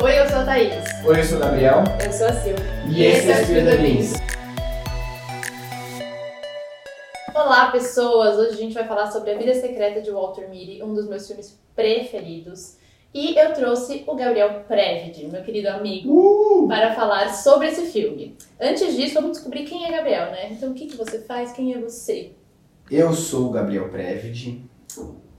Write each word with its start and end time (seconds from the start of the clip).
Oi, 0.00 0.16
eu 0.16 0.28
sou 0.28 0.38
a 0.38 0.44
Thaís. 0.44 1.04
Oi, 1.04 1.18
eu 1.18 1.24
sou 1.24 1.38
o 1.38 1.40
Gabriel. 1.40 1.82
Eu 2.04 2.12
sou 2.12 2.28
a 2.28 2.32
Sil. 2.38 2.54
E, 2.88 3.02
esse 3.02 3.28
é 3.32 3.36
o 3.36 3.40
Espírito 3.40 3.66
da 3.66 3.76
Beans. 3.76 4.12
Olá, 7.34 7.72
pessoas! 7.72 8.36
Hoje 8.36 8.50
a 8.50 8.56
gente 8.56 8.74
vai 8.74 8.86
falar 8.86 9.10
sobre 9.10 9.32
A 9.32 9.36
Vida 9.36 9.52
Secreta 9.54 10.00
de 10.00 10.12
Walter 10.12 10.48
Mitty, 10.48 10.80
um 10.84 10.94
dos 10.94 11.08
meus 11.08 11.26
filmes 11.26 11.58
preferidos. 11.74 12.76
E 13.12 13.36
eu 13.36 13.52
trouxe 13.52 14.04
o 14.06 14.14
Gabriel 14.14 14.62
Previd, 14.68 15.26
meu 15.26 15.42
querido 15.42 15.68
amigo, 15.68 16.12
Uh! 16.12 16.68
para 16.68 16.94
falar 16.94 17.34
sobre 17.34 17.66
esse 17.66 17.86
filme. 17.86 18.36
Antes 18.60 18.94
disso, 18.94 19.14
vamos 19.14 19.32
descobrir 19.32 19.64
quem 19.64 19.84
é 19.84 19.90
Gabriel, 19.90 20.26
né? 20.26 20.52
Então, 20.52 20.70
o 20.70 20.74
que, 20.74 20.86
que 20.86 20.96
você 20.96 21.18
faz? 21.22 21.50
Quem 21.50 21.74
é 21.74 21.78
você? 21.78 22.34
Eu 22.88 23.12
sou 23.12 23.48
o 23.48 23.50
Gabriel 23.50 23.88
Previd. 23.88 24.62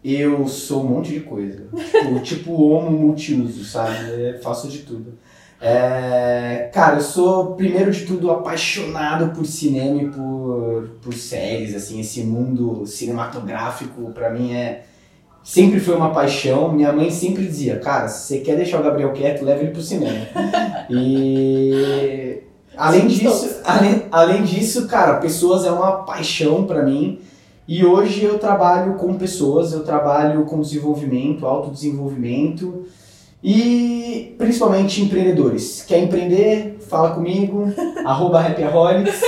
Eu 0.04 0.48
sou 0.48 0.84
um 0.84 0.88
monte 0.88 1.12
de 1.12 1.20
coisa. 1.22 1.68
Tipo, 1.74 2.20
tipo 2.22 2.54
homo 2.54 2.92
multiuso, 2.92 3.64
sabe? 3.66 3.96
Eu 4.10 4.42
faço 4.42 4.68
de 4.68 4.80
tudo. 4.80 5.14
É, 5.62 6.70
cara, 6.74 6.98
eu 6.98 7.02
sou, 7.02 7.56
primeiro 7.56 7.92
de 7.92 8.06
tudo, 8.06 8.32
apaixonado 8.32 9.36
por 9.36 9.46
cinema 9.46 10.02
e 10.02 10.07
por, 10.07 10.90
por 11.02 11.14
séries, 11.14 11.76
assim, 11.76 12.00
esse 12.00 12.24
mundo 12.24 12.86
cinematográfico 12.86 14.12
pra 14.12 14.30
mim 14.30 14.54
é... 14.54 14.86
Sempre 15.43 15.80
foi 15.80 15.96
uma 15.96 16.12
paixão. 16.12 16.71
Minha 16.71 16.92
mãe 16.93 17.10
sempre 17.10 17.46
dizia, 17.46 17.79
cara, 17.79 18.07
se 18.07 18.28
você 18.28 18.40
quer 18.40 18.56
deixar 18.56 18.79
o 18.79 18.84
Gabriel 18.84 19.14
quieto, 19.14 19.43
leva 19.43 19.62
ele 19.62 19.71
pro 19.71 19.82
cinema. 19.82 20.28
E... 20.92 22.43
Além 22.76 23.07
disso, 23.07 23.60
além, 23.64 24.06
além 24.12 24.43
disso, 24.43 24.88
cara, 24.88 25.18
pessoas 25.18 25.66
é 25.66 25.71
uma 25.71 26.04
paixão 26.04 26.66
pra 26.66 26.84
mim. 26.84 27.20
E 27.71 27.86
hoje 27.86 28.23
eu 28.23 28.39
trabalho 28.39 28.96
com 28.96 29.14
pessoas, 29.14 29.73
eu 29.73 29.83
trabalho 29.83 30.43
com 30.46 30.59
desenvolvimento, 30.59 31.46
autodesenvolvimento 31.46 32.86
e 33.44 34.33
principalmente 34.39 35.03
empreendedores. 35.03 35.83
Quer 35.88 36.00
empreender? 36.00 36.78
Fala 36.89 37.11
comigo, 37.11 37.72
arroba 38.03 38.39
happyaholics. 38.42 39.22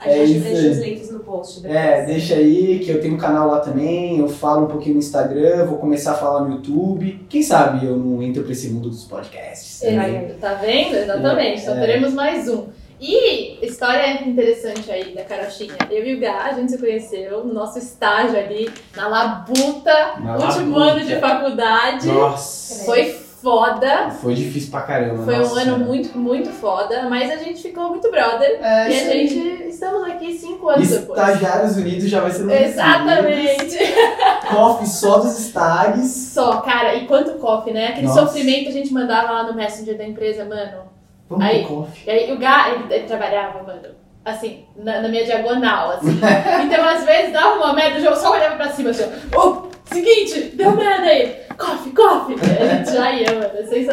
A 0.00 0.08
É 0.08 0.24
gente 0.26 0.38
isso 0.38 0.44
deixa 0.48 0.70
os 0.70 0.78
links 0.78 1.10
no 1.10 1.18
post 1.20 1.60
depois. 1.60 1.78
É, 1.78 2.06
deixa 2.06 2.34
aí 2.36 2.78
que 2.78 2.90
eu 2.90 3.02
tenho 3.02 3.14
um 3.14 3.18
canal 3.18 3.48
lá 3.50 3.60
também, 3.60 4.18
eu 4.18 4.28
falo 4.30 4.64
um 4.64 4.68
pouquinho 4.68 4.94
no 4.94 5.00
Instagram, 5.00 5.66
vou 5.66 5.76
começar 5.76 6.12
a 6.12 6.14
falar 6.14 6.40
no 6.40 6.54
YouTube. 6.54 7.26
Quem 7.28 7.42
sabe 7.42 7.84
eu 7.84 7.98
não 7.98 8.22
entro 8.22 8.44
pra 8.44 8.52
esse 8.52 8.70
mundo 8.70 8.88
dos 8.88 9.04
podcasts. 9.04 9.80
também. 9.80 10.28
Tá 10.40 10.54
vendo? 10.54 10.94
Exatamente. 10.96 11.60
Então 11.60 11.74
É. 11.76 11.80
teremos 11.80 12.14
mais 12.14 12.48
um. 12.48 12.64
E 13.00 13.58
história 13.64 14.22
interessante 14.24 14.90
aí 14.90 15.14
da 15.14 15.22
carochinha. 15.24 15.74
Eu 15.90 16.04
e 16.06 16.14
o 16.16 16.20
Gá, 16.20 16.44
a 16.46 16.52
gente 16.54 16.72
se 16.72 16.78
conheceu 16.78 17.44
no 17.44 17.52
nosso 17.52 17.78
estágio 17.78 18.38
ali 18.38 18.70
na 18.96 19.06
Labuta, 19.08 20.14
Na 20.20 20.36
último 20.38 20.78
Labuta. 20.78 20.96
ano 20.96 21.04
de 21.04 21.16
faculdade. 21.16 22.06
Nossa, 22.08 22.84
Foi 22.86 23.12
foda. 23.42 24.10
foi 24.10 24.34
difícil 24.34 24.70
pra 24.70 24.80
caramba. 24.80 25.22
Foi 25.24 25.34
um 25.34 25.38
nossa 25.38 25.52
ano 25.52 25.62
senhora. 25.64 25.84
muito, 25.84 26.18
muito 26.18 26.48
foda, 26.50 27.06
mas 27.08 27.30
a 27.30 27.36
gente 27.36 27.62
ficou 27.62 27.90
muito 27.90 28.10
brother. 28.10 28.58
É, 28.62 28.62
e 28.62 28.66
a 28.66 28.88
isso 28.90 29.10
aí. 29.10 29.28
gente 29.28 29.68
estamos 29.68 30.02
aqui 30.08 30.36
cinco 30.38 30.68
anos 30.68 30.88
depois. 30.88 31.20
Estagiários 31.20 31.76
Unidos 31.76 32.08
já 32.08 32.20
vai 32.22 32.30
ser 32.30 32.42
no 32.44 32.52
Exatamente. 32.52 33.76
Coffee 34.50 34.86
só 34.86 35.18
dos 35.18 35.38
stags. 35.38 36.30
Só, 36.32 36.60
cara, 36.62 36.94
e 36.94 37.06
quanto 37.06 37.32
coffee, 37.34 37.72
né? 37.74 37.88
Aquele 37.88 38.06
Nossa. 38.06 38.20
sofrimento 38.22 38.68
a 38.68 38.72
gente 38.72 38.92
mandava 38.92 39.30
lá 39.32 39.42
no 39.44 39.54
Messenger 39.54 39.98
da 39.98 40.04
empresa, 40.06 40.44
mano. 40.44 40.85
Vamos 41.28 41.44
Aí- 41.44 41.64
pro 41.64 41.76
coffee. 41.76 42.02
E 42.06 42.10
aí 42.10 42.32
o 42.32 42.38
Gá, 42.38 42.70
ele, 42.70 42.94
ele 42.94 43.06
trabalhava, 43.06 43.62
mano, 43.62 43.80
assim, 44.24 44.64
na, 44.76 45.00
na 45.00 45.08
minha 45.08 45.24
diagonal, 45.24 45.90
assim. 45.92 46.18
então, 46.64 46.84
às 46.88 47.04
vezes, 47.04 47.32
dava 47.32 47.56
uma 47.56 47.72
merda, 47.72 47.98
eu 47.98 48.16
só 48.16 48.32
olhava 48.32 48.56
pra 48.56 48.68
cima, 48.70 48.90
assim. 48.90 49.04
Ô, 49.36 49.66
seguinte, 49.92 50.40
deu 50.56 50.72
merda 50.72 51.06
aí. 51.06 51.45
Coffee, 51.58 51.92
coffee. 51.92 52.36
A 52.60 52.76
gente 52.76 52.92
já 52.92 53.12
ia, 53.12 53.32
mano. 53.32 53.46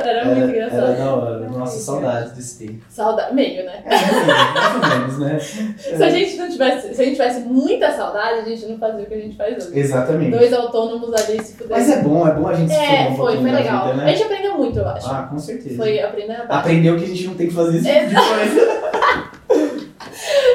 Era 0.03 0.25
muito 0.25 0.49
engraçado. 0.49 0.83
Era 0.83 0.93
da 0.95 1.15
hora. 1.15 1.39
Nossa, 1.49 1.79
saudades 1.79 2.31
desse 2.33 2.65
tempo. 2.67 2.83
Saudade, 2.89 3.33
meio, 3.33 3.65
né? 3.65 3.83
É, 3.85 3.89
mais 3.89 4.73
ou 4.73 4.99
menos, 4.99 5.19
né? 5.19 5.39
Se 5.77 6.03
a 6.03 6.09
gente 6.09 6.35
não 6.37 6.49
tivesse, 6.49 6.93
se 6.93 7.01
a 7.01 7.05
gente 7.05 7.15
tivesse 7.15 7.39
muita 7.41 7.91
saudade, 7.91 8.39
a 8.39 8.43
gente 8.43 8.65
não 8.65 8.77
fazia 8.77 9.03
o 9.03 9.05
que 9.05 9.13
a 9.13 9.17
gente 9.19 9.35
faz 9.37 9.65
hoje. 9.67 9.79
Exatamente. 9.79 10.31
Dois 10.31 10.53
autônomos 10.53 11.13
ali 11.13 11.41
se 11.41 11.53
fudendo. 11.53 11.71
Mas 11.71 11.89
é 11.89 12.01
bom, 12.01 12.27
é 12.27 12.31
bom 12.31 12.47
a 12.47 12.53
gente 12.53 12.71
se 12.71 12.77
É, 12.77 13.09
um 13.09 13.15
foi, 13.15 13.37
foi 13.37 13.51
legal. 13.51 13.87
vida, 13.87 14.01
A 14.01 14.05
né? 14.05 14.11
gente 14.15 14.23
aprendeu 14.23 14.57
muito, 14.57 14.79
eu 14.79 14.87
acho. 14.87 15.07
Ah, 15.09 15.27
com 15.29 15.39
certeza. 15.39 15.75
Foi 15.77 15.99
aprender 15.99 16.33
a 16.33 16.59
Aprendeu 16.59 16.97
que 16.97 17.03
a 17.05 17.07
gente 17.07 17.27
não 17.27 17.35
tem 17.35 17.47
que 17.47 17.53
fazer 17.53 17.77
esse 17.77 17.89
tipo 17.89 18.09
de 18.09 18.15
coisa. 18.15 18.83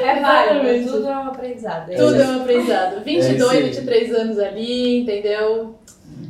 É 0.02 0.20
válido, 0.20 0.90
tudo 0.92 1.08
é 1.08 1.16
um 1.18 1.28
aprendizado. 1.28 1.90
Tudo 1.94 2.22
é 2.22 2.26
um 2.26 2.40
aprendizado. 2.42 3.04
22, 3.04 3.36
isso 3.36 3.50
aí. 3.50 3.62
23 3.62 4.14
anos 4.14 4.38
ali, 4.38 5.00
entendeu? 5.00 5.77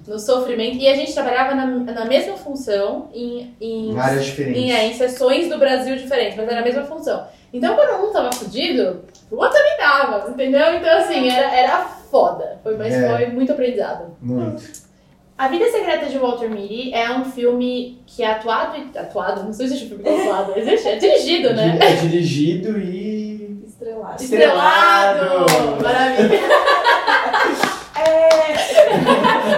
No 0.09 0.19
sofrimento. 0.19 0.77
E 0.79 0.89
a 0.89 0.95
gente 0.95 1.13
trabalhava 1.13 1.55
na, 1.55 1.67
na 1.67 2.05
mesma 2.07 2.35
função 2.37 3.11
em, 3.15 3.55
em, 3.61 3.91
Em 3.93 3.99
áreas 3.99 4.23
em, 4.23 4.31
diferentes. 4.31 4.71
é, 4.75 4.87
em 4.87 4.95
sessões 4.95 5.49
do 5.49 5.59
Brasil 5.59 5.95
diferentes, 5.97 6.37
mas 6.37 6.49
era 6.49 6.61
a 6.61 6.65
mesma 6.65 6.83
função. 6.85 7.27
Então, 7.53 7.75
quando 7.77 8.09
um 8.09 8.13
tava 8.13 8.33
fudido, 8.33 9.05
o 9.31 9.37
outro 9.37 9.53
também 9.57 9.77
tava, 9.79 10.31
entendeu? 10.31 10.75
Então, 10.75 10.99
assim, 10.99 11.29
era, 11.31 11.55
era 11.55 11.79
foda. 12.11 12.59
Foi, 12.63 12.77
mas 12.77 12.93
É. 12.95 13.09
foi 13.17 13.27
muito 13.27 13.53
aprendizado. 13.53 14.17
Muito. 14.21 14.89
A 15.37 15.47
Vida 15.49 15.71
Secreta 15.71 16.07
de 16.07 16.19
Walter 16.19 16.51
Mitty 16.51 16.93
é 16.93 17.11
um 17.13 17.25
filme 17.25 18.01
que 18.07 18.23
é 18.25 18.33
atuado 18.33 18.77
e... 18.77 18.99
Atuado? 18.99 19.45
Não 19.45 19.53
sei 19.53 19.69
se 19.69 19.75
existe 19.75 19.89
filme 19.89 20.03
que 20.03 20.09
é 20.11 20.23
atuado. 20.23 20.59
Existe, 20.59 20.89
é 20.89 20.97
dirigido, 20.97 21.55
né? 21.55 21.79
É 21.81 21.93
dirigido 21.95 22.79
e. 22.79 23.63
Estrelado. 23.67 24.21
Estrelado! 24.23 25.47
Maravilha! 25.83 26.41
é. 27.97 28.53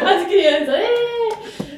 As 0.04 0.26
crianças! 0.56 0.74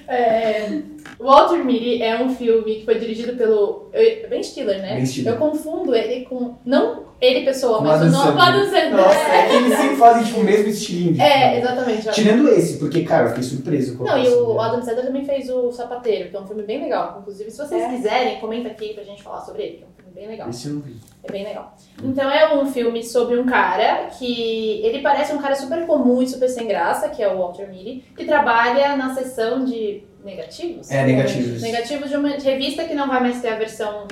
É. 0.09 0.15
É. 0.15 0.83
Walter 1.19 1.65
Mitty 1.65 2.03
é 2.03 2.21
um 2.21 2.35
filme 2.35 2.77
que 2.77 2.85
foi 2.85 2.99
dirigido 2.99 3.35
pelo 3.37 3.89
eu- 3.93 4.29
Ben 4.29 4.43
Stiller, 4.43 4.83
né? 4.83 4.97
Ben 4.97 5.07
Stiller. 5.07 5.35
Eu 5.35 5.39
confundo 5.39 5.95
ele 5.95 6.25
com... 6.25 6.55
Não 6.65 7.05
ele 7.21 7.45
pessoa, 7.45 7.81
mas 7.81 8.03
o 8.03 8.07
nome. 8.07 8.41
Adam 8.41 8.65
Sandler. 8.65 8.91
Nossa, 8.97 9.17
é 9.33 9.47
que 9.49 9.55
eles 9.55 9.79
sempre 9.79 9.97
fazem 9.97 10.25
tipo, 10.25 10.41
o 10.41 10.43
mesmo 10.43 10.69
estilinho. 10.69 11.13
de 11.13 11.21
É, 11.21 11.59
exatamente. 11.61 12.11
Tirando 12.11 12.49
esse, 12.49 12.79
porque, 12.81 13.05
cara, 13.05 13.27
eu 13.27 13.29
fiquei 13.29 13.45
surpreso 13.45 13.97
com 13.97 14.03
Não, 14.03 14.19
e 14.19 14.29
o? 14.29 14.61
Adam 14.61 14.83
Sandler 14.83 15.07
também 15.07 15.25
fez 15.25 15.49
o 15.49 15.71
Sapateiro, 15.71 16.31
que 16.31 16.37
é 16.37 16.41
um 16.41 16.47
filme 16.49 16.65
bem 16.65 16.83
legal. 16.83 17.19
Inclusive, 17.21 17.49
se 17.53 17.59
vocês 17.59 17.81
É. 17.81 17.89
quiserem, 17.91 18.41
comenta 18.41 18.69
aqui 18.71 18.93
pra 18.93 19.05
gente 19.05 19.23
falar 19.23 19.41
sobre 19.43 19.63
ele, 19.63 19.77
que 19.77 19.85
é 19.85 19.87
um 19.87 20.02
bem 20.13 20.29
legal. 20.29 20.49
Esse 20.49 20.69
eu 20.69 20.75
não 20.75 20.81
vi. 20.83 20.97
É 21.25 21.31
bem 21.33 21.45
legal. 21.45 21.75
Então 22.03 22.31
é 22.31 22.55
um 22.55 22.67
filme 22.67 23.03
sobre 23.05 23.39
um 23.39 23.47
cara 23.47 24.07
que 24.19 24.81
ele 24.85 25.01
parece 25.01 25.33
um 25.33 25.39
cara 25.39 25.55
super 25.55 25.87
comum 25.87 26.23
e 26.23 26.29
super 26.29 26.49
sem 26.49 26.67
graça, 26.67 27.09
que 27.09 27.23
é 27.23 27.33
o 27.33 27.39
Walter 27.39 27.69
Mitty, 27.69 28.05
que 28.17 28.25
trabalha 28.25 28.97
na 28.97 29.15
seção 29.15 29.65
de 29.65 30.03
negativos. 30.25 30.91
É, 30.91 31.05
negativos. 31.05 31.63
Negativos 31.63 32.11
de 32.11 32.17
uma 32.17 32.29
revista 32.31 32.85
que 32.85 32.95
não 32.95 33.09
vai 33.09 33.21
mais 33.21 33.41
ter 33.41 33.49
a 33.49 33.57
versão 33.57 34.07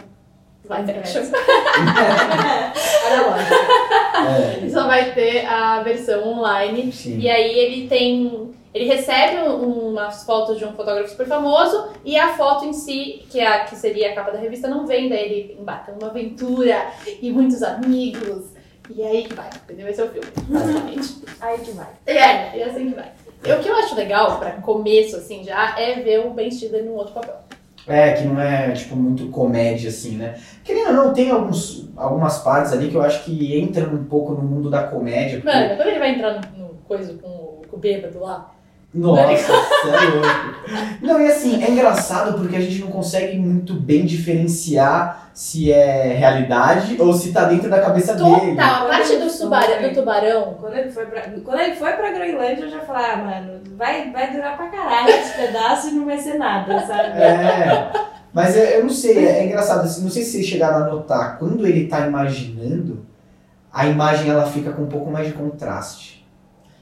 live 0.65 0.91
action. 0.93 1.23
Olha 3.07 3.27
lá. 3.27 3.39
É, 4.65 4.69
Só 4.69 4.87
vai 4.87 5.13
ter 5.13 5.47
a 5.47 5.83
versão 5.83 6.27
online. 6.29 6.93
sim. 6.93 7.19
E 7.19 7.29
aí 7.29 7.59
ele 7.59 7.89
tem. 7.89 8.51
Ele 8.73 8.85
recebe 8.85 9.37
um- 9.49 9.91
umas 9.91 10.25
fotos 10.25 10.57
de 10.59 10.65
um 10.65 10.73
fotógrafo 10.73 11.09
super 11.11 11.27
famoso 11.27 11.89
e 12.05 12.17
a 12.17 12.29
foto 12.35 12.65
em 12.65 12.73
si, 12.73 13.25
que, 13.29 13.41
é 13.41 13.47
a, 13.47 13.65
que 13.65 13.75
seria 13.75 14.11
a 14.11 14.15
capa 14.15 14.31
da 14.31 14.39
revista, 14.39 14.69
não 14.69 14.87
vem, 14.87 15.09
daí 15.09 15.25
ele 15.25 15.57
embarca 15.61 15.91
numa 15.93 16.09
aventura 16.11 16.77
e 17.21 17.31
muitos 17.33 17.63
amigos. 17.63 18.45
E 18.89 19.03
é 19.03 19.07
aí 19.09 19.25
que 19.25 19.35
vai, 19.35 19.49
entendeu? 19.65 19.89
Esse 19.89 20.01
é 20.01 20.05
o 20.05 20.09
filme, 20.09 20.27
basicamente. 20.49 21.15
Aí 21.41 21.59
que 21.61 21.71
vai. 21.71 21.87
É, 22.07 22.59
é 22.59 22.65
assim 22.65 22.89
que 22.91 22.95
vai. 22.97 23.13
E 23.47 23.53
o 23.53 23.61
que 23.61 23.69
eu 23.69 23.77
acho 23.77 23.95
legal, 23.95 24.39
pra 24.41 24.51
começo, 24.53 25.15
assim, 25.17 25.45
já, 25.45 25.79
é 25.79 26.01
ver 26.01 26.27
o 26.27 26.31
Ben 26.31 26.51
Stiller 26.51 26.85
num 26.85 26.95
outro 26.97 27.15
papel. 27.15 27.37
É, 27.87 28.13
que 28.15 28.25
não 28.25 28.41
é, 28.41 28.73
tipo, 28.73 28.97
muito 28.97 29.29
comédia, 29.29 29.89
assim, 29.91 30.17
né? 30.17 30.39
Querendo 30.65 30.89
ou 30.89 30.93
não, 31.07 31.13
tem 31.15 31.31
alguns, 31.31 31.89
algumas 31.97 32.39
partes 32.43 32.73
ali 32.73 32.89
que 32.91 32.95
eu 32.97 33.03
acho 33.03 33.25
que 33.25 33.59
entram 33.61 33.95
um 33.95 34.05
pouco 34.05 34.33
no 34.35 34.43
mundo 34.43 34.69
da 34.69 34.83
comédia. 34.83 35.41
porque- 35.41 35.57
Mano, 35.57 35.77
quando 35.77 35.89
ele 35.89 35.99
vai 36.01 36.11
entrar 36.15 36.41
no, 36.57 36.59
no 36.65 36.75
coisa 36.89 37.15
com 37.15 37.29
o, 37.29 37.63
com 37.71 37.77
o 37.77 37.79
bêbado 37.81 38.19
lá, 38.21 38.51
Nossa, 38.93 39.53
você 39.53 39.89
é 39.89 40.11
louco. 40.11 40.27
Não, 41.01 41.21
e 41.21 41.27
assim, 41.27 41.63
é 41.63 41.71
engraçado 41.71 42.37
porque 42.39 42.57
a 42.57 42.61
gente 42.61 42.81
não 42.81 42.89
consegue 42.89 43.39
muito 43.39 43.75
bem 43.75 44.05
diferenciar 44.05 45.31
se 45.33 45.73
é 45.73 46.13
realidade 46.15 46.97
ou 47.01 47.13
se 47.13 47.33
tá 47.33 47.45
dentro 47.45 47.71
da 47.71 47.81
cabeça 47.81 48.15
dele. 48.15 48.51
total, 48.57 48.87
a 48.87 48.89
parte 48.89 49.17
do 49.17 49.31
tubarão, 49.31 49.83
do 49.89 49.95
tubarão 49.95 50.55
Quando 50.61 50.77
ele 50.77 50.91
foi 50.91 51.07
pra, 51.07 51.23
quando 51.23 51.61
ele 51.61 51.77
foi 51.77 51.93
pra 51.93 52.11
Groenlândia, 52.13 52.65
eu 52.65 52.71
já 52.71 52.81
falei, 52.81 53.07
ah, 53.07 53.17
mano, 53.17 53.61
vai, 53.77 54.11
vai 54.11 54.33
durar 54.33 54.57
pra 54.57 54.67
caralho 54.69 55.09
esse 55.09 55.37
pedaço 55.37 55.89
e 55.89 55.93
não 55.93 56.05
vai 56.05 56.19
ser 56.19 56.35
nada, 56.35 56.85
sabe? 56.85 57.19
É. 57.19 57.91
Mas 58.33 58.57
é- 58.57 58.79
eu 58.79 58.83
não 58.83 58.91
sei, 58.91 59.25
é, 59.27 59.39
é 59.41 59.47
engraçado, 59.47 59.85
assim, 59.85 60.03
não 60.03 60.11
sei 60.11 60.23
se 60.23 60.33
vocês 60.33 60.47
chegaram 60.47 60.85
a 60.85 60.89
notar, 60.89 61.39
quando 61.39 61.67
ele 61.67 61.87
tá 61.87 62.07
imaginando, 62.07 63.05
a 63.73 63.87
imagem 63.87 64.31
ela 64.31 64.47
fica 64.47 64.73
com 64.73 64.83
um 64.83 64.89
pouco 64.89 65.11
mais 65.11 65.29
de 65.29 65.33
contraste. 65.33 66.20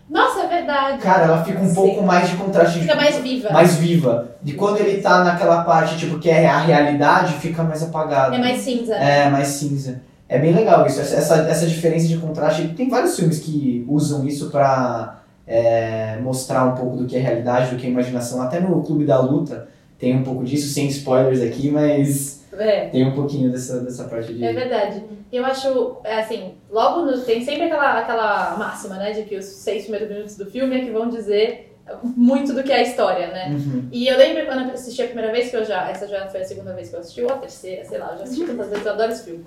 Nossa, 0.08 0.40
é 0.40 0.46
verdade. 0.46 0.98
Cara, 1.02 1.24
ela 1.24 1.44
fica 1.44 1.60
um 1.60 1.68
Sim. 1.68 1.74
pouco 1.74 2.02
mais 2.02 2.30
de 2.30 2.36
contraste. 2.36 2.80
Fica 2.80 2.96
mais 2.96 3.18
viva. 3.18 3.50
mais 3.50 3.74
viva. 3.76 4.28
De 4.42 4.54
quando 4.54 4.78
ele 4.78 5.02
tá 5.02 5.22
naquela 5.22 5.62
parte, 5.64 5.98
tipo, 5.98 6.18
que 6.18 6.30
é 6.30 6.46
a 6.46 6.58
realidade, 6.58 7.34
fica 7.34 7.62
mais 7.62 7.82
apagado. 7.82 8.34
É 8.34 8.38
mais 8.38 8.60
cinza. 8.60 8.94
É, 8.94 9.28
mais 9.28 9.48
cinza. 9.48 10.00
É 10.28 10.38
bem 10.38 10.54
legal 10.54 10.86
isso, 10.86 11.00
essa, 11.00 11.16
essa, 11.16 11.34
essa 11.48 11.66
diferença 11.66 12.06
de 12.06 12.18
contraste. 12.18 12.68
Tem 12.68 12.88
vários 12.88 13.16
filmes 13.16 13.38
que 13.38 13.84
usam 13.88 14.26
isso 14.26 14.50
pra 14.50 15.20
é, 15.46 16.18
mostrar 16.22 16.64
um 16.66 16.74
pouco 16.74 16.98
do 16.98 17.06
que 17.06 17.16
é 17.16 17.20
realidade, 17.20 17.70
do 17.70 17.76
que 17.76 17.86
é 17.86 17.90
imaginação. 17.90 18.42
Até 18.42 18.60
no 18.60 18.82
Clube 18.82 19.06
da 19.06 19.18
Luta 19.18 19.68
tem 19.98 20.14
um 20.14 20.22
pouco 20.22 20.44
disso, 20.44 20.72
sem 20.72 20.86
spoilers 20.88 21.40
aqui, 21.40 21.70
mas 21.70 22.37
É. 22.52 22.88
tem 22.88 23.04
um 23.04 23.14
pouquinho 23.14 23.50
dessa, 23.50 23.80
dessa 23.80 24.04
parte 24.04 24.32
de. 24.32 24.44
É 24.44 24.52
verdade. 24.52 25.04
Eu 25.30 25.44
acho, 25.44 25.98
é 26.04 26.20
assim, 26.20 26.54
logo 26.70 27.02
no, 27.02 27.20
tem 27.20 27.44
sempre 27.44 27.64
aquela, 27.64 27.98
aquela 27.98 28.56
máxima, 28.56 28.96
né, 28.96 29.12
de 29.12 29.24
que 29.24 29.36
os 29.36 29.44
seis 29.44 29.82
primeiros 29.82 30.08
minutos 30.08 30.36
do 30.36 30.46
filme 30.46 30.76
é 30.76 30.84
que 30.84 30.90
vão 30.90 31.08
dizer 31.08 31.68
muito 32.02 32.52
do 32.52 32.62
que 32.62 32.72
é 32.72 32.76
a 32.76 32.82
história, 32.82 33.28
né? 33.28 33.48
Uhum. 33.50 33.88
E 33.90 34.06
eu 34.06 34.16
lembro 34.16 34.44
quando 34.46 34.68
eu 34.68 34.74
assisti 34.74 35.02
a 35.02 35.06
primeira 35.06 35.32
vez, 35.32 35.50
que 35.50 35.56
eu 35.56 35.64
já, 35.64 35.88
essa 35.88 36.06
já 36.06 36.26
foi 36.26 36.40
a 36.40 36.44
segunda 36.44 36.74
vez 36.74 36.90
que 36.90 36.96
eu 36.96 37.00
assisti, 37.00 37.22
ou 37.22 37.30
a 37.30 37.36
terceira, 37.36 37.84
sei 37.84 37.98
lá, 37.98 38.10
eu 38.12 38.18
já 38.18 38.24
assisti 38.24 38.44
tantas 38.44 38.68
vezes, 38.68 38.86
eu 38.86 38.92
adoro 38.92 39.12
esse 39.12 39.24
filme. 39.24 39.44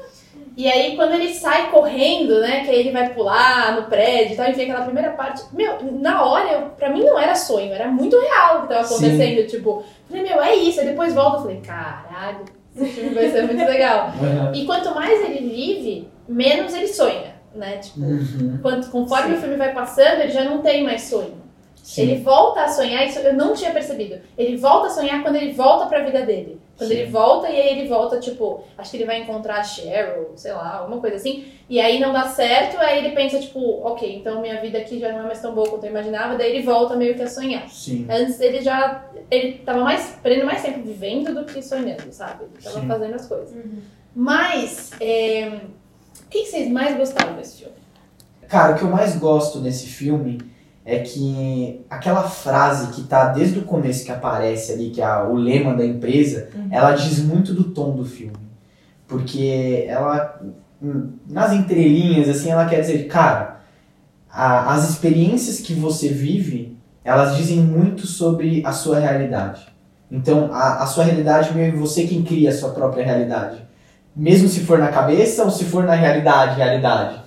E 0.58 0.68
aí, 0.68 0.96
quando 0.96 1.14
ele 1.14 1.34
sai 1.34 1.70
correndo, 1.70 2.40
né, 2.40 2.64
que 2.64 2.72
aí 2.72 2.80
ele 2.80 2.92
vai 2.92 3.14
pular 3.14 3.76
no 3.76 3.88
prédio 3.88 4.34
e 4.34 4.38
tal, 4.38 4.50
enfim, 4.50 4.64
aquela 4.64 4.86
primeira 4.86 5.12
parte, 5.12 5.44
meu, 5.54 5.78
na 6.00 6.26
hora, 6.26 6.52
eu, 6.52 6.62
pra 6.72 6.90
mim 6.90 7.04
não 7.04 7.20
era 7.20 7.36
sonho, 7.36 7.74
era 7.74 7.88
muito 7.88 8.20
real 8.20 8.60
o 8.60 8.62
que 8.64 8.70
tava 8.70 8.84
Sim. 8.86 8.96
acontecendo, 8.96 9.48
tipo, 9.48 9.84
falei, 10.10 10.24
meu, 10.24 10.42
é 10.42 10.56
isso, 10.56 10.80
aí 10.80 10.88
depois 10.88 11.14
volta, 11.14 11.38
eu 11.38 11.42
falei, 11.42 11.62
caralho, 11.62 12.46
esse 12.76 12.86
filme 12.92 13.14
vai 13.16 13.30
ser 13.30 13.44
muito 13.44 13.64
legal. 13.66 14.12
Uhum. 14.22 14.54
E 14.56 14.66
quanto 14.66 14.94
mais 14.96 15.20
ele 15.24 15.50
vive, 15.50 16.08
menos 16.28 16.74
ele 16.74 16.88
sonha, 16.88 17.36
né, 17.56 17.78
tipo, 17.78 18.00
Uhum. 18.02 18.60
quanto, 18.62 18.90
conforme 18.90 19.36
o 19.36 19.38
filme 19.38 19.56
vai 19.58 19.74
passando, 19.74 20.22
ele 20.22 20.32
já 20.32 20.44
não 20.44 20.60
tem 20.62 20.84
mais 20.84 21.02
sonho. 21.04 21.41
Sim. 21.84 22.04
Ele 22.04 22.22
volta 22.22 22.62
a 22.64 22.68
sonhar, 22.68 23.06
isso 23.06 23.20
eu 23.20 23.34
não 23.34 23.54
tinha 23.54 23.72
percebido. 23.72 24.22
Ele 24.38 24.56
volta 24.58 24.88
a 24.88 24.90
sonhar 24.92 25.22
quando 25.24 25.36
ele 25.36 25.52
volta 25.52 25.88
pra 25.88 26.04
vida 26.04 26.22
dele. 26.26 26.60
Quando 26.78 26.90
Sim. 26.90 26.96
ele 26.96 27.12
volta 27.12 27.50
e 27.50 27.60
aí 27.62 27.80
ele 27.80 27.88
volta, 27.88 28.20
tipo, 28.20 28.64
acho 28.78 28.92
que 28.92 28.98
ele 28.98 29.06
vai 29.06 29.22
encontrar 29.22 29.58
a 29.58 29.64
Cheryl, 29.64 30.32
sei 30.36 30.52
lá, 30.54 30.78
alguma 30.78 31.00
coisa 31.02 31.18
assim. 31.18 31.46
E 31.70 31.80
aí 31.80 32.00
não 32.00 32.12
dá 32.14 32.24
certo, 32.24 32.78
aí 32.80 33.00
ele 33.06 33.16
pensa, 33.16 33.40
tipo, 33.40 33.60
ok, 33.86 34.16
então 34.16 34.42
minha 34.42 34.60
vida 34.62 34.78
aqui 34.78 35.00
já 35.00 35.12
não 35.12 35.20
é 35.20 35.24
mais 35.24 35.42
tão 35.42 35.54
boa 35.54 35.70
quanto 35.70 35.84
eu 35.86 35.90
imaginava, 35.92 36.38
daí 36.38 36.56
ele 36.56 36.64
volta 36.64 36.96
meio 36.96 37.14
que 37.16 37.22
a 37.22 37.28
sonhar. 37.30 37.68
Sim. 37.70 38.08
Antes 38.10 38.40
ele 38.40 38.62
já. 38.62 39.06
Ele 39.30 39.60
tava 39.60 39.82
mais. 39.82 40.18
perdendo 40.24 40.46
mais 40.46 40.62
tempo 40.62 40.82
vivendo 40.82 41.34
do 41.34 41.46
que 41.46 41.62
sonhando, 41.62 42.12
sabe? 42.12 42.46
Ele 42.46 42.64
tava 42.64 42.80
Sim. 42.80 42.88
fazendo 42.88 43.16
as 43.16 43.28
coisas. 43.28 43.52
Uhum. 43.52 43.82
Mas. 44.16 44.92
é, 45.00 45.60
O 46.26 46.30
que 46.30 46.42
que 46.42 46.46
vocês 46.46 46.70
mais 46.70 46.96
gostaram 46.98 47.36
desse 47.36 47.58
filme? 47.60 47.76
Cara, 48.48 48.74
o 48.74 48.78
que 48.78 48.84
eu 48.84 48.90
mais 48.90 49.16
gosto 49.18 49.60
nesse 49.60 49.88
filme 49.88 50.40
é 50.86 51.00
que 51.00 51.82
aquela 51.90 52.24
frase 52.24 52.88
que 52.94 53.04
tá 53.04 53.26
desde 53.30 53.60
o 53.60 53.64
começo 53.64 54.04
que 54.06 54.12
aparece 54.12 54.72
ali, 54.74 54.90
que 54.90 55.02
é 55.02 55.18
o 55.24 55.36
lema 55.36 55.76
da 55.76 55.86
empresa, 55.86 56.50
Uhum. 56.56 56.68
ela 56.72 56.92
diz 56.94 57.20
muito 57.24 57.54
do 57.54 57.66
tom 57.66 57.92
do 57.96 58.04
filme. 58.04 58.36
Porque 59.08 59.86
ela, 59.88 60.42
hum, 60.82 61.12
nas 61.28 61.52
entrelinhas, 61.54 62.30
assim, 62.30 62.50
ela 62.50 62.66
quer 62.66 62.82
dizer, 62.82 63.08
cara, 63.08 63.62
a- 64.32 64.74
as 64.74 64.90
experiências 64.90 65.60
que 65.60 65.74
você 65.74 66.08
vive, 66.10 66.78
elas 67.04 67.36
dizem 67.36 67.58
muito 67.58 68.08
sobre 68.08 68.64
a 68.66 68.72
sua 68.72 69.00
realidade. 69.00 69.68
Então, 70.10 70.50
a, 70.54 70.84
a 70.84 70.86
sua 70.88 71.04
realidade, 71.04 71.54
meio 71.54 71.78
você 71.78 72.06
quem 72.06 72.24
cria 72.24 72.50
a 72.50 72.54
sua 72.54 72.70
própria 72.72 73.06
realidade. 73.06 73.62
Mesmo 74.16 74.48
se 74.50 74.62
for 74.62 74.78
na 74.78 74.90
cabeça 74.90 75.44
ou 75.44 75.52
se 75.52 75.64
for 75.66 75.84
na 75.86 75.94
realidade, 75.94 76.58
realidade. 76.58 77.21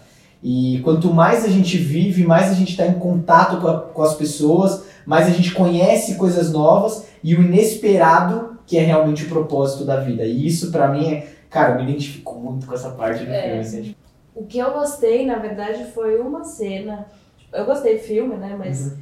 E 0.46 0.80
quanto 0.84 1.10
mais 1.12 1.42
a 1.44 1.48
gente 1.48 1.78
vive, 1.78 2.22
mais 2.26 2.50
a 2.50 2.54
gente 2.54 2.72
está 2.72 2.86
em 2.86 2.98
contato 2.98 3.62
com, 3.62 3.66
a- 3.68 3.80
com 3.80 4.02
as 4.02 4.14
pessoas, 4.14 4.84
mais 5.06 5.26
a 5.26 5.30
gente 5.30 5.52
conhece 5.54 6.16
coisas 6.16 6.52
novas 6.52 7.06
e 7.22 7.34
o 7.34 7.42
inesperado 7.42 8.58
que 8.66 8.76
é 8.76 8.82
realmente 8.82 9.24
o 9.24 9.28
propósito 9.28 9.84
da 9.86 10.00
vida. 10.00 10.22
E 10.24 10.46
isso 10.46 10.70
pra 10.70 10.88
mim 10.88 11.14
é, 11.14 11.28
cara, 11.48 11.72
eu 11.72 11.76
me 11.84 11.90
identifico 11.90 12.34
muito 12.38 12.66
com 12.66 12.74
essa 12.74 12.90
parte 12.90 13.24
do 13.24 13.32
É. 13.32 13.42
filme. 13.42 13.58
Assim, 13.60 13.82
tipo, 13.82 13.98
O 14.36 14.44
que 14.44 14.58
eu 14.58 14.72
gostei, 14.72 15.24
na 15.24 15.36
verdade, 15.38 15.84
foi 15.94 16.20
uma 16.20 16.44
cena. 16.44 17.06
Eu 17.52 17.64
gostei 17.64 17.94
do 17.98 18.02
filme, 18.02 18.34
né? 18.36 18.54
Mas 18.58 18.86
Uhum. 18.86 18.96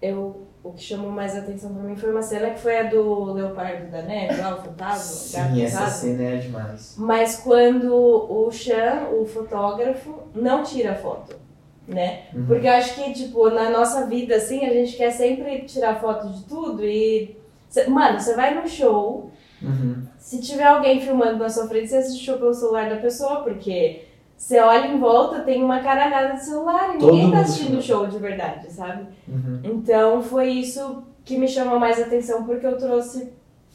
eu, 0.00 0.46
o 0.62 0.72
que 0.72 0.82
chamou 0.82 1.10
mais 1.10 1.36
atenção 1.36 1.72
pra 1.72 1.82
mim 1.82 1.96
foi 1.96 2.10
uma 2.10 2.22
cena 2.22 2.50
que 2.50 2.60
foi 2.60 2.78
a 2.78 2.82
do 2.84 3.32
Leopardo 3.32 3.90
da 3.90 4.02
Neve, 4.02 4.40
lá, 4.40 4.56
o 4.56 4.62
fantasma, 4.62 4.98
Sim, 5.54 5.62
essa 5.62 5.86
cena 5.86 6.22
é 6.22 6.36
demais. 6.36 6.94
Mas 6.98 7.36
quando 7.36 7.94
o 7.94 8.50
Chan, 8.50 9.08
o 9.12 9.24
fotógrafo, 9.24 10.14
não 10.34 10.62
tira 10.62 10.94
foto, 10.94 11.34
né? 11.88 12.24
Uhum. 12.34 12.46
Porque 12.46 12.66
eu 12.66 12.72
acho 12.72 12.94
que, 12.94 13.12
tipo, 13.14 13.48
na 13.50 13.70
nossa 13.70 14.06
vida, 14.06 14.36
assim, 14.36 14.64
a 14.66 14.72
gente 14.72 14.96
quer 14.96 15.10
sempre 15.10 15.62
tirar 15.62 15.98
foto 16.00 16.28
de 16.28 16.44
tudo 16.44 16.84
e... 16.84 17.36
Mano, 17.88 18.18
você 18.20 18.34
vai 18.34 18.54
num 18.54 18.66
show, 18.66 19.30
Uhum. 19.62 20.02
se 20.18 20.40
tiver 20.40 20.64
alguém 20.64 21.00
filmando 21.00 21.36
na 21.38 21.48
sua 21.48 21.68
frente, 21.68 21.88
você 21.88 21.96
assiste 21.98 22.22
o 22.22 22.24
show 22.24 22.38
pelo 22.38 22.54
celular 22.54 22.88
da 22.88 22.96
pessoa, 22.96 23.42
porque 23.42 24.04
você 24.40 24.58
olha 24.58 24.86
em 24.86 24.98
volta, 24.98 25.40
tem 25.40 25.62
uma 25.62 25.80
caralhada 25.80 26.32
de 26.34 26.44
celular 26.46 26.94
e 26.96 26.98
Todo 26.98 27.12
ninguém 27.12 27.30
tá 27.30 27.40
assistindo 27.40 27.76
o 27.78 27.82
show 27.82 28.06
de 28.06 28.18
verdade, 28.18 28.72
sabe? 28.72 29.06
Uhum. 29.28 29.60
Então 29.62 30.22
foi 30.22 30.48
isso 30.48 31.02
que 31.26 31.36
me 31.36 31.46
chamou 31.46 31.78
mais 31.78 32.00
atenção, 32.00 32.44
porque 32.44 32.66
eu 32.66 32.78
trouxe 32.78 33.30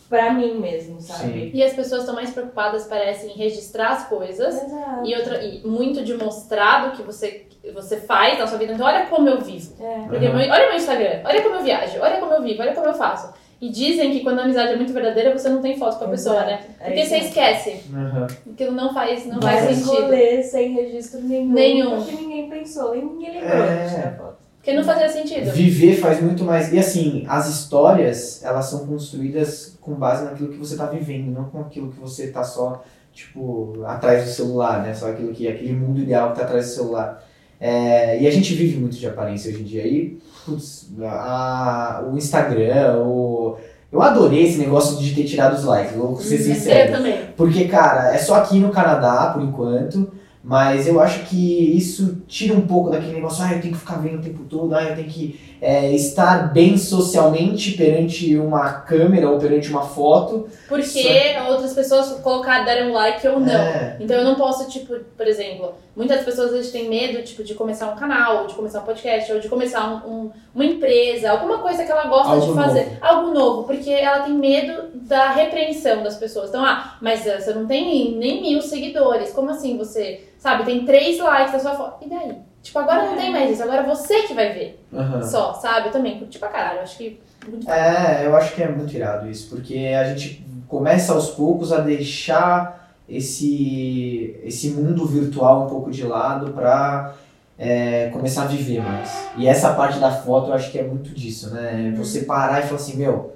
pra 0.09 0.33
mim 0.33 0.55
mesmo, 0.59 0.99
sabe? 0.99 1.51
E 1.53 1.63
as 1.63 1.73
pessoas 1.73 2.01
estão 2.01 2.15
mais 2.15 2.31
preocupadas, 2.31 2.85
parece, 2.85 3.27
em 3.27 3.33
registrar 3.33 3.89
as 3.89 4.07
coisas. 4.07 4.55
Exato. 4.63 5.05
E, 5.07 5.15
outra, 5.15 5.43
e 5.43 5.61
muito 5.65 6.03
de 6.03 6.15
mostrar 6.15 6.89
do 6.89 6.97
que 6.97 7.03
você, 7.03 7.45
você 7.73 7.97
faz 7.97 8.39
na 8.39 8.47
sua 8.47 8.57
vida. 8.57 8.73
Então, 8.73 8.87
olha 8.87 9.05
como 9.05 9.29
eu 9.29 9.39
vivo. 9.41 9.71
É. 9.81 10.07
Porque 10.09 10.25
Uhum. 10.27 10.35
meu- 10.35 10.49
olha 10.51 10.67
meu 10.67 10.75
Instagram, 10.77 11.21
olha 11.25 11.41
como 11.43 11.55
eu 11.55 11.63
viajo, 11.63 11.99
olha 12.01 12.19
como 12.19 12.33
eu 12.33 12.41
vivo, 12.41 12.61
olha 12.63 12.73
como 12.73 12.87
eu 12.87 12.93
faço. 12.95 13.31
E 13.61 13.69
dizem 13.69 14.11
que 14.11 14.19
quando 14.19 14.39
a 14.39 14.43
amizade 14.43 14.73
é 14.73 14.75
muito 14.75 14.91
verdadeira, 14.93 15.31
você 15.37 15.47
não 15.49 15.61
tem 15.61 15.77
foto 15.77 15.97
com 15.97 16.05
a 16.05 16.09
pessoa, 16.09 16.35
Exato. 16.35 16.49
né? 16.51 16.59
É 16.79 16.85
Porque 16.85 16.99
isso 17.01 17.09
você 17.09 17.17
esquece. 17.17 17.69
Uhum. 17.89 18.27
Aquilo 18.53 18.71
não 18.73 18.93
faz, 18.93 19.25
não 19.25 19.39
Vai 19.39 19.57
faz 19.65 19.77
sentido. 19.77 20.01
rolê, 20.01 20.43
sem 20.43 20.73
registro 20.73 21.21
nenhum. 21.21 21.53
Nenhum. 21.53 21.95
Porque 22.03 22.15
ninguém 22.15 22.49
pensou 22.49 22.95
e 22.95 23.01
ninguém 23.01 23.31
lembrou 23.41 23.57
É. 23.63 23.85
de 23.87 23.95
tirar 23.95 24.17
foto. 24.17 24.35
Porque 24.57 24.73
não 24.77 24.83
fazia 24.83 25.07
sentido. 25.09 25.51
Viver 25.51 25.95
faz 25.97 26.21
muito 26.21 26.43
mais. 26.43 26.73
E 26.73 26.79
assim, 26.79 27.23
as 27.27 27.47
histórias, 27.47 28.43
elas 28.43 28.65
são 28.65 28.85
construídas 28.87 29.77
com 29.79 29.93
base 29.93 30.25
naquilo 30.25 30.49
que 30.49 30.57
você 30.57 30.75
tá 30.75 30.87
vivendo, 30.87 31.31
não 31.31 31.45
com 31.45 31.61
aquilo 31.61 31.91
que 31.91 31.99
você 31.99 32.27
tá 32.27 32.43
só, 32.43 32.83
tipo, 33.13 33.83
atrás 33.85 34.25
do 34.25 34.29
celular, 34.31 34.81
né? 34.83 34.93
Só 34.93 35.09
aquilo 35.11 35.31
que 35.33 35.47
aquele 35.47 35.73
mundo 35.73 36.01
ideal 36.01 36.31
que 36.31 36.39
tá 36.39 36.45
atrás 36.45 36.65
do 36.67 36.71
celular. 36.73 37.23
É, 37.59 38.19
e 38.19 38.27
a 38.27 38.31
gente 38.31 38.53
vive 38.53 38.77
muito 38.77 38.97
de 38.97 39.07
aparência 39.07 39.49
hoje 39.51 39.61
em 39.61 39.65
dia. 39.65 39.85
E, 39.87 40.19
putz, 40.45 40.87
a- 41.01 42.03
o 42.11 42.17
Instagram, 42.17 42.97
o. 43.03 43.57
Eu 43.91 44.01
adorei 44.01 44.43
esse 44.43 44.57
negócio 44.57 44.97
de 44.97 45.13
ter 45.15 45.23
tirado 45.23 45.53
os 45.53 45.63
likes, 45.63 45.95
vou 45.95 46.17
ser 46.19 46.35
Eu 46.35 46.43
sincero. 46.43 46.91
também. 46.91 47.17
Porque, 47.37 47.65
cara, 47.65 48.13
é 48.13 48.17
só 48.17 48.35
aqui 48.35 48.59
no 48.59 48.69
Canadá, 48.69 49.31
por 49.33 49.41
enquanto. 49.41 50.11
Mas 50.47 50.85
eu 50.87 50.99
acho 50.99 51.21
que 51.25 51.75
isso 51.75 52.21
tira 52.27 52.53
um 52.53 52.61
pouco 52.67 52.91
daquele 52.91 53.13
negócio, 53.13 53.43
ah, 53.43 53.53
eu 53.53 53.61
tenho 53.61 53.73
que 53.73 53.79
ficar 53.79 53.95
vendo 53.95 54.19
o 54.19 54.21
tempo 54.21 54.43
todo, 54.43 54.75
ah, 54.75 54.83
eu 54.83 54.95
tenho 54.95 55.07
que 55.07 55.39
é, 55.59 55.91
estar 55.91 56.53
bem 56.53 56.77
socialmente 56.77 57.71
perante 57.71 58.37
uma 58.37 58.69
câmera 58.81 59.27
ou 59.27 59.39
perante 59.39 59.71
uma 59.71 59.81
foto. 59.81 60.45
Porque 60.69 61.35
outras 61.49 61.73
pessoas 61.73 62.11
colocaram, 62.21 62.63
deram 62.63 62.93
like 62.93 63.27
ou 63.27 63.39
não. 63.39 63.49
É, 63.51 63.97
Então 63.99 64.15
eu 64.17 64.23
não 64.23 64.35
posso, 64.35 64.69
tipo, 64.69 64.93
por 65.17 65.25
exemplo, 65.27 65.73
muitas 65.95 66.23
pessoas 66.25 66.47
às 66.47 66.53
vezes 66.57 66.71
têm 66.71 66.89
medo, 66.89 67.23
tipo, 67.23 67.43
de 67.43 67.53
começar 67.53 67.87
um 67.91 67.95
canal, 67.95 68.41
ou 68.41 68.47
de 68.47 68.53
começar 68.53 68.81
um 68.81 68.83
podcast, 68.85 69.31
ou 69.31 69.39
de 69.39 69.47
começar 69.47 69.87
um- 69.87 70.09
um- 70.25 70.31
uma 70.53 70.65
empresa, 70.65 71.31
alguma 71.31 71.59
coisa 71.59 71.83
que 71.85 71.91
ela 71.91 72.05
gosta 72.07 72.33
Algo 72.33 72.45
de 72.47 72.53
fazer. 72.53 72.83
novo. 72.85 72.97
Algo 73.01 73.31
novo, 73.33 73.63
porque 73.63 73.89
ela 73.91 74.19
tem 74.23 74.33
medo 74.33 74.89
da 74.93 75.29
repreensão 75.31 76.03
das 76.03 76.17
pessoas. 76.17 76.49
Então, 76.49 76.63
ah, 76.65 76.95
mas 77.01 77.25
eh, 77.25 77.39
você 77.39 77.53
não 77.53 77.65
tem 77.65 78.15
nem 78.17 78.41
mil 78.41 78.61
seguidores. 78.61 79.31
Como 79.31 79.49
assim 79.49 79.77
você, 79.77 80.27
sabe, 80.37 80.63
tem 80.65 80.85
três 80.85 81.17
likes 81.19 81.53
na 81.53 81.59
sua 81.59 81.75
foto? 81.75 82.05
E 82.05 82.09
daí? 82.09 82.35
Tipo, 82.61 82.79
agora 82.79 83.03
não 83.05 83.15
tem 83.15 83.31
mais 83.31 83.51
isso, 83.51 83.61
agora 83.63 83.81
é 83.83 83.85
você 83.85 84.23
que 84.23 84.33
vai 84.33 84.51
ver. 84.51 84.83
aham. 84.93 85.21
Só, 85.21 85.53
sabe? 85.53 85.89
Eu 85.89 85.91
também 85.91 86.17
curti 86.17 86.39
pra 86.39 86.47
caralho. 86.49 86.79
Acho 86.81 86.97
que. 86.97 87.21
muito 87.47 87.69
É, 87.69 88.25
eu 88.25 88.35
acho 88.35 88.55
que 88.55 88.63
é 88.63 88.67
muito 88.67 88.91
irado 88.95 89.29
isso, 89.29 89.49
porque 89.49 89.77
a 89.97 90.03
gente 90.05 90.43
começa 90.67 91.13
aos 91.13 91.29
poucos 91.29 91.71
a 91.71 91.79
deixar 91.79 92.84
esse, 93.07 94.39
esse 94.43 94.69
mundo 94.69 95.05
virtual 95.05 95.65
um 95.65 95.69
pouco 95.69 95.91
de 95.91 96.03
lado 96.03 96.51
pra 96.53 97.15
é, 97.57 98.09
começar 98.09 98.43
a 98.43 98.47
viver 98.47 98.81
mais. 98.81 99.29
E 99.37 99.47
essa 99.47 99.73
parte 99.73 99.99
da 99.99 100.11
foto 100.11 100.49
eu 100.49 100.53
acho 100.53 100.71
que 100.71 100.79
é 100.79 100.83
muito 100.83 101.11
disso, 101.11 101.53
né? 101.53 101.93
Você 101.97 102.21
parar 102.21 102.59
e 102.59 102.63
falar 102.63 102.75
assim, 102.75 102.97
meu, 102.97 103.33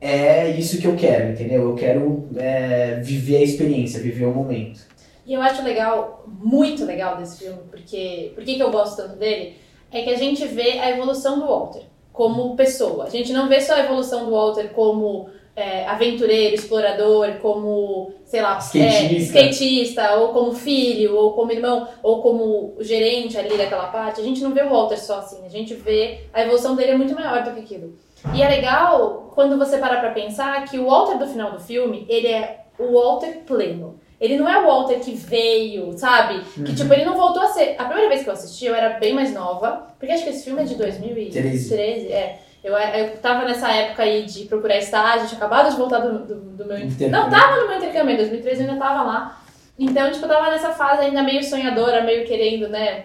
é 0.00 0.50
isso 0.50 0.78
que 0.78 0.86
eu 0.86 0.96
quero, 0.96 1.32
entendeu? 1.32 1.62
Eu 1.62 1.74
quero 1.74 2.28
é, 2.36 3.00
viver 3.02 3.38
a 3.38 3.42
experiência, 3.42 4.00
viver 4.00 4.26
o 4.26 4.34
momento. 4.34 4.80
E 5.26 5.32
eu 5.32 5.40
acho 5.40 5.62
legal, 5.62 6.24
muito 6.26 6.84
legal 6.84 7.16
desse 7.16 7.38
filme, 7.38 7.60
porque 7.70 8.32
por 8.34 8.44
que 8.44 8.58
eu 8.58 8.70
gosto 8.70 8.96
tanto 8.96 9.16
dele? 9.16 9.56
É 9.90 10.02
que 10.02 10.10
a 10.10 10.16
gente 10.16 10.44
vê 10.46 10.78
a 10.78 10.90
evolução 10.90 11.38
do 11.38 11.46
Walter 11.46 11.82
como 12.12 12.54
pessoa. 12.54 13.04
A 13.04 13.10
gente 13.10 13.32
não 13.32 13.48
vê 13.48 13.60
só 13.60 13.74
a 13.74 13.80
evolução 13.80 14.26
do 14.26 14.32
Walter 14.32 14.68
como 14.74 15.28
é, 15.56 15.86
aventureiro, 15.86 16.54
explorador, 16.54 17.34
como, 17.40 18.12
sei 18.24 18.42
lá, 18.42 18.56
é, 18.56 18.58
Skatista. 18.58 19.40
skatista, 19.40 20.14
ou 20.16 20.28
como 20.32 20.52
filho, 20.52 21.14
ou 21.16 21.32
como 21.32 21.52
irmão, 21.52 21.86
ou 22.02 22.20
como 22.22 22.74
gerente 22.80 23.38
ali 23.38 23.56
daquela 23.56 23.86
parte. 23.86 24.20
A 24.20 24.24
gente 24.24 24.42
não 24.42 24.52
vê 24.52 24.62
o 24.62 24.70
Walter 24.70 24.98
só 24.98 25.18
assim, 25.18 25.44
a 25.44 25.48
gente 25.48 25.74
vê 25.74 26.20
a 26.32 26.42
evolução 26.42 26.74
dele 26.74 26.92
é 26.92 26.96
muito 26.96 27.14
maior 27.14 27.42
do 27.44 27.52
que 27.52 27.60
aquilo. 27.60 27.94
E 28.34 28.42
é 28.42 28.48
legal 28.48 29.30
quando 29.34 29.58
você 29.58 29.78
para 29.78 30.00
pra 30.00 30.10
pensar 30.10 30.64
que 30.68 30.78
o 30.78 30.86
Walter 30.86 31.18
do 31.18 31.26
final 31.26 31.52
do 31.52 31.60
filme, 31.60 32.06
ele 32.08 32.26
é 32.28 32.60
o 32.78 32.92
Walter 32.94 33.42
pleno. 33.46 34.00
Ele 34.20 34.38
não 34.38 34.48
é 34.48 34.58
o 34.62 34.66
Walter 34.66 35.00
que 35.00 35.10
veio, 35.12 35.92
sabe? 35.98 36.40
Que 36.54 36.60
Uhum. 36.60 36.74
tipo, 36.74 36.92
ele 36.94 37.04
não 37.04 37.14
voltou 37.16 37.42
a 37.42 37.48
ser. 37.48 37.74
A 37.78 37.84
primeira 37.84 38.08
vez 38.08 38.22
que 38.22 38.28
eu 38.28 38.32
assisti, 38.32 38.64
eu 38.64 38.74
era 38.74 38.98
bem 38.98 39.12
mais 39.12 39.34
nova, 39.34 39.88
porque 39.98 40.12
acho 40.12 40.24
que 40.24 40.30
esse 40.30 40.44
filme 40.44 40.62
é 40.62 40.64
de 40.64 40.76
2013, 40.76 41.68
Treze. 41.68 42.12
é. 42.12 42.38
Eu, 42.64 42.74
eu 42.74 43.18
tava 43.18 43.44
nessa 43.44 43.70
época 43.70 44.02
aí 44.02 44.24
de 44.24 44.46
procurar 44.46 44.78
estágio, 44.78 45.28
tinha 45.28 45.36
acabado 45.36 45.70
de 45.70 45.76
voltar 45.76 45.98
do, 45.98 46.20
do, 46.20 46.34
do 46.34 46.64
meu. 46.64 46.78
Intercâmbio. 46.78 47.10
Não, 47.10 47.28
tava 47.28 47.60
no 47.60 47.68
meu 47.68 47.76
intercâmbio, 47.76 48.14
em 48.14 48.16
2013 48.16 48.64
eu 48.64 48.70
ainda 48.70 48.82
tava 48.82 49.02
lá. 49.02 49.42
Então, 49.78 50.10
tipo, 50.10 50.24
eu 50.24 50.28
tava 50.30 50.50
nessa 50.50 50.70
fase 50.70 51.02
ainda 51.02 51.22
meio 51.22 51.44
sonhadora, 51.44 52.02
meio 52.02 52.26
querendo, 52.26 52.70
né? 52.70 53.04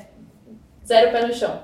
Zero 0.86 1.12
pé 1.12 1.28
no 1.28 1.34
chão. 1.34 1.60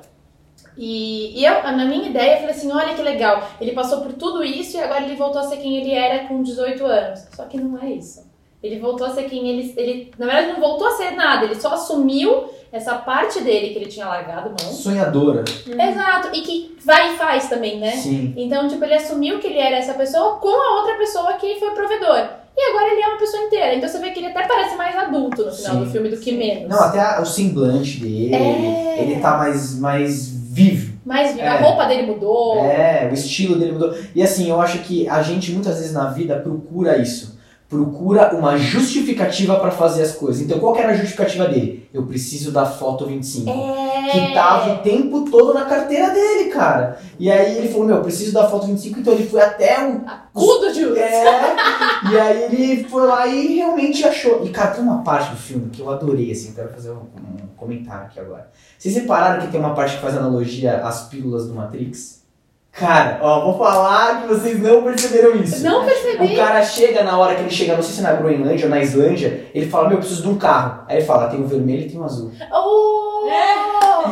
E, 0.77 1.39
e 1.39 1.45
eu, 1.45 1.63
na 1.63 1.85
minha 1.85 2.09
ideia, 2.09 2.33
eu 2.33 2.39
falei 2.39 2.53
assim: 2.53 2.69
olha 2.69 2.93
que 2.95 3.01
legal, 3.01 3.49
ele 3.61 3.71
passou 3.71 4.01
por 4.01 4.11
tudo 4.11 4.43
isso 4.43 4.75
e 4.75 4.81
agora 4.81 5.05
ele 5.05 5.15
voltou 5.15 5.39
a 5.39 5.45
ser 5.45 5.57
quem 5.57 5.77
ele 5.77 5.93
era 5.93 6.27
com 6.27 6.43
18 6.43 6.85
anos. 6.85 7.19
Só 7.31 7.45
que 7.45 7.57
não 7.57 7.81
é 7.81 7.91
isso. 7.91 8.29
Ele 8.63 8.79
voltou 8.79 9.05
a 9.05 9.11
ser 9.13 9.23
quem 9.23 9.47
ele, 9.47 9.73
ele. 9.77 10.11
Na 10.17 10.25
verdade, 10.25 10.53
não 10.53 10.59
voltou 10.59 10.87
a 10.87 10.91
ser 10.91 11.11
nada, 11.11 11.45
ele 11.45 11.55
só 11.55 11.73
assumiu 11.73 12.45
essa 12.71 12.95
parte 12.95 13.41
dele 13.41 13.69
que 13.69 13.77
ele 13.79 13.85
tinha 13.85 14.07
largado 14.07 14.49
mão. 14.49 14.73
Sonhadora. 14.73 15.43
Exato, 15.67 16.29
e 16.33 16.41
que 16.41 16.75
vai 16.83 17.13
e 17.13 17.17
faz 17.17 17.47
também, 17.47 17.79
né? 17.79 17.91
Sim. 17.91 18.33
Então, 18.35 18.67
tipo, 18.67 18.83
ele 18.83 18.95
assumiu 18.95 19.39
que 19.39 19.47
ele 19.47 19.59
era 19.59 19.77
essa 19.77 19.93
pessoa 19.93 20.37
com 20.37 20.49
a 20.49 20.79
outra 20.81 20.95
pessoa 20.97 21.33
que 21.33 21.55
foi 21.59 21.71
provedor. 21.71 22.27
E 22.57 22.69
agora 22.69 22.91
ele 22.91 23.01
é 23.01 23.07
uma 23.07 23.17
pessoa 23.19 23.43
inteira. 23.43 23.75
Então 23.75 23.87
você 23.87 23.99
vê 23.99 24.11
que 24.11 24.19
ele 24.19 24.27
até 24.27 24.47
parece 24.47 24.75
mais 24.77 24.95
adulto 24.95 25.43
no 25.45 25.51
final 25.51 25.73
Sim. 25.75 25.83
do 25.83 25.89
filme 25.91 26.09
do 26.09 26.17
que 26.17 26.31
menos. 26.31 26.69
Não, 26.69 26.79
até 26.79 26.99
a- 26.99 27.21
o 27.21 27.25
semblante 27.25 27.99
dele, 27.99 28.33
É. 28.33 29.01
ele 29.01 29.19
tá 29.19 29.37
mais, 29.37 29.77
mais 29.77 30.29
vivo. 30.29 30.95
Mas 31.05 31.37
É. 31.37 31.47
a 31.47 31.57
roupa 31.61 31.85
dele 31.85 32.03
mudou. 32.07 32.57
É, 32.65 33.07
o 33.11 33.13
estilo 33.13 33.57
dele 33.57 33.73
mudou. 33.73 33.93
E 34.15 34.23
assim, 34.23 34.49
eu 34.49 34.59
acho 34.59 34.79
que 34.79 35.07
a 35.07 35.21
gente 35.21 35.51
muitas 35.51 35.77
vezes 35.77 35.93
na 35.93 36.09
vida 36.09 36.37
procura 36.37 36.97
isso. 36.97 37.34
Procura 37.67 38.35
uma 38.35 38.57
justificativa 38.57 39.59
pra 39.59 39.71
fazer 39.71 40.03
as 40.03 40.11
coisas. 40.13 40.41
Então, 40.41 40.59
qual 40.59 40.73
que 40.73 40.81
era 40.81 40.93
a 40.93 40.95
justificativa 40.95 41.47
dele? 41.47 41.89
Eu 41.91 42.03
preciso 42.03 42.51
da 42.51 42.65
foto 42.65 43.07
25. 43.07 43.49
É. 43.49 44.11
Que 44.11 44.33
tava 44.33 44.73
o 44.73 44.77
tempo 44.79 45.29
todo 45.31 45.53
na 45.53 45.65
carteira 45.65 46.11
dele, 46.11 46.51
cara. 46.51 46.99
E 47.19 47.31
aí 47.31 47.57
ele 47.57 47.69
falou, 47.69 47.87
meu, 47.87 47.95
eu 47.97 48.03
preciso 48.03 48.31
da 48.33 48.47
foto 48.47 48.67
25, 48.67 48.99
então 48.99 49.13
ele 49.13 49.27
foi 49.27 49.41
até 49.41 49.83
o 49.83 50.01
Acudo 50.05 50.71
de 50.73 50.99
É, 50.99 51.23
e 52.11 52.19
aí 52.19 52.43
ele 52.43 52.83
foi 52.83 53.07
lá 53.07 53.25
e 53.25 53.55
realmente 53.55 54.05
achou. 54.05 54.45
E 54.45 54.49
cara, 54.49 54.71
tem 54.71 54.83
uma 54.83 55.01
parte 55.01 55.31
do 55.31 55.37
filme 55.37 55.69
que 55.69 55.81
eu 55.81 55.89
adorei, 55.89 56.31
assim, 56.31 56.53
quero 56.53 56.69
fazer 56.69 56.91
um, 56.91 56.97
um 56.97 57.47
comentário 57.57 58.05
aqui 58.05 58.19
agora. 58.19 58.51
Vocês 58.77 58.93
repararam 58.95 59.41
que 59.41 59.51
tem 59.51 59.59
uma 59.59 59.73
parte 59.73 59.95
que 59.95 60.01
faz 60.01 60.15
analogia 60.15 60.77
às 60.85 61.07
pílulas 61.07 61.47
do 61.47 61.55
Matrix? 61.55 62.24
Cara, 62.75 63.19
ó, 63.21 63.45
vou 63.45 63.57
falar 63.57 64.21
que 64.21 64.27
vocês 64.27 64.61
não 64.61 64.83
perceberam 64.83 65.37
isso. 65.37 65.63
Não 65.63 65.85
percebi. 65.85 66.33
O 66.33 66.35
cara 66.35 66.61
chega 66.61 67.03
na 67.03 67.17
hora 67.17 67.35
que 67.35 67.41
ele 67.41 67.49
chega, 67.49 67.73
não 67.73 67.81
sei 67.81 67.93
se 67.93 67.99
é 68.01 68.03
na 68.03 68.13
Groenlândia 68.13 68.65
ou 68.65 68.69
na 68.69 68.81
Islândia, 68.81 69.45
ele 69.55 69.67
fala, 69.67 69.87
meu, 69.87 69.95
eu 69.95 69.99
preciso 69.99 70.23
de 70.23 70.27
um 70.27 70.37
carro. 70.37 70.83
Aí 70.85 70.97
ele 70.97 71.05
fala, 71.05 71.29
tem 71.29 71.41
o 71.41 71.47
vermelho 71.47 71.83
e 71.83 71.89
tem 71.89 71.97
o 71.97 72.03
azul. 72.03 72.31
Oh! 72.53 73.29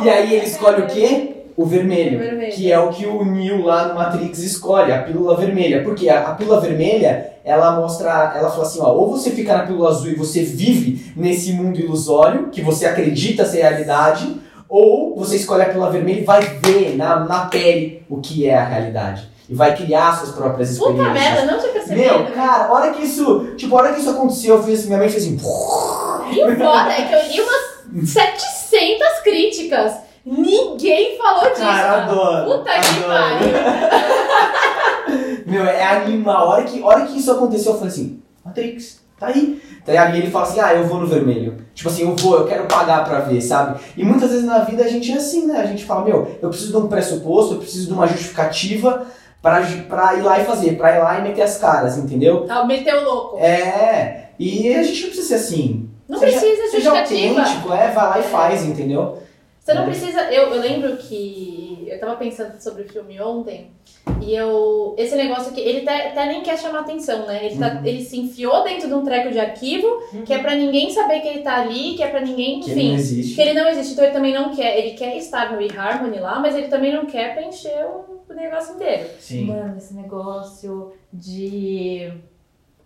E 0.02 0.08
aí 0.08 0.34
ele 0.34 0.46
escolhe 0.46 0.80
o 0.80 0.86
quê? 0.86 1.44
O 1.54 1.66
vermelho. 1.66 2.16
O 2.16 2.22
vermelho. 2.22 2.52
Que 2.52 2.72
é 2.72 2.78
o 2.78 2.88
que 2.88 3.04
o 3.04 3.22
Neo 3.22 3.62
lá 3.64 3.88
no 3.88 3.96
Matrix 3.96 4.38
escolhe, 4.38 4.90
a 4.92 5.02
pílula 5.02 5.36
vermelha. 5.36 5.84
Porque 5.84 6.08
a, 6.08 6.28
a 6.28 6.34
pílula 6.34 6.58
vermelha, 6.58 7.32
ela 7.44 7.72
mostra, 7.72 8.32
ela 8.34 8.50
fala 8.50 8.62
assim, 8.62 8.80
ó, 8.80 8.92
ou 8.92 9.10
você 9.10 9.30
fica 9.30 9.58
na 9.58 9.66
pílula 9.66 9.90
azul 9.90 10.10
e 10.10 10.16
você 10.16 10.42
vive 10.42 11.12
nesse 11.14 11.52
mundo 11.52 11.78
ilusório, 11.78 12.48
que 12.48 12.62
você 12.62 12.86
acredita 12.86 13.44
ser 13.44 13.60
realidade, 13.60 14.42
ou 14.76 15.14
você 15.14 15.36
escolhe 15.36 15.62
a 15.62 15.66
pílula 15.66 15.88
vermelha 15.88 16.20
e 16.20 16.24
vai 16.24 16.40
ver 16.40 16.96
na, 16.96 17.20
na 17.20 17.46
pele 17.46 18.04
o 18.10 18.20
que 18.20 18.44
é 18.44 18.58
a 18.58 18.64
realidade. 18.64 19.30
E 19.48 19.54
vai 19.54 19.76
criar 19.76 20.18
suas 20.18 20.34
próprias 20.34 20.70
experiências. 20.70 21.06
Puta 21.06 21.20
merda, 21.20 21.52
não 21.52 21.60
tinha 21.60 21.72
percebido. 21.72 22.00
Meu, 22.00 22.26
cara, 22.32 22.64
a 22.64 22.72
hora 22.72 22.92
que 22.92 23.04
isso, 23.04 23.54
tipo, 23.56 23.76
a 23.76 23.78
hora 23.78 23.92
que 23.92 24.00
isso 24.00 24.10
aconteceu, 24.10 24.56
eu 24.56 24.62
fiz 24.64 24.80
assim, 24.80 24.88
minha 24.88 24.98
mente 24.98 25.12
fez 25.12 25.26
assim, 25.26 25.36
E 25.36 26.56
foda 26.56 26.92
é 26.92 27.06
que 27.06 27.14
eu 27.14 27.22
li 27.28 27.40
umas 27.40 28.10
700 28.10 29.06
críticas. 29.22 29.92
Ninguém 30.26 31.16
falou 31.18 31.50
disso. 31.50 31.62
Cara, 31.62 32.02
adoro. 32.02 32.58
Puta 32.58 32.72
que 32.72 33.02
pariu. 33.04 33.52
Meu, 35.46 35.64
é 35.66 35.84
animal. 35.84 36.36
A 36.36 36.44
hora 36.46 36.64
que, 36.64 36.82
a 36.82 36.86
hora 36.86 37.06
que 37.06 37.16
isso 37.16 37.30
aconteceu, 37.30 37.72
eu 37.72 37.78
falei 37.78 37.92
assim, 37.92 38.20
Matrix, 38.44 39.03
tá 39.18 39.26
aí. 39.28 39.60
Tá 39.84 39.92
ligado? 39.92 40.14
E 40.16 40.18
ele 40.18 40.30
fala 40.30 40.44
assim, 40.46 40.60
ah, 40.60 40.74
eu 40.74 40.84
vou 40.84 40.98
no 40.98 41.06
vermelho. 41.06 41.56
Tipo 41.74 41.88
assim, 41.90 42.02
eu 42.02 42.16
vou, 42.16 42.38
eu 42.38 42.46
quero 42.46 42.64
pagar 42.66 43.04
pra 43.04 43.20
ver, 43.20 43.40
sabe? 43.42 43.78
E 43.96 44.02
muitas 44.04 44.30
vezes 44.30 44.44
na 44.46 44.60
vida 44.60 44.82
a 44.82 44.88
gente 44.88 45.12
é 45.12 45.16
assim, 45.16 45.46
né? 45.46 45.58
A 45.60 45.66
gente 45.66 45.84
fala, 45.84 46.04
meu, 46.04 46.38
eu 46.40 46.48
preciso 46.48 46.70
de 46.70 46.76
um 46.78 46.88
pressuposto, 46.88 47.54
eu 47.54 47.58
preciso 47.58 47.88
de 47.88 47.92
uma 47.92 48.06
justificativa 48.06 49.06
pra, 49.42 49.60
pra 49.88 50.14
ir 50.14 50.22
lá 50.22 50.40
e 50.40 50.44
fazer, 50.44 50.76
pra 50.78 50.96
ir 50.96 51.02
lá 51.02 51.18
e 51.18 51.22
meter 51.22 51.42
as 51.42 51.58
caras, 51.58 51.98
entendeu? 51.98 52.46
Ah, 52.48 52.64
meteu 52.64 52.98
o 53.00 53.04
louco. 53.04 53.38
É, 53.38 54.28
e 54.38 54.74
a 54.74 54.82
gente 54.82 55.02
não 55.02 55.08
precisa 55.10 55.28
ser 55.28 55.34
assim. 55.34 55.90
Não 56.08 56.18
Seja- 56.18 56.38
precisa 56.40 56.70
Seja 56.70 56.90
justificativa. 56.90 57.40
autêntico, 57.42 57.72
é, 57.74 57.90
vai 57.90 58.08
lá 58.08 58.18
e 58.20 58.22
faz, 58.24 58.64
entendeu? 58.64 59.18
Você 59.60 59.72
não 59.74 59.82
É. 59.82 59.86
precisa. 59.86 60.20
Eu, 60.32 60.48
eu 60.50 60.60
lembro 60.60 60.96
que 60.96 61.63
eu 61.94 62.00
tava 62.00 62.16
pensando 62.16 62.60
sobre 62.60 62.82
o 62.82 62.88
filme 62.88 63.20
ontem 63.20 63.70
e 64.20 64.34
eu. 64.34 64.94
Esse 64.98 65.14
negócio 65.16 65.50
aqui, 65.50 65.60
ele 65.60 65.80
até, 65.88 66.08
até 66.08 66.26
nem 66.26 66.42
quer 66.42 66.58
chamar 66.58 66.80
atenção, 66.80 67.26
né? 67.26 67.44
Ele, 67.46 67.58
tá, 67.58 67.74
Uhum. 67.74 67.86
ele 67.86 68.02
se 68.04 68.18
enfiou 68.18 68.62
dentro 68.64 68.86
de 68.88 68.94
um 68.94 69.04
treco 69.04 69.30
de 69.30 69.38
arquivo 69.40 69.86
que 70.24 70.32
é 70.32 70.38
pra 70.38 70.54
ninguém 70.54 70.90
saber 70.90 71.20
que 71.20 71.28
ele 71.28 71.40
tá 71.40 71.62
ali, 71.62 71.94
que 71.94 72.02
é 72.02 72.08
pra 72.08 72.20
ninguém, 72.20 72.60
Que 72.60 72.70
ele 72.70 72.82
não 72.82 72.88
enfim. 72.90 72.94
existe. 72.94 73.34
Que 73.34 73.40
ele 73.40 73.52
não 73.54 73.68
existe, 73.68 73.92
então 73.92 74.04
ele 74.04 74.12
também 74.14 74.32
não 74.34 74.54
quer. 74.54 74.78
Ele 74.78 74.90
quer 74.96 75.16
estar 75.16 75.52
no 75.52 75.60
eHarmony 75.60 76.18
lá, 76.20 76.38
mas 76.38 76.54
ele 76.54 76.68
também 76.68 76.92
não 76.92 77.06
quer 77.06 77.34
preencher 77.34 77.86
o, 77.86 78.22
o 78.30 78.34
negócio 78.34 78.74
inteiro. 78.74 79.08
Sim. 79.18 79.46
Mano, 79.46 79.76
esse 79.76 79.94
negócio 79.94 80.92
de. 81.12 82.12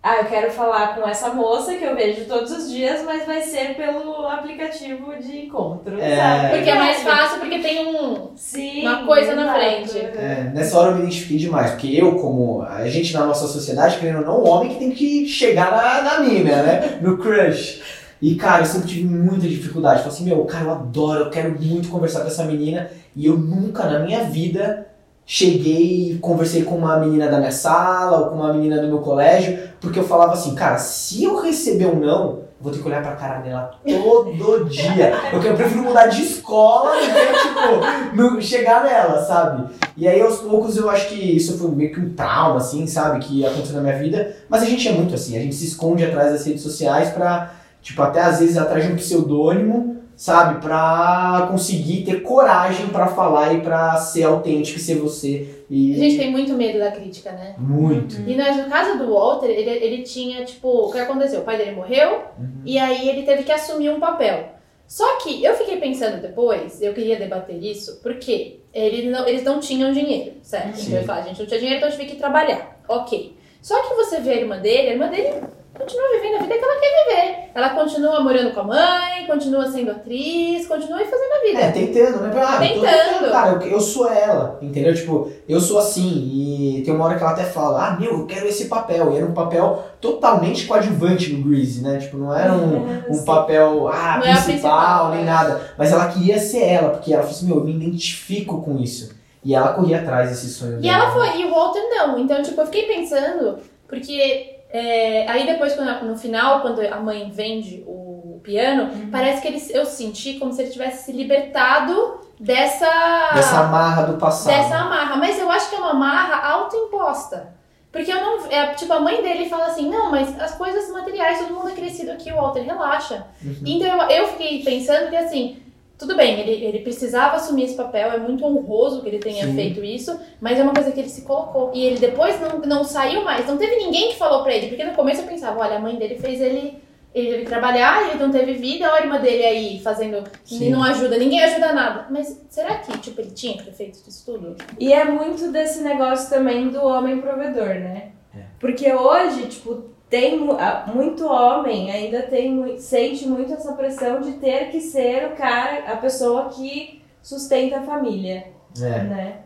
Ah, 0.00 0.18
eu 0.18 0.26
quero 0.26 0.50
falar 0.52 0.94
com 0.94 1.08
essa 1.08 1.30
moça 1.34 1.74
que 1.74 1.82
eu 1.84 1.94
vejo 1.96 2.24
todos 2.26 2.52
os 2.52 2.70
dias, 2.70 3.02
mas 3.04 3.26
vai 3.26 3.42
ser 3.42 3.74
pelo 3.74 4.26
aplicativo 4.28 5.12
de 5.20 5.46
encontro, 5.46 6.00
É. 6.00 6.16
sabe? 6.16 6.56
Porque 6.56 6.70
é 6.70 6.74
mais 6.76 7.02
fácil, 7.02 7.40
porque 7.40 7.58
tem 7.58 7.84
um. 7.84 8.28
Sim, 8.36 8.82
uma 8.82 9.04
coisa 9.04 9.34
na 9.34 9.52
frente. 9.54 9.98
É, 9.98 10.50
nessa 10.54 10.78
hora 10.78 10.90
eu 10.90 10.94
me 10.96 11.02
identifiquei 11.02 11.36
demais, 11.38 11.72
porque 11.72 11.88
eu, 11.88 12.14
como 12.14 12.62
a 12.62 12.88
gente 12.88 13.12
na 13.12 13.26
nossa 13.26 13.48
sociedade, 13.48 13.98
querendo 13.98 14.20
ou 14.20 14.24
não, 14.24 14.36
o 14.44 14.48
homem 14.48 14.68
que 14.70 14.78
tem 14.78 14.92
que 14.92 15.26
chegar 15.26 15.72
na, 15.72 16.02
na 16.02 16.20
mina, 16.20 16.62
né? 16.62 16.98
No 17.02 17.18
crush. 17.18 17.82
E, 18.22 18.34
cara, 18.36 18.62
eu 18.62 18.66
sempre 18.66 18.88
tive 18.88 19.04
muita 19.04 19.48
dificuldade. 19.48 19.98
Falei 20.02 20.14
assim, 20.14 20.24
meu, 20.24 20.44
cara, 20.44 20.64
eu 20.64 20.70
adoro, 20.72 21.24
eu 21.24 21.30
quero 21.30 21.60
muito 21.60 21.88
conversar 21.88 22.20
com 22.20 22.26
essa 22.28 22.44
menina. 22.44 22.90
E 23.14 23.26
eu 23.26 23.36
nunca 23.36 23.84
na 23.84 23.98
minha 24.00 24.24
vida 24.24 24.86
cheguei 25.30 26.12
e 26.12 26.18
conversei 26.20 26.62
com 26.64 26.74
uma 26.76 26.96
menina 26.98 27.28
da 27.28 27.36
minha 27.36 27.52
sala 27.52 28.16
ou 28.18 28.26
com 28.30 28.36
uma 28.36 28.50
menina 28.50 28.80
do 28.80 28.88
meu 28.88 29.00
colégio, 29.00 29.58
porque 29.78 29.98
eu 29.98 30.04
falava 30.04 30.32
assim, 30.32 30.54
cara, 30.54 30.78
se 30.78 31.22
eu 31.22 31.38
receber 31.42 31.84
um 31.84 31.96
não, 32.00 32.44
vou 32.58 32.72
ter 32.72 32.78
que 32.80 32.88
olhar 32.88 33.02
pra 33.02 33.12
cara 33.12 33.40
dela 33.40 33.70
todo 33.86 34.64
dia. 34.64 35.12
Quero- 35.30 35.46
eu 35.48 35.54
prefiro 35.54 35.82
mudar 35.82 36.06
de 36.06 36.22
escola 36.22 36.92
do 36.92 38.30
que, 38.30 38.38
tipo, 38.38 38.40
chegar 38.40 38.82
nela, 38.82 39.22
sabe? 39.22 39.74
E 39.98 40.08
aí, 40.08 40.18
aos 40.22 40.38
poucos, 40.38 40.78
eu 40.78 40.88
acho 40.88 41.08
que 41.10 41.14
isso 41.36 41.58
foi 41.58 41.70
meio 41.72 41.92
que 41.92 42.00
um 42.00 42.14
trauma, 42.14 42.56
assim, 42.56 42.86
sabe? 42.86 43.18
Que 43.22 43.44
aconteceu 43.44 43.76
na 43.76 43.82
minha 43.82 43.98
vida. 43.98 44.34
Mas 44.48 44.62
a 44.62 44.64
gente 44.64 44.88
é 44.88 44.92
muito 44.92 45.14
assim, 45.14 45.36
a 45.36 45.40
gente 45.42 45.54
se 45.54 45.66
esconde 45.66 46.06
atrás 46.06 46.32
das 46.32 46.46
redes 46.46 46.62
sociais 46.62 47.10
pra, 47.10 47.52
tipo, 47.82 48.00
até 48.00 48.22
às 48.22 48.38
vezes 48.40 48.56
atrás 48.56 48.82
de 48.86 48.92
um 48.92 48.96
pseudônimo, 48.96 49.97
sabe? 50.18 50.60
Pra 50.60 51.46
conseguir 51.48 52.02
ter 52.04 52.22
coragem 52.22 52.88
pra 52.88 53.06
falar 53.06 53.54
e 53.54 53.60
pra 53.60 53.96
ser 53.96 54.24
autêntico 54.24 54.78
e 54.78 54.82
ser 54.82 54.96
você. 54.96 55.64
E... 55.70 55.94
A 55.94 55.98
gente 55.98 56.18
tem 56.18 56.30
muito 56.30 56.54
medo 56.54 56.78
da 56.80 56.90
crítica, 56.90 57.30
né? 57.30 57.54
Muito. 57.56 58.16
E 58.28 58.36
mas 58.36 58.56
no 58.56 58.64
caso 58.64 58.98
do 58.98 59.14
Walter, 59.14 59.46
ele, 59.48 59.70
ele 59.70 60.02
tinha, 60.02 60.44
tipo, 60.44 60.68
o 60.68 60.90
que 60.90 60.98
aconteceu? 60.98 61.40
O 61.40 61.44
pai 61.44 61.56
dele 61.56 61.70
morreu 61.70 62.22
Uhum. 62.38 62.62
e 62.64 62.78
aí 62.78 63.08
ele 63.08 63.22
teve 63.22 63.44
que 63.44 63.52
assumir 63.52 63.90
um 63.90 64.00
papel. 64.00 64.54
Só 64.86 65.18
que 65.18 65.44
eu 65.44 65.54
fiquei 65.54 65.76
pensando 65.76 66.20
depois, 66.20 66.80
eu 66.82 66.94
queria 66.94 67.16
debater 67.16 67.62
isso, 67.62 68.00
porque 68.02 68.60
ele 68.72 69.10
não, 69.10 69.28
eles 69.28 69.44
não 69.44 69.60
tinham 69.60 69.92
dinheiro, 69.92 70.32
certo? 70.42 70.76
Sim. 70.76 70.86
Então 70.86 70.98
ele 70.98 71.06
fala, 71.06 71.20
a 71.20 71.24
gente 71.24 71.38
não 71.38 71.46
tinha 71.46 71.60
dinheiro, 71.60 71.78
então 71.78 71.90
gente 71.90 72.00
tive 72.00 72.12
que 72.12 72.18
trabalhar. 72.18 72.80
Ok. 72.88 73.36
Só 73.60 73.80
que 73.82 73.94
você 73.94 74.18
vê 74.20 74.30
a 74.30 74.40
irmã 74.40 74.58
dele, 74.58 74.88
a 74.88 74.92
irmã 74.92 75.08
dele 75.08 75.42
continua 75.76 76.04
vivendo 76.12 76.36
a 76.36 76.42
vida 76.42 76.58
que 76.58 76.64
ela 76.64 76.80
quer 76.80 77.04
viver. 77.04 77.50
Ela 77.54 77.68
continua 77.70 78.20
morando 78.20 78.52
com 78.52 78.60
a 78.60 78.64
mãe, 78.64 79.26
continua 79.26 79.70
sendo 79.70 79.90
atriz, 79.90 80.66
continua 80.66 80.98
fazendo 80.98 81.32
a 81.32 81.46
vida. 81.46 81.60
É, 81.60 81.70
tentando, 81.72 82.20
né? 82.22 82.32
Ah, 82.40 82.58
Tentando. 82.58 83.30
cara, 83.32 83.50
eu, 83.64 83.72
eu 83.72 83.80
sou 83.80 84.08
ela, 84.10 84.58
entendeu? 84.62 84.94
Tipo, 84.94 85.30
eu 85.48 85.60
sou 85.60 85.78
assim, 85.78 86.08
e 86.08 86.82
tem 86.84 86.94
uma 86.94 87.04
hora 87.04 87.16
que 87.16 87.22
ela 87.22 87.32
até 87.32 87.44
fala, 87.44 87.86
ah, 87.88 87.96
meu, 88.00 88.12
eu 88.20 88.26
quero 88.26 88.46
esse 88.46 88.66
papel. 88.66 89.12
E 89.12 89.16
era 89.16 89.26
um 89.26 89.34
papel 89.34 89.84
totalmente 90.00 90.66
coadjuvante 90.66 91.32
no 91.32 91.48
Greasy, 91.48 91.82
né? 91.82 91.98
Tipo, 91.98 92.16
não 92.16 92.34
era 92.36 92.52
um, 92.52 92.88
É, 92.88 93.04
um 93.10 93.24
papel, 93.24 93.88
ah, 93.88 94.16
é 94.18 94.20
principal, 94.20 94.44
principal, 94.44 95.10
nem 95.10 95.20
é. 95.22 95.24
nada. 95.24 95.72
Mas 95.76 95.92
ela 95.92 96.08
queria 96.08 96.38
ser 96.38 96.64
ela, 96.64 96.90
porque 96.90 97.12
ela 97.12 97.22
falou 97.22 97.36
assim, 97.36 97.46
meu, 97.46 97.56
eu 97.56 97.64
me 97.64 97.74
identifico 97.74 98.62
com 98.62 98.78
isso. 98.78 99.16
E 99.44 99.54
ela 99.54 99.72
corria 99.72 100.00
atrás 100.00 100.30
desse 100.30 100.48
sonho 100.48 100.78
E 100.78 100.82
dela. 100.82 101.04
ela 101.04 101.12
foi, 101.12 101.40
e 101.40 101.44
o 101.44 101.50
Walter 101.50 101.82
não. 101.90 102.18
Então, 102.18 102.42
tipo, 102.42 102.60
eu 102.60 102.66
fiquei 102.66 102.82
pensando, 102.86 103.58
porque 103.88 104.57
é, 104.70 105.26
aí 105.28 105.46
depois, 105.46 105.74
quando- 105.74 106.04
no 106.04 106.16
final, 106.16 106.60
quando 106.60 106.80
a 106.80 107.00
mãe 107.00 107.30
vende 107.30 107.82
o 107.86 108.40
piano, 108.44 108.90
parece 109.10 109.40
que 109.42 109.48
ele, 109.48 109.62
eu 109.70 109.84
senti 109.84 110.34
como 110.34 110.52
se 110.52 110.62
ele 110.62 110.70
tivesse 110.70 111.04
se 111.04 111.12
libertado 111.12 112.20
dessa, 112.38 113.30
Dessa 113.34 113.60
amarra 113.60 114.02
do 114.04 114.18
passado. 114.18 114.54
dessa 114.54 114.76
amarra. 114.76 115.16
Mas 115.16 115.38
eu 115.38 115.50
acho 115.50 115.70
que 115.70 115.76
é 115.76 115.78
uma 115.78 115.90
amarra 115.90 116.46
autoimposta. 116.52 117.56
Porque 117.90 118.12
eu 118.12 118.20
não. 118.20 118.46
É, 118.50 118.74
tipo, 118.74 118.92
a 118.92 119.00
mãe 119.00 119.22
dele 119.22 119.48
fala 119.48 119.66
assim: 119.66 119.88
não, 119.88 120.10
mas 120.10 120.38
as 120.40 120.54
coisas 120.54 120.90
materiais, 120.92 121.38
todo 121.38 121.54
mundo 121.54 121.70
é 121.70 121.72
crescido 121.72 122.12
aqui, 122.12 122.30
Walter, 122.30 122.60
relaxa. 122.60 123.26
Uhum. 123.42 123.56
Então 123.64 123.88
eu, 123.88 124.10
eu 124.10 124.28
fiquei 124.28 124.62
pensando 124.62 125.08
que 125.08 125.16
assim, 125.16 125.62
tudo 125.98 126.16
bem, 126.16 126.38
ele, 126.38 126.64
ele 126.64 126.78
precisava 126.78 127.36
assumir 127.36 127.64
esse 127.64 127.74
papel, 127.74 128.12
é 128.12 128.18
muito 128.18 128.44
honroso 128.44 129.02
que 129.02 129.08
ele 129.08 129.18
tenha 129.18 129.44
Sim. 129.46 129.54
feito 129.54 129.84
isso, 129.84 130.18
mas 130.40 130.56
é 130.56 130.62
uma 130.62 130.72
coisa 130.72 130.92
que 130.92 131.00
ele 131.00 131.08
se 131.08 131.22
colocou. 131.22 131.72
E 131.74 131.84
ele 131.84 131.98
depois 131.98 132.40
não, 132.40 132.60
não 132.60 132.84
saiu 132.84 133.24
mais, 133.24 133.46
não 133.48 133.56
teve 133.56 133.74
ninguém 133.76 134.10
que 134.10 134.16
falou 134.16 134.44
pra 134.44 134.54
ele, 134.54 134.68
porque 134.68 134.84
no 134.84 134.94
começo 134.94 135.22
eu 135.22 135.26
pensava, 135.26 135.58
olha, 135.58 135.76
a 135.76 135.80
mãe 135.80 135.96
dele 135.96 136.16
fez 136.16 136.40
ele. 136.40 136.86
Ele 137.14 137.30
teve 137.30 137.44
que 137.44 137.48
trabalhar, 137.48 138.10
ele 138.10 138.22
não 138.22 138.30
teve 138.30 138.52
vida, 138.52 138.84
olha 138.86 139.00
a 139.00 139.02
irmã 139.02 139.18
dele 139.18 139.42
aí 139.42 139.80
fazendo. 139.80 140.22
Sim. 140.44 140.66
E 140.66 140.70
não 140.70 140.84
ajuda, 140.84 141.16
ninguém 141.16 141.42
ajuda 141.42 141.72
nada. 141.72 142.06
Mas 142.10 142.44
será 142.48 142.76
que, 142.76 142.96
tipo, 142.98 143.20
ele 143.20 143.30
tinha 143.30 143.56
que 143.56 143.64
ter 143.64 143.72
feito 143.72 143.98
isso 144.06 144.24
tudo? 144.26 144.54
E 144.78 144.92
é 144.92 145.04
muito 145.06 145.50
desse 145.50 145.82
negócio 145.82 146.28
também 146.28 146.68
do 146.68 146.84
homem 146.84 147.18
provedor, 147.18 147.74
né? 147.74 148.10
É. 148.36 148.42
Porque 148.60 148.92
hoje, 148.92 149.46
tipo, 149.46 149.86
tem 150.10 150.46
ah, 150.58 150.90
muito 150.94 151.26
homem 151.26 151.90
ainda 151.90 152.22
tem 152.22 152.78
sente 152.78 153.26
muito 153.26 153.52
essa 153.52 153.72
pressão 153.72 154.20
de 154.20 154.32
ter 154.34 154.70
que 154.70 154.80
ser 154.80 155.26
o 155.26 155.36
cara, 155.36 155.92
a 155.92 155.96
pessoa 155.96 156.48
que 156.48 157.02
sustenta 157.22 157.78
a 157.78 157.82
família, 157.82 158.46
É. 158.80 159.02
né? 159.04 159.36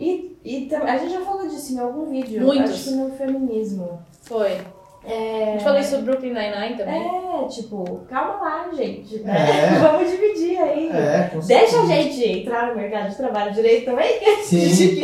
E, 0.00 0.36
e 0.44 0.68
a 0.74 0.96
gente 0.96 1.12
já 1.12 1.20
falou 1.20 1.46
disso 1.46 1.72
em 1.74 1.78
algum 1.78 2.06
vídeo, 2.06 2.42
Muitos. 2.44 2.72
acho 2.72 2.84
que 2.84 2.90
no 2.96 3.10
feminismo. 3.12 4.02
Foi. 4.22 4.58
É, 5.04 5.44
A 5.48 5.52
gente 5.52 5.64
falou 5.64 5.80
isso 5.80 5.96
do 5.96 6.02
Brooklyn 6.04 6.32
Nine-Nine 6.32 6.76
também. 6.76 7.02
é, 7.02 7.48
tipo, 7.48 8.00
calma 8.08 8.34
lá, 8.40 8.70
gente. 8.72 9.18
né? 9.18 9.34
É. 9.74 9.78
Vamos 9.82 10.10
dividir 10.10 10.58
aí. 10.60 10.88
É, 10.90 11.30
Deixa 11.46 11.80
a 11.82 11.86
gente 11.86 12.24
entrar 12.24 12.68
no 12.68 12.76
mercado 12.76 13.10
de 13.10 13.16
trabalho 13.16 13.52
direito 13.52 13.84
também, 13.84 14.18
que 14.18 14.24
a 14.24 14.36
Sim. 14.42 15.00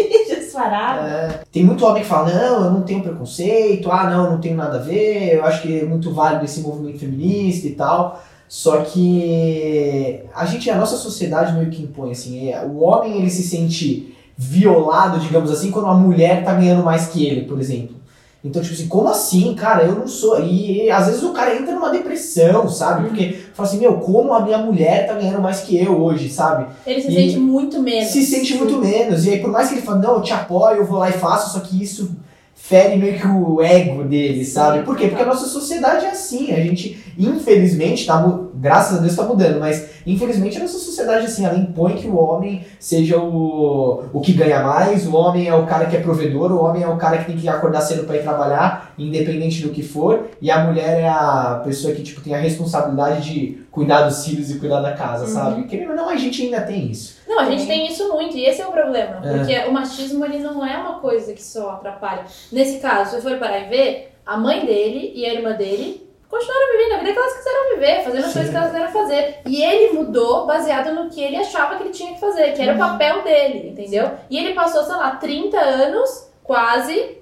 É. 1.07 1.41
Tem 1.53 1.65
muito 1.65 1.85
homem 1.85 2.03
que 2.03 2.09
fala, 2.09 2.33
não, 2.33 2.65
eu 2.65 2.71
não 2.71 2.83
tenho 2.83 3.03
preconceito, 3.03 3.91
ah, 3.91 4.11
não, 4.11 4.25
eu 4.25 4.31
não 4.33 4.41
tenho 4.41 4.57
nada 4.57 4.79
a 4.79 4.83
ver, 4.83 5.35
eu 5.35 5.45
acho 5.45 5.63
que 5.63 5.81
é 5.81 5.85
muito 5.85 6.13
válido 6.13 6.45
esse 6.45 6.61
movimento 6.61 6.99
feminista 6.99 7.67
e 7.67 7.73
tal. 7.73 8.23
Só 8.49 8.79
que 8.79 10.21
a 10.35 10.47
gente, 10.47 10.71
a 10.71 10.77
nossa 10.77 10.97
sociedade 10.97 11.53
meio 11.53 11.71
que 11.71 11.83
impõe, 11.83 12.13
assim, 12.13 12.51
é, 12.51 12.65
o 12.65 12.79
homem 12.79 13.19
ele 13.19 13.31
se 13.31 13.43
sente 13.43 14.17
violado, 14.37 15.19
digamos 15.19 15.51
assim, 15.51 15.71
quando 15.71 15.89
a 15.89 15.95
mulher 15.95 16.45
tá 16.45 16.55
ganhando 16.55 16.83
mais 16.83 17.09
que 17.09 17.27
ele, 17.27 17.43
por 17.43 17.59
exemplo. 17.61 17.98
Então, 18.45 18.63
tipo 18.63 18.73
assim, 18.75 18.87
como 18.87 19.09
assim, 19.09 19.55
cara? 19.55 19.85
Eu 19.85 19.97
não 19.97 20.07
sou. 20.07 20.41
E, 20.41 20.85
e, 20.87 20.91
às 20.91 21.07
vezes 21.07 21.23
o 21.25 21.33
cara 21.33 21.57
entra 21.57 21.75
numa 21.75 21.91
depressão, 21.91 22.69
sabe? 22.69 23.09
Porque 23.09 23.37
fala 23.53 23.69
assim, 23.69 23.81
meu, 23.81 23.95
como 23.95 24.33
a 24.33 24.41
minha 24.41 24.59
mulher 24.59 25.09
tá 25.09 25.15
ganhando 25.15 25.43
mais 25.43 25.61
que 25.61 25.77
eu 25.77 26.01
hoje, 26.01 26.29
sabe? 26.31 26.67
Ele 26.87 27.03
se 27.03 27.09
E 27.09 27.15
sente 27.15 27.39
muito 27.39 27.83
menos. 27.83 28.11
se 28.11 28.23
sente 28.25 28.55
muito 28.55 28.79
menos. 28.79 29.27
E 29.27 29.31
aí, 29.31 29.41
por 29.41 29.51
mais 29.51 29.69
que 29.69 29.75
ele 29.75 29.83
fale, 29.83 30.01
não, 30.01 30.15
eu 30.15 30.23
te 30.23 30.33
apoio, 30.33 30.79
eu 30.79 30.85
vou 30.87 30.99
lá 30.99 31.09
e 31.11 31.15
faço, 31.15 31.53
só 31.53 31.61
que 31.61 31.83
isso 31.83 32.13
fere 32.55 32.97
meio 32.97 33.19
que 33.19 33.27
o 33.27 33.61
ego 33.63 34.05
dele, 34.05 34.45
sabe? 34.45 34.85
Por 34.85 34.97
quê? 34.97 35.09
Porque 35.09 35.23
a 35.23 35.27
nossa 35.27 35.47
sociedade 35.47 36.05
é 36.05 36.11
assim. 36.11 36.53
A 36.53 36.61
gente, 36.61 36.97
infelizmente, 37.19 38.07
tá, 38.07 38.21
graças 38.61 38.99
a 38.99 39.01
Deus 39.01 39.17
tá 39.17 39.23
mudando, 39.23 39.61
mas 39.61 39.91
infelizmente 40.07 40.57
a 40.57 40.61
nossa 40.61 40.79
sociedade 40.79 41.27
assim, 41.27 41.45
ela 41.45 41.57
impõe 41.57 41.97
que 41.97 42.07
o 42.07 42.17
homem 42.17 42.65
seja 42.79 43.19
o, 43.19 44.05
o 44.13 44.21
que 44.21 44.33
ganha 44.33 44.63
mais, 44.63 45.07
o 45.07 45.15
homem 45.15 45.49
é 45.49 45.55
o 45.55 45.67
cara 45.67 45.87
que 45.87 45.97
é 45.97 46.01
provedor, 46.01 46.53
o 46.53 46.65
homem 46.65 46.83
é 46.83 46.89
o 46.89 46.97
cara 46.97 47.19
que 47.19 47.27
tem 47.27 47.37
que 47.37 47.49
acordar 47.49 47.81
cedo 47.81 48.05
para 48.05 48.17
ir 48.17 48.23
trabalhar, 48.23 48.93
independente 48.99 49.63
do 49.63 49.71
que 49.71 49.83
for, 49.83 50.29
e 50.41 50.51
a 50.51 50.65
mulher 50.65 51.01
é 51.01 51.09
a 51.09 51.63
pessoa 51.65 51.95
que 51.95 52.03
tipo, 52.03 52.21
tem 52.21 52.35
a 52.35 52.39
responsabilidade 52.39 53.33
de 53.33 53.63
cuidar 53.71 54.03
dos 54.03 54.25
filhos 54.25 54.51
e 54.51 54.59
cuidar 54.59 54.81
da 54.81 54.93
casa, 54.93 55.27
sabe? 55.27 55.65
Querendo 55.65 55.91
ou 55.91 55.97
não, 55.97 56.09
a 56.09 56.17
gente 56.17 56.43
ainda 56.43 56.61
tem 56.63 56.91
isso. 56.91 57.19
Não, 57.29 57.39
a 57.39 57.45
gente 57.45 57.67
tem 57.67 57.87
isso 57.87 58.09
muito, 58.09 58.37
e 58.37 58.45
esse 58.45 58.61
é 58.61 58.67
o 58.67 58.73
problema. 58.73 59.21
É. 59.23 59.39
Porque 59.39 59.69
o 59.69 59.73
machismo, 59.73 60.25
ele 60.25 60.39
não 60.39 60.67
é 60.67 60.77
uma 60.77 60.99
coisa 60.99 61.33
que 61.33 61.43
só 61.43 61.71
atrapalha. 61.71 62.25
Nesse 62.51 62.79
caso, 62.79 63.17
se 63.17 63.23
for 63.23 63.39
parar 63.39 63.61
e 63.61 63.69
ver, 63.69 64.13
a 64.27 64.37
mãe 64.37 64.67
dele 64.67 65.13
e 65.15 65.25
a 65.25 65.35
irmã 65.35 65.53
dele 65.53 66.08
continuaram 66.29 66.73
vivendo 66.73 66.93
a 66.93 66.99
vida 66.99 67.13
que 67.13 67.19
elas 67.19 67.37
quiseram 67.37 67.69
viver, 67.75 68.05
fazendo 68.05 68.19
as 68.25 68.27
Sim. 68.27 68.33
coisas 68.33 68.51
que 68.51 68.57
elas 68.57 68.71
quiseram 68.71 68.93
fazer. 68.93 69.37
E 69.47 69.63
ele 69.63 69.93
mudou 69.95 70.47
baseado 70.47 70.95
no 70.95 71.09
que 71.11 71.23
ele 71.23 71.37
achava 71.37 71.77
que 71.77 71.83
ele 71.85 71.91
tinha 71.91 72.13
que 72.15 72.21
fazer, 72.21 72.53
que 72.53 72.63
era 72.63 72.73
Uhum. 72.73 72.79
o 72.79 72.81
papel 72.91 73.23
dele, 73.25 73.69
entendeu? 73.71 74.11
E 74.29 74.39
ele 74.39 74.55
passou, 74.55 74.83
sei 74.85 74.95
lá, 74.95 75.13
30 75.17 75.59
anos, 75.59 76.29
quase, 76.45 77.19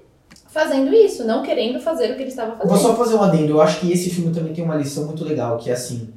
fazendo 0.49 0.93
isso, 0.95 1.25
não 1.25 1.43
querendo 1.43 1.79
fazer 1.81 2.11
o 2.13 2.17
que 2.17 2.23
ele 2.23 2.31
estava 2.31 2.53
Eu 2.53 2.59
Vou 2.59 2.77
fazendo. 2.77 2.87
só 2.89 2.97
fazer 2.97 3.15
um 3.17 3.23
adendo. 3.23 3.53
Eu 3.53 3.61
acho 3.61 3.81
que 3.81 3.93
esse 3.93 4.11
filme 4.11 4.33
também 4.35 4.53
tem 4.53 4.65
uma 4.65 4.75
lição 4.77 5.05
muito 5.05 5.25
legal, 5.25 5.57
que 5.59 5.71
é 5.71 5.73
assim, 5.75 6.13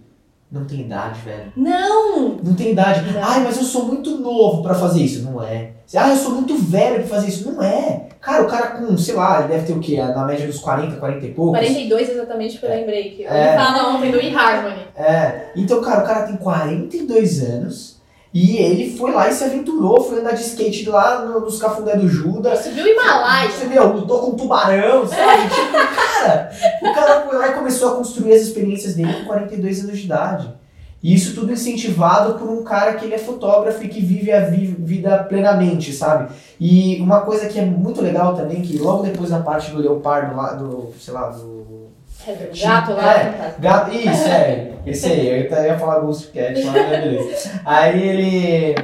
não 0.52 0.66
tem 0.66 0.82
idade, 0.82 1.20
velho. 1.22 1.54
Não! 1.56 2.38
Não 2.44 2.56
tem 2.56 2.72
idade. 2.72 3.02
Não. 3.12 3.24
Ai, 3.24 3.44
mas 3.44 3.58
eu 3.58 3.64
sou 3.64 3.86
muito 3.86 4.18
novo 4.18 4.64
pra 4.64 4.74
fazer 4.74 5.04
isso. 5.04 5.24
Não 5.24 5.44
é. 5.44 5.72
Ah, 5.96 6.10
eu 6.10 6.16
sou 6.18 6.32
muito 6.32 6.56
velho 6.56 6.96
pra 7.06 7.16
fazer 7.18 7.28
isso. 7.28 7.52
Não 7.52 7.62
é. 7.62 8.08
Cara, 8.20 8.44
o 8.44 8.48
cara 8.48 8.68
com, 8.72 8.98
sei 8.98 9.16
lá, 9.16 9.40
ele 9.40 9.50
deve 9.50 9.66
ter 9.68 9.74
o 9.74 9.80
quê? 9.80 9.98
Na 9.98 10.26
média 10.26 10.46
dos 10.48 10.60
40, 10.60 10.98
40 10.98 11.26
e 11.26 11.34
poucos. 11.34 11.60
42 11.60 12.10
exatamente 12.10 12.58
que 12.58 12.66
eu 12.66 12.70
lembrei. 12.70 13.12
Que 13.12 13.26
É. 13.26 13.50
Ele 13.50 13.58
fala 13.58 13.96
ontem 13.96 14.12
do 14.12 14.20
eHarmony. 14.20 14.88
É. 14.96 15.52
Então, 15.56 15.82
cara, 15.82 16.04
o 16.04 16.08
cara 16.08 16.28
tem 16.28 16.36
42 16.38 17.44
anos 17.44 17.99
e 18.34 18.58
ele 18.58 18.96
foi 18.98 19.12
lá 19.12 19.28
e 19.28 19.34
se 19.34 19.44
aventurou, 19.44 20.04
foi 20.04 20.20
andar 20.20 20.34
de 20.34 20.42
skate 20.42 20.88
lá 20.90 21.26
no- 21.26 21.40
nos 21.40 21.60
cafundé 21.60 21.96
do 21.96 22.08
Judas. 22.08 22.60
Subiu 22.60 22.84
o 22.86 22.88
Himalaia. 22.88 23.50
Você 23.50 23.66
meu, 23.66 23.92
lutou 23.94 24.20
com 24.20 24.32
um 24.32 24.36
tubarão, 24.36 25.08
sabe? 25.08 25.50
tipo, 25.50 25.72
cara, 25.96 26.52
o 26.82 26.94
cara 26.94 27.22
foi 27.28 27.38
lá 27.38 27.48
e 27.50 27.54
começou 27.54 27.90
a 27.94 27.96
construir 27.96 28.34
as 28.34 28.42
experiências 28.42 28.94
dele 28.96 29.14
com 29.14 29.26
42 29.26 29.84
anos 29.84 29.98
de 29.98 30.06
idade. 30.06 30.54
E 31.02 31.16
isso 31.16 31.34
tudo 31.34 31.54
incentivado 31.54 32.34
por 32.38 32.50
um 32.50 32.62
cara 32.62 32.94
que 32.96 33.06
ele 33.06 33.14
é 33.16 33.18
fotógrafo 33.18 33.82
e 33.84 33.88
que 33.88 34.02
vive 34.02 34.32
a 34.34 34.42
vi- 34.42 34.76
vida 34.78 35.18
plenamente, 35.24 35.94
sabe? 35.94 36.30
E 36.60 37.00
uma 37.02 37.22
coisa 37.22 37.48
que 37.48 37.58
é 37.58 37.64
muito 37.66 38.02
legal 38.02 38.36
também, 38.36 38.62
que 38.62 38.78
logo 38.78 39.02
depois 39.04 39.30
da 39.30 39.40
parte 39.40 39.72
do 39.72 39.78
leopardo 39.80 40.36
lá, 40.36 40.54
do, 40.54 40.94
sei 41.00 41.14
lá, 41.14 41.30
do... 41.30 41.88
É 42.28 42.34
do 42.34 42.62
gato 42.62 42.92
lá. 42.92 43.14
É, 43.16 43.56
gato, 43.60 43.96
isso, 43.96 44.28
é, 44.28 44.74
esse 44.90 45.06
aí, 45.08 45.28
eu 45.28 45.64
ia 45.64 45.78
falar 45.78 46.00
Ghost 46.00 46.28
Cat, 46.28 46.64
mas 46.64 46.90
beleza. 46.90 47.62
Aí 47.66 48.08
ele... 48.08 48.76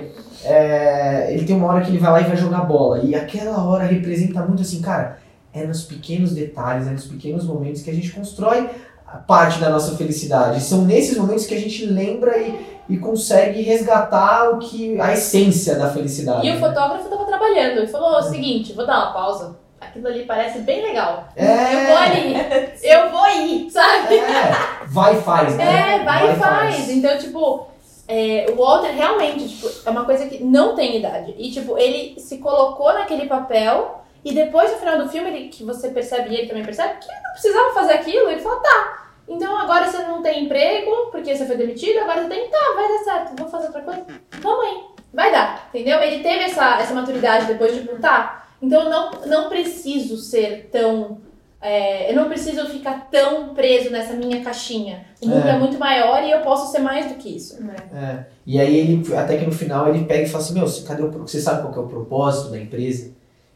é, 0.43 1.33
ele 1.33 1.45
tem 1.45 1.55
uma 1.55 1.67
hora 1.67 1.81
que 1.81 1.89
ele 1.89 1.97
vai 1.97 2.11
lá 2.11 2.21
e 2.21 2.25
vai 2.25 2.37
jogar 2.37 2.61
bola. 2.61 2.99
E 3.03 3.15
aquela 3.15 3.63
hora 3.63 3.85
representa 3.85 4.41
muito 4.41 4.61
assim, 4.61 4.81
cara, 4.81 5.19
é 5.53 5.65
nos 5.65 5.83
pequenos 5.83 6.33
detalhes, 6.33 6.87
é 6.87 6.91
nos 6.91 7.05
pequenos 7.05 7.45
momentos 7.45 7.81
que 7.81 7.89
a 7.89 7.93
gente 7.93 8.11
constrói 8.11 8.69
a 9.07 9.17
parte 9.17 9.59
da 9.59 9.69
nossa 9.69 9.95
felicidade. 9.95 10.61
São 10.61 10.83
nesses 10.83 11.17
momentos 11.17 11.45
que 11.45 11.53
a 11.53 11.59
gente 11.59 11.85
lembra 11.85 12.37
e, 12.37 12.81
e 12.89 12.97
consegue 12.97 13.61
resgatar 13.61 14.49
o 14.51 14.59
que 14.59 14.99
a 14.99 15.13
essência 15.13 15.75
da 15.75 15.89
felicidade. 15.89 16.45
E 16.45 16.51
o 16.51 16.55
né? 16.55 16.59
fotógrafo 16.59 17.09
tava 17.09 17.25
trabalhando 17.25 17.83
e 17.83 17.87
falou 17.87 18.17
o 18.19 18.21
seguinte, 18.21 18.73
vou 18.73 18.85
dar 18.85 18.97
uma 18.97 19.13
pausa. 19.13 19.64
Aquilo 19.95 20.09
ali 20.09 20.25
parece 20.25 20.59
bem 20.59 20.83
legal. 20.83 21.29
É. 21.37 21.73
Eu 21.73 21.87
vou 21.87 21.97
ali. 21.97 22.35
Eu 22.83 23.09
vou 23.11 23.29
ir, 23.29 23.71
sabe? 23.71 24.17
É, 24.17 24.51
vai 24.87 25.17
e 25.17 25.21
faz, 25.21 25.55
né? 25.55 25.63
É, 25.63 26.03
vai, 26.03 26.33
e 26.33 26.35
faz. 26.35 26.89
Então, 26.89 27.17
tipo, 27.17 27.67
é, 28.05 28.45
o 28.49 28.57
Walter 28.57 28.91
realmente, 28.91 29.47
tipo, 29.47 29.71
é 29.85 29.89
uma 29.89 30.03
coisa 30.03 30.27
que 30.27 30.43
não 30.43 30.75
tem 30.75 30.97
idade. 30.97 31.33
E, 31.37 31.49
tipo, 31.49 31.77
ele 31.77 32.19
se 32.19 32.39
colocou 32.39 32.91
naquele 32.91 33.25
papel 33.25 34.01
e 34.25 34.33
depois, 34.33 34.69
no 34.69 34.79
final 34.79 34.97
do 34.97 35.07
filme, 35.07 35.29
ele, 35.29 35.47
que 35.47 35.63
você 35.63 35.87
percebe 35.87 36.29
e 36.29 36.35
ele 36.39 36.47
também 36.47 36.65
percebe 36.65 36.99
que 36.99 37.09
ele 37.09 37.21
não 37.23 37.31
precisava 37.31 37.73
fazer 37.73 37.93
aquilo. 37.93 38.29
Ele 38.29 38.41
falou, 38.41 38.59
tá, 38.59 39.05
então 39.29 39.57
agora 39.57 39.87
você 39.87 39.99
não 39.99 40.21
tem 40.21 40.43
emprego 40.43 41.09
porque 41.09 41.33
você 41.33 41.45
foi 41.45 41.55
demitido, 41.55 41.99
agora 41.99 42.23
você 42.23 42.27
tem, 42.27 42.49
tá, 42.49 42.73
vai 42.75 42.87
dar 42.89 43.03
certo, 43.05 43.39
vou 43.39 43.47
fazer 43.47 43.67
outra 43.67 43.81
coisa. 43.81 44.05
Vamos 44.41 44.65
aí, 44.65 44.83
vai 45.13 45.31
dar, 45.31 45.69
entendeu? 45.69 46.01
Ele 46.01 46.21
teve 46.21 46.43
essa, 46.43 46.81
essa 46.81 46.93
maturidade 46.93 47.45
depois 47.45 47.73
de, 47.73 47.79
tipo, 47.79 47.97
tá, 47.97 48.44
então 48.65 48.83
eu 48.83 48.89
não, 48.89 49.11
não 49.27 49.49
preciso 49.49 50.17
ser 50.17 50.69
tão 50.71 51.23
é, 51.61 52.11
eu 52.11 52.15
não 52.15 52.27
preciso 52.27 52.67
ficar 52.67 53.09
tão 53.09 53.55
preso 53.55 53.89
nessa 53.89 54.13
minha 54.13 54.43
caixinha. 54.43 55.03
O 55.19 55.27
mundo 55.27 55.47
É. 55.47 55.51
é. 55.51 55.57
muito 55.57 55.79
maior 55.79 56.21
e 56.23 56.29
eu 56.29 56.41
posso 56.41 56.71
ser 56.71 56.77
mais 56.79 57.07
do 57.07 57.15
que 57.15 57.35
isso. 57.35 57.57
É. 57.91 58.25
E 58.45 58.59
aí 58.59 58.75
ele, 58.77 59.15
até 59.15 59.35
que 59.37 59.45
no 59.45 59.51
final 59.51 59.89
ele 59.89 60.05
pega 60.05 60.23
e 60.23 60.27
fala 60.27 60.43
assim, 60.43 60.53
meu, 60.53 60.67
você- 60.67 60.85
cadê 60.85 61.01
o, 61.01 61.09
você 61.11 61.41
sabe 61.41 61.61
qual 61.63 61.73
que 61.73 61.79
é 61.79 61.81
o 61.81 61.87
propósito 61.87 62.51
da 62.51 62.59
empresa? 62.59 63.11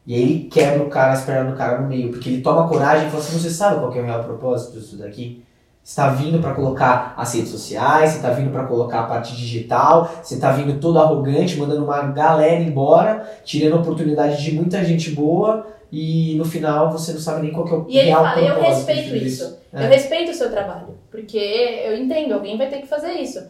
E 0.07 0.15
aí 0.15 0.21
ele 0.23 0.49
quebra 0.49 0.81
o 0.81 0.89
cara, 0.89 1.11
as 1.13 1.23
pernas 1.23 1.51
do 1.51 1.57
cara 1.57 1.81
no 1.81 1.87
meio, 1.87 2.09
porque 2.09 2.29
ele 2.29 2.41
toma 2.41 2.67
coragem 2.67 3.07
e 3.07 3.11
fala 3.11 3.21
assim, 3.23 3.37
você 3.37 3.49
sabe 3.51 3.79
qual 3.79 3.91
que 3.91 3.99
é 3.99 4.01
o 4.01 4.05
real 4.05 4.23
propósito 4.23 4.79
disso 4.79 4.97
daqui? 4.97 5.43
Você 5.89 5.95
tá 5.95 6.09
vindo 6.09 6.37
para 6.39 6.53
colocar 6.53 7.15
as 7.17 7.33
redes 7.33 7.49
sociais, 7.49 8.11
você 8.11 8.19
tá 8.19 8.29
vindo 8.29 8.51
para 8.51 8.63
colocar 8.65 8.99
a 8.99 9.03
parte 9.07 9.35
digital, 9.35 10.07
você 10.21 10.37
tá 10.37 10.51
vindo 10.51 10.79
todo 10.79 10.99
arrogante, 10.99 11.57
mandando 11.57 11.83
uma 11.83 11.99
galera 12.11 12.61
embora, 12.61 13.27
tirando 13.43 13.75
a 13.75 13.81
oportunidade 13.81 14.39
de 14.39 14.51
muita 14.51 14.85
gente 14.85 15.09
boa, 15.09 15.65
e 15.91 16.35
no 16.35 16.45
final 16.45 16.91
você 16.91 17.11
não 17.11 17.19
sabe 17.19 17.41
nem 17.41 17.51
qual 17.51 17.65
que 17.65 17.73
é 17.73 17.75
o 17.75 17.85
E 17.89 17.97
ele 17.97 18.09
real 18.09 18.23
fala, 18.23 18.39
eu 18.39 18.61
respeito 18.61 19.15
isso. 19.15 19.57
É. 19.73 19.83
Eu 19.85 19.89
respeito 19.89 20.29
o 20.29 20.35
seu 20.35 20.51
trabalho. 20.51 20.89
Porque 21.09 21.39
eu 21.83 21.97
entendo, 21.97 22.33
alguém 22.35 22.55
vai 22.55 22.69
ter 22.69 22.81
que 22.81 22.87
fazer 22.87 23.13
isso. 23.13 23.43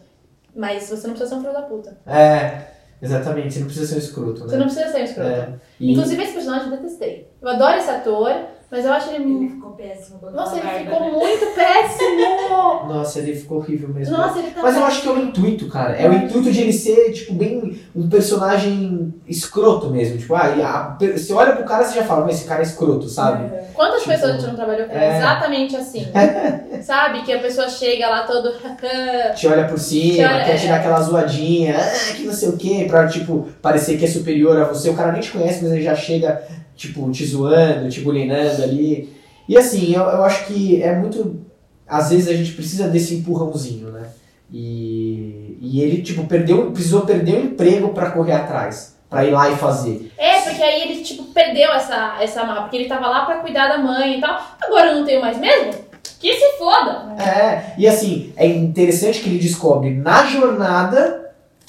Mas 0.56 0.88
você 0.88 1.08
não 1.08 1.14
precisa 1.14 1.28
ser 1.28 1.34
um 1.34 1.40
filho 1.42 1.52
da 1.52 1.62
puta. 1.68 1.98
É, 2.06 2.62
exatamente, 3.02 3.52
você 3.52 3.58
não 3.60 3.66
precisa 3.66 3.86
ser 3.86 3.96
um 3.96 3.98
escroto, 3.98 4.40
né? 4.44 4.48
Você 4.48 4.56
não 4.56 4.64
precisa 4.64 4.88
ser 4.90 5.00
um 5.02 5.04
escroto. 5.04 5.28
É. 5.28 5.48
E- 5.78 5.92
Inclusive, 5.92 6.22
esse 6.22 6.32
personagem 6.32 6.70
eu 6.70 6.76
detestei. 6.78 7.28
Eu 7.42 7.48
adoro 7.50 7.76
esse 7.76 7.90
ator, 7.90 8.34
Mas 8.70 8.84
eu 8.84 8.92
acho 8.92 9.10
ele. 9.10 9.24
Ele 9.34 9.48
ficou 9.48 9.70
péssimo. 9.72 10.20
Nossa, 10.30 10.56
ele 10.56 10.66
barba, 10.66 10.78
ficou 10.90 11.00
né? 11.00 11.10
muito 11.10 11.46
péssimo! 11.54 12.86
Nossa, 12.88 13.18
ele 13.18 13.34
ficou 13.34 13.58
horrível 13.58 13.88
mesmo. 13.88 14.16
Nossa, 14.16 14.38
ele 14.38 14.50
tá. 14.52 14.62
Mas 14.62 14.76
eu 14.76 14.84
acho 14.84 15.02
que 15.02 15.08
é 15.08 15.12
o 15.12 15.18
intuito, 15.18 15.68
cara. 15.68 15.96
É 15.96 16.08
o 16.08 16.12
intuito 16.12 16.52
de 16.52 16.60
ele 16.60 16.72
ser, 16.72 17.12
tipo, 17.12 17.34
bem 17.34 17.80
um 17.96 18.08
personagem 18.08 19.12
escroto 19.26 19.90
mesmo. 19.90 20.18
Tipo, 20.18 20.34
ah, 20.34 20.54
e 20.56 20.62
a- 20.62 20.96
você 21.16 21.32
olha 21.32 21.52
pro 21.56 21.64
cara 21.64 21.82
e 21.82 21.86
você 21.86 21.94
já 21.96 22.04
fala, 22.04 22.24
mas 22.26 22.36
esse 22.36 22.44
cara 22.48 22.60
é 22.60 22.64
escroto, 22.64 23.08
sabe? 23.08 23.50
Quantas 23.74 24.00
Tipo, 24.02 24.12
pessoas 24.12 24.30
a 24.30 24.34
gente 24.38 24.46
não 24.48 24.54
trabalhou 24.56 24.86
com 24.86 24.94
é. 24.96 25.16
exatamente 25.18 25.76
assim? 25.76 26.06
Sabe? 26.82 27.22
Que 27.22 27.32
a 27.32 27.38
pessoa 27.40 27.68
chega 27.68 28.08
lá 28.08 28.22
todo. 28.26 28.52
Te 29.36 29.46
olha 29.46 29.66
por 29.66 29.78
cima, 29.78 30.14
Te 30.28 30.34
olha- 30.34 30.44
quer 30.44 30.54
é. 30.54 30.58
tirar 30.58 30.76
aquela 30.76 31.00
zoadinha, 31.00 31.76
ah, 31.78 32.14
que 32.14 32.22
não 32.24 32.32
sei 32.32 32.48
o 32.48 32.56
quê, 32.56 32.86
pra, 32.88 33.06
tipo, 33.06 33.48
parecer 33.60 33.98
que 33.98 34.04
é 34.04 34.08
superior 34.08 34.56
a 34.60 34.64
você. 34.64 34.88
O 34.90 34.94
cara 34.94 35.12
nem 35.12 35.20
te 35.20 35.30
conhece, 35.30 35.62
mas 35.62 35.72
ele 35.72 35.82
já 35.82 35.94
chega, 35.94 36.42
tipo, 36.80 37.10
te 37.10 37.26
zoando, 37.26 37.90
te 37.90 38.00
bulinando 38.00 38.62
ali. 38.62 39.14
E 39.46 39.56
assim, 39.56 39.94
eu, 39.94 40.02
eu 40.02 40.24
acho 40.24 40.46
que 40.46 40.82
é 40.82 40.96
muito. 40.96 41.44
Às 41.86 42.10
vezes 42.10 42.28
a 42.28 42.32
gente 42.32 42.52
precisa 42.52 42.88
desse 42.88 43.16
empurrãozinho, 43.16 43.90
né? 43.90 44.08
E, 44.50 45.58
e 45.60 45.82
ele, 45.82 46.02
tipo, 46.02 46.26
perdeu, 46.26 46.70
precisou 46.70 47.02
perder 47.02 47.34
o 47.34 47.44
emprego 47.44 47.90
pra 47.90 48.10
correr 48.10 48.32
atrás, 48.32 48.96
pra 49.10 49.24
ir 49.24 49.30
lá 49.30 49.50
e 49.50 49.56
fazer. 49.56 50.10
É, 50.16 50.40
porque 50.40 50.62
aí 50.62 50.82
ele, 50.82 51.02
tipo, 51.02 51.24
perdeu 51.24 51.70
essa, 51.72 52.16
essa 52.20 52.44
mala, 52.44 52.62
porque 52.62 52.76
ele 52.76 52.88
tava 52.88 53.08
lá 53.08 53.26
pra 53.26 53.40
cuidar 53.40 53.68
da 53.68 53.78
mãe 53.78 54.16
e 54.16 54.20
tal. 54.20 54.40
Agora 54.60 54.86
eu 54.86 54.96
não 54.96 55.04
tenho 55.04 55.20
mais 55.20 55.38
mesmo? 55.38 55.74
Que 56.18 56.32
se 56.32 56.58
foda! 56.58 57.14
É, 57.22 57.74
e 57.76 57.86
assim, 57.86 58.32
é 58.36 58.46
interessante 58.46 59.20
que 59.20 59.28
ele 59.28 59.38
descobre 59.38 59.90
na 59.90 60.26
jornada 60.26 61.19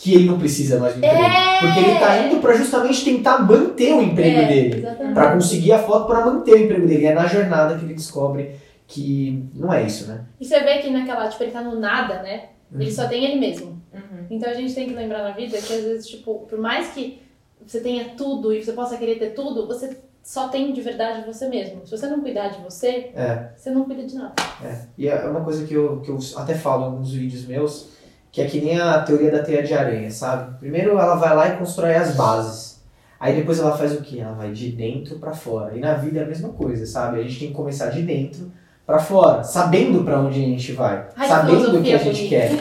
que 0.01 0.15
ele 0.15 0.25
não 0.25 0.39
precisa 0.39 0.79
mais 0.79 0.93
do 0.95 0.97
emprego. 0.97 1.15
É. 1.23 1.59
Porque 1.59 1.79
ele 1.79 1.99
tá 1.99 2.17
indo 2.25 2.39
pra 2.41 2.53
justamente 2.55 3.05
tentar 3.05 3.39
manter 3.39 3.93
o 3.93 4.01
emprego 4.01 4.39
É, 4.39 4.47
dele. 4.47 4.77
Exatamente. 4.79 5.13
Pra 5.13 5.31
conseguir 5.33 5.71
a 5.73 5.79
foto 5.79 6.07
pra 6.07 6.25
manter 6.25 6.53
o 6.53 6.57
emprego 6.57 6.87
dele. 6.87 7.05
É 7.05 7.13
na 7.13 7.27
jornada 7.27 7.77
que 7.77 7.85
ele 7.85 7.93
descobre 7.93 8.55
que 8.87 9.45
não 9.53 9.71
é 9.71 9.83
isso, 9.83 10.07
né? 10.07 10.25
E 10.39 10.45
você 10.45 10.59
vê 10.61 10.79
que 10.79 10.89
naquela, 10.89 11.27
tipo, 11.29 11.43
ele 11.43 11.51
tá 11.51 11.61
no 11.61 11.79
nada, 11.79 12.23
né? 12.23 12.45
Ele 12.73 12.91
só 12.91 13.07
tem 13.07 13.23
ele 13.25 13.39
mesmo. 13.39 13.79
Uhum. 13.93 14.25
Então 14.31 14.49
a 14.49 14.53
gente 14.53 14.73
tem 14.73 14.87
que 14.87 14.95
lembrar 14.95 15.23
na 15.23 15.31
vida 15.31 15.57
que 15.57 15.73
às 15.73 15.83
vezes, 15.83 16.07
tipo, 16.07 16.45
por 16.49 16.57
mais 16.57 16.87
que 16.89 17.21
você 17.65 17.79
tenha 17.79 18.05
tudo 18.17 18.51
e 18.51 18.63
você 18.63 18.71
possa 18.73 18.97
querer 18.97 19.19
ter 19.19 19.31
tudo, 19.35 19.67
você 19.67 19.97
só 20.23 20.47
tem 20.47 20.73
de 20.73 20.81
verdade 20.81 21.23
você 21.27 21.47
mesmo. 21.47 21.85
Se 21.85 21.91
você 21.95 22.07
não 22.07 22.21
cuidar 22.21 22.47
de 22.47 22.61
você, 22.63 23.11
É. 23.15 23.49
você 23.55 23.69
não 23.69 23.83
cuida 23.83 24.03
de 24.03 24.15
nada. 24.15 24.33
É. 24.63 24.79
E 24.97 25.07
é 25.07 25.15
uma 25.25 25.41
coisa 25.41 25.65
que 25.65 25.73
eu, 25.75 25.99
que 26.01 26.09
eu 26.09 26.17
até 26.37 26.55
falo 26.55 26.83
em 26.83 26.85
alguns 26.85 27.13
vídeos 27.13 27.45
meus, 27.45 27.89
que 28.31 28.41
é 28.41 28.45
que 28.45 28.61
nem 28.61 28.79
a 28.79 29.01
teoria 29.01 29.29
da 29.29 29.43
teia 29.43 29.61
de 29.61 29.73
aranha, 29.73 30.09
sabe? 30.09 30.57
Primeiro 30.59 30.91
ela 30.91 31.15
vai 31.15 31.35
lá 31.35 31.49
e 31.49 31.57
constrói 31.57 31.95
as 31.95 32.15
bases. 32.15 32.81
Aí 33.19 33.35
depois 33.35 33.59
ela 33.59 33.77
faz 33.77 33.93
o 33.93 34.01
quê? 34.01 34.19
Ela 34.19 34.33
vai 34.33 34.51
de 34.51 34.71
dentro 34.71 35.19
pra 35.19 35.33
fora. 35.33 35.75
E 35.75 35.79
na 35.79 35.93
vida 35.93 36.21
é 36.21 36.23
a 36.23 36.27
mesma 36.27 36.49
coisa, 36.49 36.85
sabe? 36.85 37.19
A 37.19 37.23
gente 37.23 37.39
tem 37.39 37.47
que 37.49 37.53
começar 37.53 37.89
de 37.89 38.01
dentro 38.01 38.51
pra 38.85 38.99
fora, 38.99 39.43
sabendo 39.43 40.03
pra 40.03 40.19
onde 40.19 40.41
a 40.41 40.45
gente 40.45 40.71
vai, 40.71 41.07
Ai, 41.15 41.27
sabendo 41.27 41.77
o 41.77 41.83
que 41.83 41.93
a 41.93 41.97
gente 41.97 42.27
quer. 42.27 42.51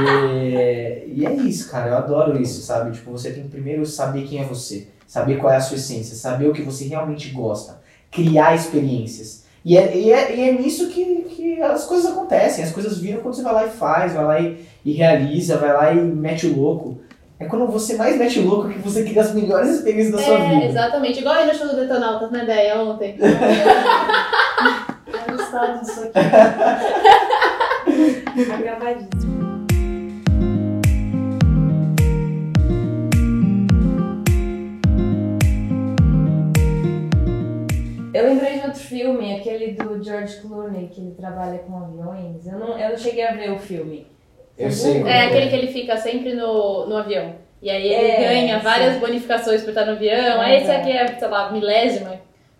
E, 0.00 1.14
e 1.16 1.26
é 1.26 1.32
isso, 1.34 1.70
cara. 1.70 1.90
Eu 1.90 1.96
adoro 1.96 2.40
isso, 2.40 2.62
sabe? 2.62 2.92
Tipo, 2.92 3.10
você 3.10 3.32
tem 3.32 3.42
que 3.42 3.48
primeiro 3.48 3.84
saber 3.84 4.22
quem 4.22 4.40
é 4.40 4.44
você, 4.44 4.88
saber 5.06 5.36
qual 5.38 5.52
é 5.52 5.56
a 5.56 5.60
sua 5.60 5.76
essência, 5.76 6.14
saber 6.14 6.46
o 6.46 6.52
que 6.52 6.62
você 6.62 6.86
realmente 6.86 7.30
gosta, 7.30 7.80
criar 8.10 8.54
experiências. 8.54 9.44
E 9.64 9.76
é, 9.76 9.96
e 9.96 10.12
é, 10.12 10.36
e 10.36 10.48
é 10.48 10.52
nisso 10.52 10.88
que, 10.88 11.04
que 11.28 11.62
as 11.62 11.84
coisas 11.84 12.10
acontecem, 12.10 12.64
as 12.64 12.72
coisas 12.72 12.98
viram 12.98 13.20
quando 13.20 13.34
você 13.34 13.42
vai 13.42 13.52
lá 13.52 13.66
e 13.66 13.70
faz, 13.70 14.14
vai 14.14 14.24
lá 14.24 14.40
e, 14.40 14.64
e 14.84 14.92
realiza, 14.92 15.58
vai 15.58 15.72
lá 15.72 15.92
e 15.92 15.96
mete 15.96 16.46
o 16.46 16.58
louco. 16.58 16.98
É 17.40 17.44
quando 17.44 17.68
você 17.68 17.96
mais 17.96 18.18
mete 18.18 18.40
o 18.40 18.46
louco 18.46 18.68
que 18.68 18.78
você 18.78 19.04
cria 19.04 19.22
as 19.22 19.32
melhores 19.32 19.70
experiências 19.70 20.16
da 20.16 20.22
sua 20.22 20.38
é, 20.38 20.48
vida. 20.48 20.64
exatamente. 20.64 21.20
Igual 21.20 21.36
aí 21.36 21.46
no 21.46 21.54
show 21.54 21.68
do 21.68 21.76
Detonautas, 21.76 22.30
né, 22.30 22.42
ideia 22.42 22.80
ontem. 22.80 23.16
Eu 25.28 25.36
gostava 25.36 25.78
disso 25.78 26.02
aqui. 26.02 26.18
Acabadíssimo. 28.52 29.27
Eu 38.18 38.24
lembrei 38.28 38.58
de 38.58 38.66
outro 38.66 38.80
filme, 38.80 39.36
aquele 39.36 39.72
do 39.72 40.02
George 40.02 40.40
Clooney, 40.40 40.88
que 40.88 41.00
ele 41.00 41.12
trabalha 41.12 41.58
com 41.58 41.76
aviões. 41.78 42.46
Eu 42.46 42.58
não, 42.58 42.78
eu 42.78 42.90
não 42.90 42.96
cheguei 42.98 43.26
a 43.26 43.32
ver 43.34 43.52
o 43.52 43.58
filme. 43.58 44.06
Eu 44.56 44.70
sei. 44.72 45.02
É 45.02 45.26
aquele 45.26 45.48
que 45.48 45.56
ele 45.56 45.66
fica 45.68 45.96
sempre 45.96 46.34
no, 46.34 46.86
no 46.86 46.96
avião. 46.96 47.34
E 47.62 47.70
aí 47.70 47.92
ele 47.92 48.10
É, 48.12 48.20
ganha 48.28 48.58
sim. 48.58 48.64
várias 48.64 48.96
bonificações 48.98 49.62
por 49.62 49.70
estar 49.70 49.84
no 49.84 49.92
avião. 49.92 50.40
Aí 50.40 50.56
esse 50.56 50.70
aqui 50.70 50.90
é, 50.90 51.06
sei 51.18 51.28
lá, 51.28 51.46
a 51.48 51.52
milésima 51.52 52.12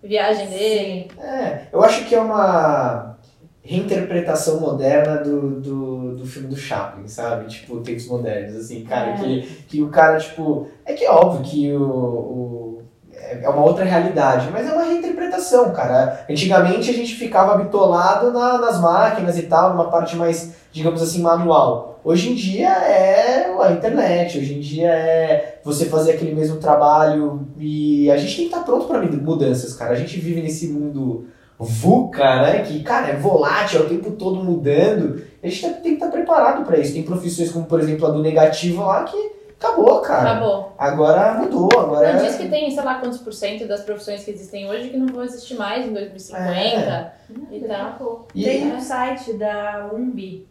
viagem 0.02 0.46
dele. 0.48 1.08
Sim. 1.12 1.20
É, 1.20 1.62
eu 1.72 1.82
acho 1.82 2.04
que 2.06 2.14
é 2.14 2.20
uma 2.20 3.16
reinterpretação 3.62 4.60
moderna 4.60 5.16
do, 5.18 5.60
do, 5.60 6.16
do 6.16 6.26
filme 6.26 6.48
do 6.48 6.56
Chaplin, 6.56 7.06
sabe? 7.06 7.46
Tipo, 7.48 7.80
tempos 7.80 8.06
modernos, 8.06 8.56
assim, 8.56 8.84
cara, 8.84 9.10
É. 9.10 9.14
que, 9.16 9.42
que 9.68 9.82
o 9.82 9.88
cara, 9.88 10.18
tipo. 10.18 10.68
É 10.86 10.94
que 10.94 11.04
é 11.04 11.10
óbvio 11.10 11.42
que 11.44 11.72
o, 11.72 11.82
o- 11.82 12.77
é 13.20 13.40
é 13.42 13.48
uma 13.48 13.62
outra 13.64 13.84
realidade, 13.84 14.48
mas 14.52 14.66
é 14.68 14.72
uma 14.72 14.84
reinterpretação, 14.84 15.70
cara. 15.72 16.24
Antigamente 16.28 16.90
a 16.90 16.94
gente 16.94 17.14
ficava 17.14 17.56
bitolado 17.62 18.30
na- 18.32 18.58
nas 18.58 18.80
máquinas 18.80 19.38
e 19.38 19.42
tal, 19.42 19.70
numa 19.70 19.90
parte 19.90 20.16
mais, 20.16 20.52
digamos 20.72 21.02
assim, 21.02 21.20
manual. 21.20 22.00
Hoje 22.04 22.30
em 22.30 22.34
dia 22.34 22.68
é 22.70 23.52
a 23.60 23.72
internet, 23.72 24.38
hoje 24.38 24.54
em 24.54 24.60
dia 24.60 24.88
é 24.90 25.58
você 25.62 25.86
fazer 25.86 26.12
aquele 26.12 26.34
mesmo 26.34 26.56
trabalho 26.56 27.48
e 27.58 28.10
a 28.10 28.16
gente 28.16 28.36
tem 28.36 28.48
que 28.48 28.54
estar 28.54 28.64
pronto 28.64 28.86
para 28.86 29.02
mudanças, 29.02 29.74
cara. 29.74 29.92
A 29.92 29.96
gente 29.96 30.18
vive 30.18 30.40
nesse 30.40 30.68
mundo 30.68 31.26
VUCA, 31.58 32.42
né? 32.42 32.60
Que, 32.60 32.82
cara, 32.82 33.08
é 33.08 33.16
volátil, 33.16 33.80
é 33.80 33.82
o 33.82 33.88
tempo 33.88 34.12
todo 34.12 34.42
mudando. 34.42 35.20
A 35.42 35.48
gente 35.48 35.60
tem 35.60 35.82
que 35.82 36.04
estar 36.04 36.08
preparado 36.08 36.64
para 36.64 36.78
isso. 36.78 36.94
Tem 36.94 37.02
profissões 37.02 37.50
como, 37.50 37.64
por 37.66 37.80
exemplo, 37.80 38.06
a 38.06 38.10
do 38.10 38.22
negativo 38.22 38.84
lá 38.84 39.02
que 39.02 39.16
acabou, 39.58 40.00
cara. 40.00 40.30
Acabou. 40.32 40.72
Agora 40.78 41.34
mudou, 41.34 41.68
agora. 41.78 42.12
Não, 42.14 42.24
diz 42.24 42.36
que 42.36 42.48
tem, 42.48 42.70
sei 42.70 42.82
lá, 42.84 42.96
quantos 43.00 43.18
por 43.18 43.32
cento 43.32 43.66
das 43.66 43.82
profissões 43.82 44.24
que 44.24 44.30
existem 44.30 44.68
hoje 44.70 44.90
que 44.90 44.96
não 44.96 45.06
vão 45.06 45.24
existir 45.24 45.54
mais 45.54 45.86
em 45.86 45.92
2050 45.92 47.12
e 47.50 47.60
tal. 47.60 48.26
E- 48.34 48.44
Tem 48.44 48.72
um 48.72 48.80
site 48.80 49.32
da 49.34 49.90
UMB 49.92 50.46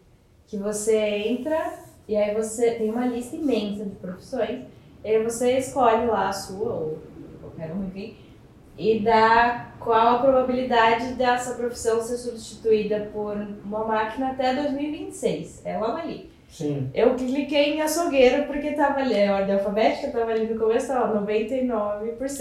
que 0.47 0.57
você 0.57 0.97
entra 0.97 1.73
e 2.07 2.15
aí 2.15 2.33
você 2.35 2.71
tem 2.71 2.89
uma 2.89 3.05
lista 3.05 3.35
imensa 3.35 3.83
de 3.85 3.95
profissões. 3.95 4.61
E 5.03 5.09
aí 5.09 5.23
você 5.23 5.57
escolhe 5.57 6.05
lá 6.07 6.29
a 6.29 6.33
sua, 6.33 6.73
ou 6.73 6.97
qualquer 7.41 7.71
uma, 7.71 7.85
enfim, 7.85 8.15
e 8.77 8.99
dá 8.99 9.67
qual 9.79 10.15
a 10.15 10.19
probabilidade 10.19 11.13
dessa 11.13 11.55
profissão 11.55 12.01
ser 12.01 12.17
substituída 12.17 13.09
por 13.13 13.35
uma 13.63 13.85
máquina 13.85 14.29
até 14.31 14.53
2026. 14.53 15.61
É 15.65 15.77
uma 15.77 15.99
ali. 16.01 16.29
Sim. 16.49 16.89
Eu 16.93 17.15
cliquei 17.15 17.75
em 17.75 17.81
açougueiro 17.81 18.45
porque 18.45 18.71
tava 18.71 18.99
ali, 18.99 19.21
a 19.23 19.35
ordem 19.35 19.55
alfabética 19.55 20.11
tava 20.11 20.31
ali 20.31 20.47
no 20.47 20.59
começo, 20.59 20.87
tava 20.87 21.19
99%. 21.21 22.01
Nossa. 22.09 22.35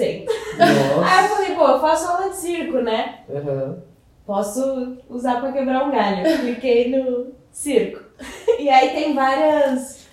Aí 1.04 1.24
eu 1.24 1.28
falei, 1.28 1.54
pô, 1.54 1.66
eu 1.66 1.80
faço 1.80 2.08
aula 2.08 2.30
de 2.30 2.36
circo, 2.36 2.78
né? 2.78 3.20
Aham. 3.28 3.82
Posso 4.24 4.96
usar 5.08 5.40
pra 5.40 5.52
quebrar 5.52 5.86
um 5.86 5.90
galho. 5.92 6.24
Cliquei 6.40 6.90
no 6.90 7.32
circo. 7.50 8.04
E 8.58 8.70
aí 8.70 8.90
tem 8.90 9.14
várias 9.14 10.06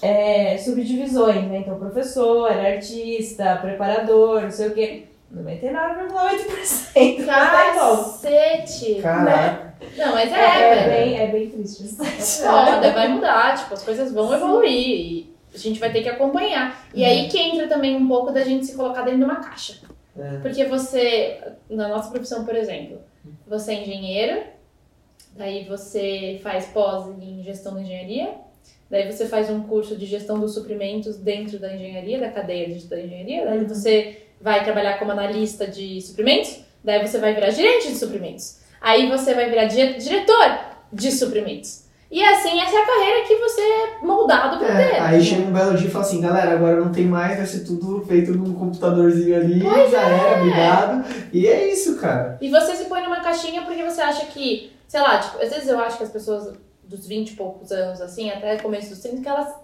é, 0.00 0.56
subdivisões, 0.56 1.46
né? 1.46 1.58
Então, 1.58 1.78
professor, 1.78 2.50
artista, 2.50 3.56
preparador, 3.56 4.42
não 4.42 4.50
sei 4.50 4.68
o 4.68 4.74
quê. 4.74 5.04
99,8%. 5.34 7.26
Tá 7.26 7.72
bom. 7.74 7.96
Cacete! 7.96 8.96
Caraca. 9.00 9.74
Não, 9.96 10.12
mas 10.12 10.32
é, 10.32 10.36
É, 10.36 10.74
é, 10.74 10.88
bem, 10.88 11.18
é 11.18 11.26
bem 11.28 11.50
triste 11.50 11.84
site. 11.84 12.46
Foda, 12.46 12.92
vai 12.92 13.08
mudar, 13.08 13.56
tipo, 13.56 13.74
as 13.74 13.82
coisas 13.82 14.12
vão 14.12 14.32
evoluir 14.34 14.70
e 14.70 15.34
a 15.54 15.58
gente 15.58 15.80
vai 15.80 15.92
ter 15.92 16.02
que 16.02 16.08
acompanhar. 16.08 16.86
E 16.94 17.04
aí 17.04 17.28
que 17.28 17.38
entra 17.38 17.66
também 17.68 17.96
um 17.96 18.06
pouco 18.06 18.32
da 18.32 18.42
gente 18.42 18.66
se 18.66 18.76
colocar 18.76 19.02
dentro 19.02 19.20
de 19.20 19.24
uma 19.24 19.36
caixa. 19.36 19.80
É. 20.18 20.38
Porque 20.38 20.64
você, 20.64 21.40
na 21.68 21.88
nossa 21.88 22.10
profissão, 22.10 22.44
por 22.44 22.54
exemplo, 22.54 22.98
você 23.46 23.72
é 23.72 23.82
engenheiro, 23.82 24.42
daí 25.36 25.64
você 25.64 26.40
faz 26.42 26.66
pós 26.66 27.06
em 27.20 27.42
gestão 27.42 27.76
de 27.76 27.82
engenharia, 27.82 28.34
daí 28.90 29.10
você 29.10 29.26
faz 29.26 29.48
um 29.48 29.62
curso 29.62 29.96
de 29.96 30.06
gestão 30.06 30.38
dos 30.38 30.54
suprimentos 30.54 31.16
dentro 31.16 31.58
da 31.58 31.74
engenharia, 31.74 32.18
da 32.18 32.30
cadeia 32.30 32.68
de 32.68 32.86
da 32.86 33.00
engenharia, 33.00 33.44
daí 33.44 33.64
você 33.64 34.29
vai 34.40 34.64
trabalhar 34.64 34.98
como 34.98 35.10
analista 35.12 35.66
de 35.66 36.00
suprimentos, 36.00 36.60
daí 36.82 37.06
você 37.06 37.18
vai 37.18 37.34
virar 37.34 37.50
gerente 37.50 37.88
de 37.88 37.96
suprimentos. 37.98 38.58
Aí 38.80 39.08
você 39.10 39.34
vai 39.34 39.50
virar 39.50 39.64
di- 39.66 39.94
diretor 39.98 40.58
de 40.92 41.12
suprimentos. 41.12 41.84
E 42.10 42.24
assim, 42.24 42.58
essa 42.60 42.74
é 42.76 42.82
a 42.82 42.86
carreira 42.86 43.26
que 43.28 43.36
você 43.36 43.60
é 43.60 43.98
moldado 44.04 44.58
pra 44.58 44.80
É, 44.80 44.88
ter. 44.94 45.00
aí 45.00 45.22
chega 45.22 45.42
um 45.42 45.52
belo 45.52 45.76
dia 45.76 45.86
e 45.86 45.90
fala 45.90 46.04
assim, 46.04 46.20
galera, 46.20 46.52
agora 46.52 46.80
não 46.80 46.90
tem 46.90 47.04
mais, 47.04 47.36
vai 47.36 47.46
ser 47.46 47.60
tudo 47.60 48.04
feito 48.04 48.32
num 48.32 48.52
computadorzinho 48.54 49.36
ali, 49.36 49.60
já 49.60 50.02
era, 50.08 50.38
obrigado. 50.40 51.04
E 51.32 51.46
é 51.46 51.70
isso, 51.72 51.98
cara. 51.98 52.36
E 52.40 52.48
você 52.50 52.74
se 52.74 52.86
põe 52.86 53.02
numa 53.02 53.20
caixinha 53.20 53.62
porque 53.62 53.84
você 53.84 54.00
acha 54.00 54.26
que, 54.26 54.72
sei 54.88 55.00
lá, 55.00 55.18
tipo, 55.18 55.40
às 55.40 55.50
vezes 55.50 55.68
eu 55.68 55.78
acho 55.78 55.98
que 55.98 56.02
as 56.02 56.10
pessoas 56.10 56.52
dos 56.82 57.06
20 57.06 57.30
e 57.30 57.36
poucos 57.36 57.70
anos, 57.70 58.00
assim, 58.00 58.28
até 58.28 58.56
começo 58.56 58.88
dos 58.90 58.98
30, 58.98 59.22
que 59.22 59.28
elas, 59.28 59.54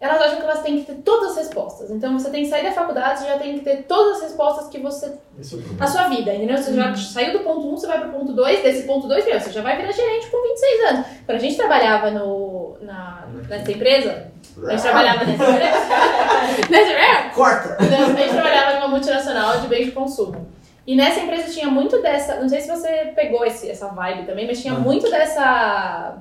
elas 0.00 0.20
acham 0.20 0.36
que 0.36 0.42
elas 0.42 0.62
têm 0.62 0.78
que 0.80 0.84
ter 0.92 1.00
todas 1.02 1.30
as 1.30 1.36
respostas. 1.38 1.90
Então 1.90 2.18
você 2.18 2.28
tem 2.30 2.42
que 2.42 2.50
sair 2.50 2.62
da 2.64 2.72
faculdade, 2.72 3.20
você 3.20 3.26
já 3.26 3.38
tem 3.38 3.58
que 3.58 3.64
ter 3.64 3.84
todas 3.84 4.16
as 4.18 4.22
respostas 4.24 4.68
que 4.68 4.78
você. 4.78 5.06
É 5.06 5.82
a 5.82 5.86
sua 5.86 6.08
vida, 6.08 6.34
entendeu? 6.34 6.58
Você 6.58 6.74
já 6.74 6.94
saiu 6.96 7.32
do 7.38 7.44
ponto 7.44 7.66
1, 7.72 7.76
você 7.76 7.86
vai 7.86 8.00
pro 8.00 8.10
ponto 8.10 8.32
2, 8.32 8.62
desse 8.62 8.82
ponto 8.86 9.08
2, 9.08 9.24
meu, 9.24 9.40
você 9.40 9.50
já 9.50 9.62
vai 9.62 9.76
virar 9.76 9.92
gerente 9.92 10.26
com 10.30 10.42
26 10.42 10.84
anos. 10.90 11.06
Quando 11.24 11.36
a 11.38 11.40
gente 11.40 11.56
trabalhava 11.56 12.10
no, 12.10 12.76
na, 12.82 13.24
nessa 13.48 13.72
empresa, 13.72 14.30
a 14.66 14.70
gente 14.70 14.82
trabalhava 14.82 15.24
nessa 15.24 15.44
empresa. 15.50 16.70
nessa 16.70 16.92
empresa? 16.92 17.30
Corta! 17.34 17.76
A 17.80 17.84
gente 18.18 18.32
trabalhava 18.32 18.74
numa 18.78 18.88
multinacional 18.88 19.60
de 19.60 19.68
bens 19.68 19.86
de 19.86 19.92
consumo. 19.92 20.46
E 20.86 20.94
nessa 20.94 21.20
empresa 21.20 21.50
tinha 21.50 21.68
muito 21.68 22.02
dessa. 22.02 22.34
Não 22.36 22.46
sei 22.48 22.60
se 22.60 22.68
você 22.68 23.10
pegou 23.16 23.42
esse, 23.46 23.70
essa 23.70 23.88
vibe 23.88 24.26
também, 24.26 24.46
mas 24.46 24.60
tinha 24.60 24.74
Ah. 24.74 24.78
muito 24.78 25.10
dessa 25.10 26.18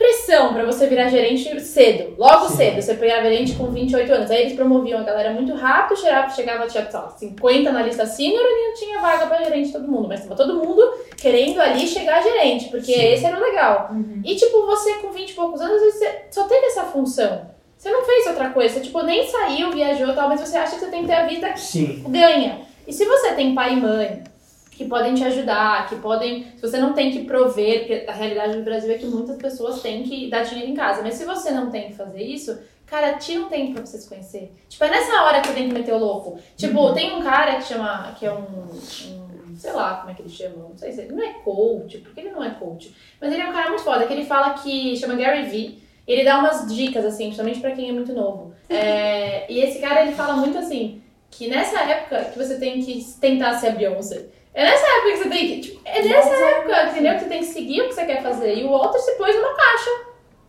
pressão 0.00 0.54
pra 0.54 0.64
você 0.64 0.86
virar 0.86 1.10
gerente 1.10 1.60
cedo. 1.60 2.14
Logo 2.16 2.48
Sim. 2.48 2.56
cedo. 2.56 2.80
Você 2.80 2.94
pegava 2.94 3.24
gerente 3.24 3.54
com 3.54 3.70
28 3.70 4.10
anos. 4.10 4.30
Aí 4.30 4.40
eles 4.40 4.54
promoviam 4.54 4.98
a 4.98 5.02
galera 5.02 5.30
muito 5.30 5.52
rápido, 5.54 6.00
chegava, 6.00 6.30
chegava 6.30 6.66
tinha, 6.66 6.88
lá, 6.90 7.10
50 7.10 7.70
na 7.70 7.82
lista 7.82 8.06
sênior 8.06 8.40
e 8.42 8.68
não 8.68 8.74
tinha 8.74 8.98
vaga 8.98 9.26
pra 9.26 9.44
gerente 9.44 9.70
todo 9.70 9.86
mundo. 9.86 10.08
Mas 10.08 10.22
tava 10.22 10.34
todo 10.34 10.54
mundo 10.54 10.82
querendo 11.18 11.60
ali 11.60 11.86
chegar 11.86 12.18
a 12.18 12.22
gerente, 12.22 12.70
porque 12.70 12.94
Sim. 12.94 13.12
esse 13.12 13.26
era 13.26 13.36
o 13.36 13.40
legal. 13.40 13.90
Uhum. 13.92 14.22
E 14.24 14.34
tipo, 14.34 14.64
você 14.64 14.94
com 14.94 15.12
20 15.12 15.28
e 15.28 15.34
poucos 15.34 15.60
anos, 15.60 15.82
você 15.82 16.22
só 16.30 16.44
teve 16.44 16.66
essa 16.66 16.84
função. 16.84 17.50
Você 17.76 17.90
não 17.90 18.02
fez 18.04 18.26
outra 18.26 18.48
coisa. 18.50 18.74
Você, 18.74 18.80
tipo, 18.80 19.02
nem 19.02 19.26
saiu, 19.26 19.70
viajou 19.70 20.14
tal, 20.14 20.30
mas 20.30 20.40
você 20.40 20.56
acha 20.56 20.76
que 20.76 20.80
você 20.80 20.90
tem 20.90 21.02
que 21.02 21.08
ter 21.08 21.14
a 21.14 21.26
vida 21.26 21.54
Sim. 21.56 22.04
ganha. 22.08 22.62
E 22.86 22.92
se 22.92 23.04
você 23.04 23.32
tem 23.32 23.54
pai 23.54 23.74
e 23.74 23.76
mãe 23.76 24.22
que 24.80 24.86
podem 24.86 25.14
te 25.14 25.22
ajudar, 25.22 25.86
que 25.86 25.96
podem. 25.96 26.46
Se 26.56 26.62
você 26.62 26.78
não 26.78 26.94
tem 26.94 27.10
que 27.10 27.24
prover, 27.24 27.80
porque 27.80 28.06
a 28.08 28.12
realidade 28.12 28.56
do 28.56 28.62
Brasil 28.62 28.90
é 28.90 28.96
que 28.96 29.04
muitas 29.04 29.36
pessoas 29.36 29.82
têm 29.82 30.02
que 30.02 30.30
dar 30.30 30.42
dinheiro 30.42 30.70
em 30.70 30.74
casa. 30.74 31.02
Mas 31.02 31.14
se 31.14 31.26
você 31.26 31.50
não 31.50 31.70
tem 31.70 31.88
que 31.88 31.94
fazer 31.94 32.22
isso, 32.22 32.58
cara, 32.86 33.18
tira 33.18 33.42
um 33.42 33.48
tempo 33.50 33.74
pra 33.74 33.84
você 33.84 33.98
se 33.98 34.08
conhecer. 34.08 34.50
Tipo, 34.70 34.84
é 34.84 34.90
nessa 34.90 35.22
hora 35.22 35.42
que 35.42 35.48
você 35.48 35.54
tem 35.54 35.68
que 35.68 35.74
meter 35.74 35.92
o 35.92 35.98
louco. 35.98 36.38
Tipo, 36.56 36.94
tem 36.94 37.14
um 37.14 37.22
cara 37.22 37.56
que 37.56 37.64
chama. 37.64 38.14
que 38.18 38.24
é 38.24 38.32
um. 38.32 38.38
um 38.38 39.54
sei 39.54 39.72
lá 39.72 39.96
como 39.96 40.12
é 40.12 40.14
que 40.14 40.22
ele 40.22 40.30
chama, 40.30 40.56
não 40.56 40.78
sei 40.78 40.92
se 40.92 41.02
ele 41.02 41.12
não 41.12 41.22
é 41.22 41.34
coach, 41.44 41.98
porque 41.98 42.20
ele 42.20 42.30
não 42.30 42.42
é 42.42 42.48
coach. 42.54 42.96
Mas 43.20 43.30
ele 43.30 43.42
é 43.42 43.50
um 43.50 43.52
cara 43.52 43.68
muito 43.68 43.84
foda, 43.84 44.06
que 44.06 44.12
ele 44.14 44.24
fala 44.24 44.54
que 44.54 44.96
chama 44.96 45.14
Gary 45.14 45.42
Vee. 45.42 45.82
Ele 46.06 46.24
dá 46.24 46.38
umas 46.38 46.74
dicas, 46.74 47.04
assim, 47.04 47.24
principalmente 47.24 47.60
pra 47.60 47.72
quem 47.72 47.90
é 47.90 47.92
muito 47.92 48.14
novo. 48.14 48.54
É, 48.66 49.44
e 49.52 49.60
esse 49.60 49.78
cara, 49.78 50.02
ele 50.02 50.12
fala 50.12 50.36
muito 50.36 50.56
assim, 50.56 51.02
que 51.30 51.48
nessa 51.48 51.80
época 51.82 52.24
que 52.24 52.38
você 52.38 52.58
tem 52.58 52.80
que 52.80 53.04
tentar 53.20 53.54
ser 53.58 53.68
a 53.68 53.72
Beyoncé. 53.72 54.39
É 54.52 54.64
nessa 54.64 54.86
época 54.86 55.12
que 55.12 55.18
você 55.18 55.28
tem 55.28 55.46
que. 55.46 55.60
Tipo, 55.60 55.80
é 55.84 56.02
nessa 56.02 56.34
época, 56.34 56.90
entendeu? 56.90 57.14
Que 57.14 57.20
você 57.20 57.28
tem 57.28 57.38
que 57.40 57.46
seguir 57.46 57.82
o 57.82 57.88
que 57.88 57.94
você 57.94 58.04
quer 58.04 58.22
fazer. 58.22 58.54
E 58.54 58.64
o 58.64 58.70
Walter 58.70 58.98
se 58.98 59.12
pôs 59.12 59.34
numa 59.34 59.54
caixa 59.54 59.90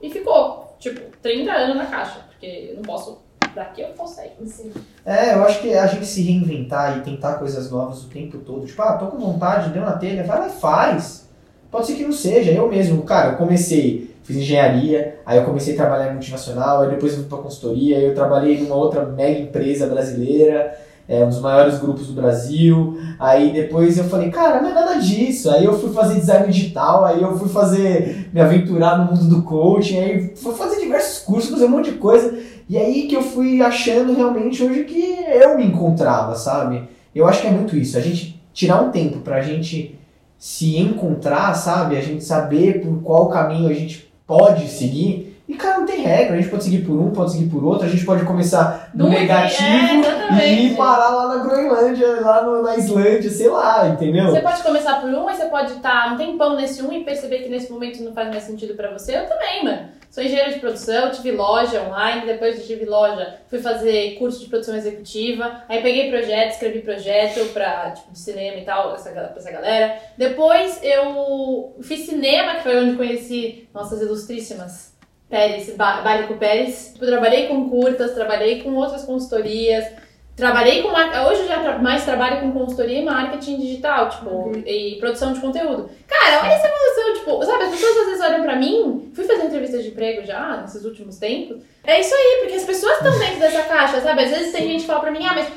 e 0.01 0.09
ficou, 0.09 0.75
tipo, 0.79 1.01
30 1.21 1.51
anos 1.51 1.77
na 1.77 1.85
caixa. 1.85 2.25
Porque 2.29 2.69
eu 2.69 2.75
não 2.75 2.83
posso. 2.83 3.19
Daqui 3.53 3.81
eu 3.81 3.89
não 3.89 3.95
posso 3.95 4.15
sair. 4.15 4.31
Sim. 4.45 4.71
É, 5.05 5.33
eu 5.33 5.43
acho 5.43 5.59
que 5.61 5.73
a 5.73 5.85
gente 5.85 6.05
se 6.05 6.21
reinventar 6.21 6.97
e 6.97 7.01
tentar 7.01 7.33
coisas 7.33 7.69
novas 7.69 8.03
o 8.03 8.07
tempo 8.07 8.37
todo. 8.37 8.65
Tipo, 8.65 8.81
ah, 8.81 8.93
tô 8.93 9.07
com 9.07 9.17
vontade, 9.17 9.71
deu 9.71 9.81
na 9.81 9.97
telha, 9.97 10.23
vai 10.23 10.39
lá 10.39 10.47
e 10.47 10.51
faz. 10.51 11.29
Pode 11.69 11.87
ser 11.87 11.95
que 11.95 12.03
não 12.03 12.11
seja, 12.11 12.51
eu 12.51 12.67
mesmo. 12.69 13.03
Cara, 13.03 13.31
eu 13.31 13.37
comecei, 13.37 14.13
fiz 14.23 14.37
engenharia, 14.37 15.19
aí 15.25 15.37
eu 15.37 15.45
comecei 15.45 15.73
a 15.73 15.77
trabalhar 15.77 16.09
em 16.09 16.13
multinacional, 16.13 16.81
aí 16.81 16.89
depois 16.89 17.13
eu 17.13 17.19
fui 17.19 17.27
pra 17.29 17.37
consultoria, 17.39 17.97
aí 17.97 18.05
eu 18.05 18.15
trabalhei 18.15 18.57
numa 18.59 18.75
outra 18.75 19.05
mega 19.05 19.39
empresa 19.39 19.87
brasileira, 19.87 20.77
é, 21.11 21.25
um 21.25 21.27
dos 21.27 21.41
maiores 21.41 21.77
grupos 21.77 22.07
do 22.07 22.13
Brasil. 22.13 22.97
Aí 23.19 23.51
depois 23.51 23.97
eu 23.97 24.05
falei, 24.05 24.29
cara, 24.29 24.61
não 24.61 24.69
é 24.69 24.73
nada 24.73 24.95
disso. 24.95 25.51
Aí 25.51 25.65
eu 25.65 25.77
fui 25.77 25.91
fazer 25.91 26.17
design 26.17 26.47
digital, 26.47 27.03
aí 27.03 27.21
eu 27.21 27.37
fui 27.37 27.49
fazer, 27.49 28.29
me 28.31 28.39
aventurar 28.39 28.97
no 28.97 29.11
mundo 29.11 29.27
do 29.27 29.41
coaching, 29.41 29.99
aí 29.99 30.35
fui 30.37 30.55
fazer 30.55 30.79
diversos 30.79 31.19
cursos, 31.19 31.51
fazer 31.51 31.65
um 31.65 31.69
monte 31.69 31.91
de 31.91 31.97
coisa. 31.97 32.33
E 32.69 32.77
aí 32.77 33.07
que 33.07 33.15
eu 33.15 33.21
fui 33.21 33.61
achando 33.61 34.15
realmente 34.15 34.63
hoje 34.63 34.85
que 34.85 35.17
eu 35.27 35.57
me 35.57 35.65
encontrava, 35.65 36.33
sabe? 36.35 36.87
Eu 37.13 37.27
acho 37.27 37.41
que 37.41 37.47
é 37.47 37.51
muito 37.51 37.75
isso, 37.75 37.97
a 37.97 38.01
gente 38.01 38.41
tirar 38.53 38.81
um 38.81 38.89
tempo 38.89 39.19
pra 39.19 39.41
gente 39.41 39.99
se 40.39 40.77
encontrar, 40.77 41.53
sabe? 41.55 41.97
A 41.97 42.01
gente 42.01 42.23
saber 42.23 42.81
por 42.81 43.01
qual 43.01 43.27
caminho 43.27 43.69
a 43.69 43.73
gente 43.73 44.09
pode 44.25 44.69
seguir. 44.69 45.30
E, 45.49 45.55
cara, 45.55 45.79
não 45.79 45.85
tem 45.85 46.01
regra, 46.01 46.35
a 46.35 46.39
gente 46.39 46.49
pode 46.49 46.63
seguir 46.63 46.85
por 46.85 46.93
um, 46.93 47.11
pode 47.11 47.33
seguir 47.33 47.49
por 47.49 47.63
outro, 47.63 47.85
a 47.85 47.89
gente 47.89 48.05
pode 48.05 48.23
começar 48.23 48.89
no 48.93 49.05
Nunca- 49.05 49.19
negativo 49.19 50.05
é, 50.39 50.47
e 50.53 50.67
ir 50.67 50.75
parar 50.77 51.09
lá 51.09 51.35
na 51.35 51.43
Groenlândia, 51.43 52.21
lá 52.21 52.41
no- 52.43 52.61
na 52.61 52.77
Islândia, 52.77 53.29
sei 53.29 53.49
lá, 53.49 53.87
entendeu? 53.89 54.27
Você 54.27 54.39
pode 54.41 54.63
começar 54.63 55.01
por 55.01 55.09
um, 55.09 55.25
mas 55.25 55.37
você 55.37 55.45
pode 55.45 55.73
estar 55.73 56.13
um 56.13 56.17
tempão 56.17 56.55
nesse 56.55 56.81
um 56.81 56.93
e 56.93 57.03
perceber 57.03 57.39
que 57.39 57.49
nesse 57.49 57.69
momento 57.71 58.01
não 58.01 58.13
faz 58.13 58.29
mais 58.29 58.43
sentido 58.43 58.75
pra 58.75 58.91
você. 58.91 59.17
Eu 59.17 59.25
também, 59.27 59.63
mano. 59.65 59.89
Sou 60.09 60.21
engenheira 60.23 60.51
de 60.51 60.59
produção, 60.59 61.09
tive 61.09 61.31
loja 61.31 61.81
online, 61.83 62.25
depois 62.25 62.65
tive 62.67 62.83
loja, 62.83 63.35
fui 63.49 63.59
fazer 63.59 64.15
curso 64.19 64.41
de 64.41 64.47
produção 64.49 64.75
executiva, 64.75 65.63
aí 65.69 65.81
peguei 65.81 66.09
projeto, 66.09 66.51
escrevi 66.51 66.79
projeto 66.79 67.45
pra, 67.53 67.91
tipo, 67.91 68.11
de 68.11 68.19
cinema 68.19 68.57
e 68.57 68.65
tal, 68.65 68.93
essa, 68.93 69.09
pra 69.09 69.31
essa 69.37 69.49
galera. 69.51 69.95
Depois 70.17 70.81
eu 70.83 71.75
fiz 71.81 72.05
cinema, 72.05 72.55
que 72.55 72.63
foi 72.63 72.77
onde 72.83 72.97
conheci 72.97 73.69
nossas 73.73 74.01
ilustríssimas 74.01 74.90
Pérez, 75.31 75.75
Bálico 75.75 76.35
Pérez. 76.35 76.91
Tipo, 76.93 77.07
trabalhei 77.07 77.47
com 77.47 77.67
curtas, 77.69 78.11
trabalhei 78.13 78.61
com 78.61 78.75
outras 78.75 79.03
consultorias, 79.03 79.85
Trabalhei 80.33 80.81
com 80.81 80.87
hoje 80.87 81.41
eu 81.41 81.47
já 81.47 81.77
mais 81.77 82.05
trabalho 82.05 82.39
com 82.39 82.51
consultoria 82.53 82.99
e 82.99 83.05
marketing 83.05 83.59
digital, 83.59 84.09
tipo, 84.09 84.51
e 84.65 84.95
produção 84.95 85.33
de 85.33 85.39
conteúdo. 85.41 85.89
Cara, 86.07 86.39
olha 86.41 86.53
essa 86.53 86.67
evolução, 86.67 87.13
tipo, 87.15 87.45
sabe, 87.45 87.63
as 87.65 87.71
pessoas 87.71 87.97
às 87.97 88.05
vezes 88.05 88.21
olham 88.25 88.41
pra 88.41 88.55
mim, 88.55 89.11
fui 89.13 89.25
fazer 89.25 89.43
entrevistas 89.45 89.83
de 89.83 89.89
emprego 89.89 90.25
já 90.25 90.57
nesses 90.61 90.85
últimos 90.85 91.17
tempos. 91.17 91.61
É 91.83 91.99
isso 91.99 92.15
aí, 92.15 92.37
porque 92.39 92.55
as 92.55 92.63
pessoas 92.63 92.93
estão 92.93 93.19
dentro 93.19 93.37
dessa 93.41 93.61
caixa, 93.63 93.99
sabe? 94.01 94.23
Às 94.23 94.31
vezes 94.31 94.51
tem 94.53 94.67
gente 94.67 94.81
que 94.81 94.87
fala 94.87 95.01
pra 95.01 95.11
mim, 95.11 95.23
ah, 95.25 95.33
mas 95.35 95.47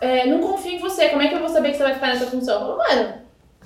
é, 0.00 0.26
não 0.26 0.40
confio 0.40 0.72
em 0.72 0.78
você, 0.78 1.08
como 1.10 1.22
é 1.22 1.28
que 1.28 1.34
eu 1.34 1.38
vou 1.40 1.48
saber 1.50 1.70
que 1.70 1.76
você 1.76 1.84
vai 1.84 1.94
ficar 1.94 2.08
nessa 2.08 2.26
função? 2.26 2.54
Eu 2.54 2.66
falo, 2.66 2.78
mano, 2.78 3.14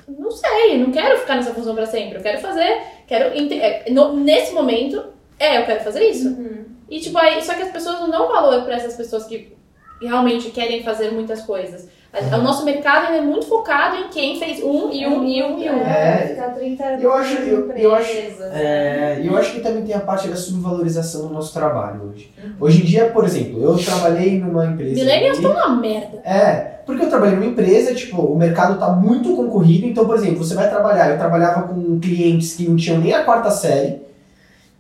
não 0.09 0.31
sei, 0.33 0.77
não 0.79 0.91
quero 0.93 1.17
ficar 1.21 1.37
nessa 1.37 1.55
função 1.55 1.75
pra 1.77 1.87
sempre, 1.87 2.19
eu 2.19 2.23
quero 2.23 2.39
fazer, 2.39 2.83
quero 3.07 3.33
é, 3.55 3.85
no- 3.91 4.13
nesse 4.15 4.53
momento, 4.53 5.03
é, 5.39 5.59
eu 5.61 5.67
quero 5.67 5.83
fazer 5.85 6.01
isso. 6.05 6.29
Uhum. 6.29 6.65
E 6.89 7.01
tipo, 7.01 7.19
aí, 7.19 7.43
só 7.43 7.55
que 7.55 7.63
as 7.63 7.71
pessoas 7.71 8.01
não 8.01 8.11
dão 8.11 8.29
valor 8.29 8.63
pra 8.65 8.75
essas 8.77 8.95
pessoas 8.95 9.25
que 9.25 9.53
realmente 10.01 10.51
querem 10.51 10.83
fazer 10.83 11.11
muitas 11.11 11.43
coisas. 11.43 11.89
O 12.33 12.39
nosso 12.39 12.65
mercado 12.65 13.13
é 13.13 13.21
muito 13.21 13.45
focado 13.47 13.97
em 13.97 14.09
quem 14.09 14.39
fez 14.39 14.63
um 14.63 14.91
e 14.91 15.07
um 15.07 15.23
e 15.23 15.43
um 15.43 15.59
e 15.59 15.69
um. 15.69 15.83
É. 15.83 16.29
Ficar 16.29 16.49
30 16.55 16.83
anos 16.85 17.03
Eu 17.03 17.13
acho- 17.13 17.35
eu- 17.43 17.71
eu 17.73 17.95
acho- 17.95 18.11
É, 18.55 19.21
e 19.23 19.27
eu 19.27 19.37
acho 19.37 19.53
que 19.53 19.61
também 19.61 19.83
tem 19.85 19.95
a 19.95 20.01
parte 20.01 20.27
da 20.29 20.37
subvalorização 20.37 21.27
do 21.29 21.35
nosso 21.35 21.53
trabalho 21.53 22.05
hoje. 22.11 22.33
Hoje 22.59 22.81
em 22.81 22.85
dia, 22.87 23.07
por 23.11 23.25
exemplo, 23.25 23.63
eu 23.63 23.77
trabalhei 23.77 24.39
numa 24.39 24.65
empresa. 24.65 24.95
Millennials 24.95 25.37
estão 25.37 25.51
uma 25.53 25.77
merda. 25.77 26.19
É, 26.25 26.79
porque 26.87 27.05
eu 27.05 27.11
trabalhei 27.11 27.35
numa 27.37 27.51
empresa, 27.51 27.95
tipo, 27.95 28.23
o 28.23 28.39
mercado 28.39 28.79
tá 28.79 28.89
muito 28.93 29.37
concorrido, 29.37 29.87
então, 29.87 30.07
por 30.07 30.15
exemplo, 30.17 30.39
você 30.43 30.55
vai 30.55 30.71
trabalhar, 30.71 31.11
eu 31.11 31.19
trabalhava 31.19 31.69
com 31.69 32.01
clientes 32.01 32.55
que 32.57 32.67
não 32.67 32.77
tinham 32.77 32.99
nem 32.99 33.13
a 33.13 33.25
quarta 33.25 33.51
série, 33.51 34.01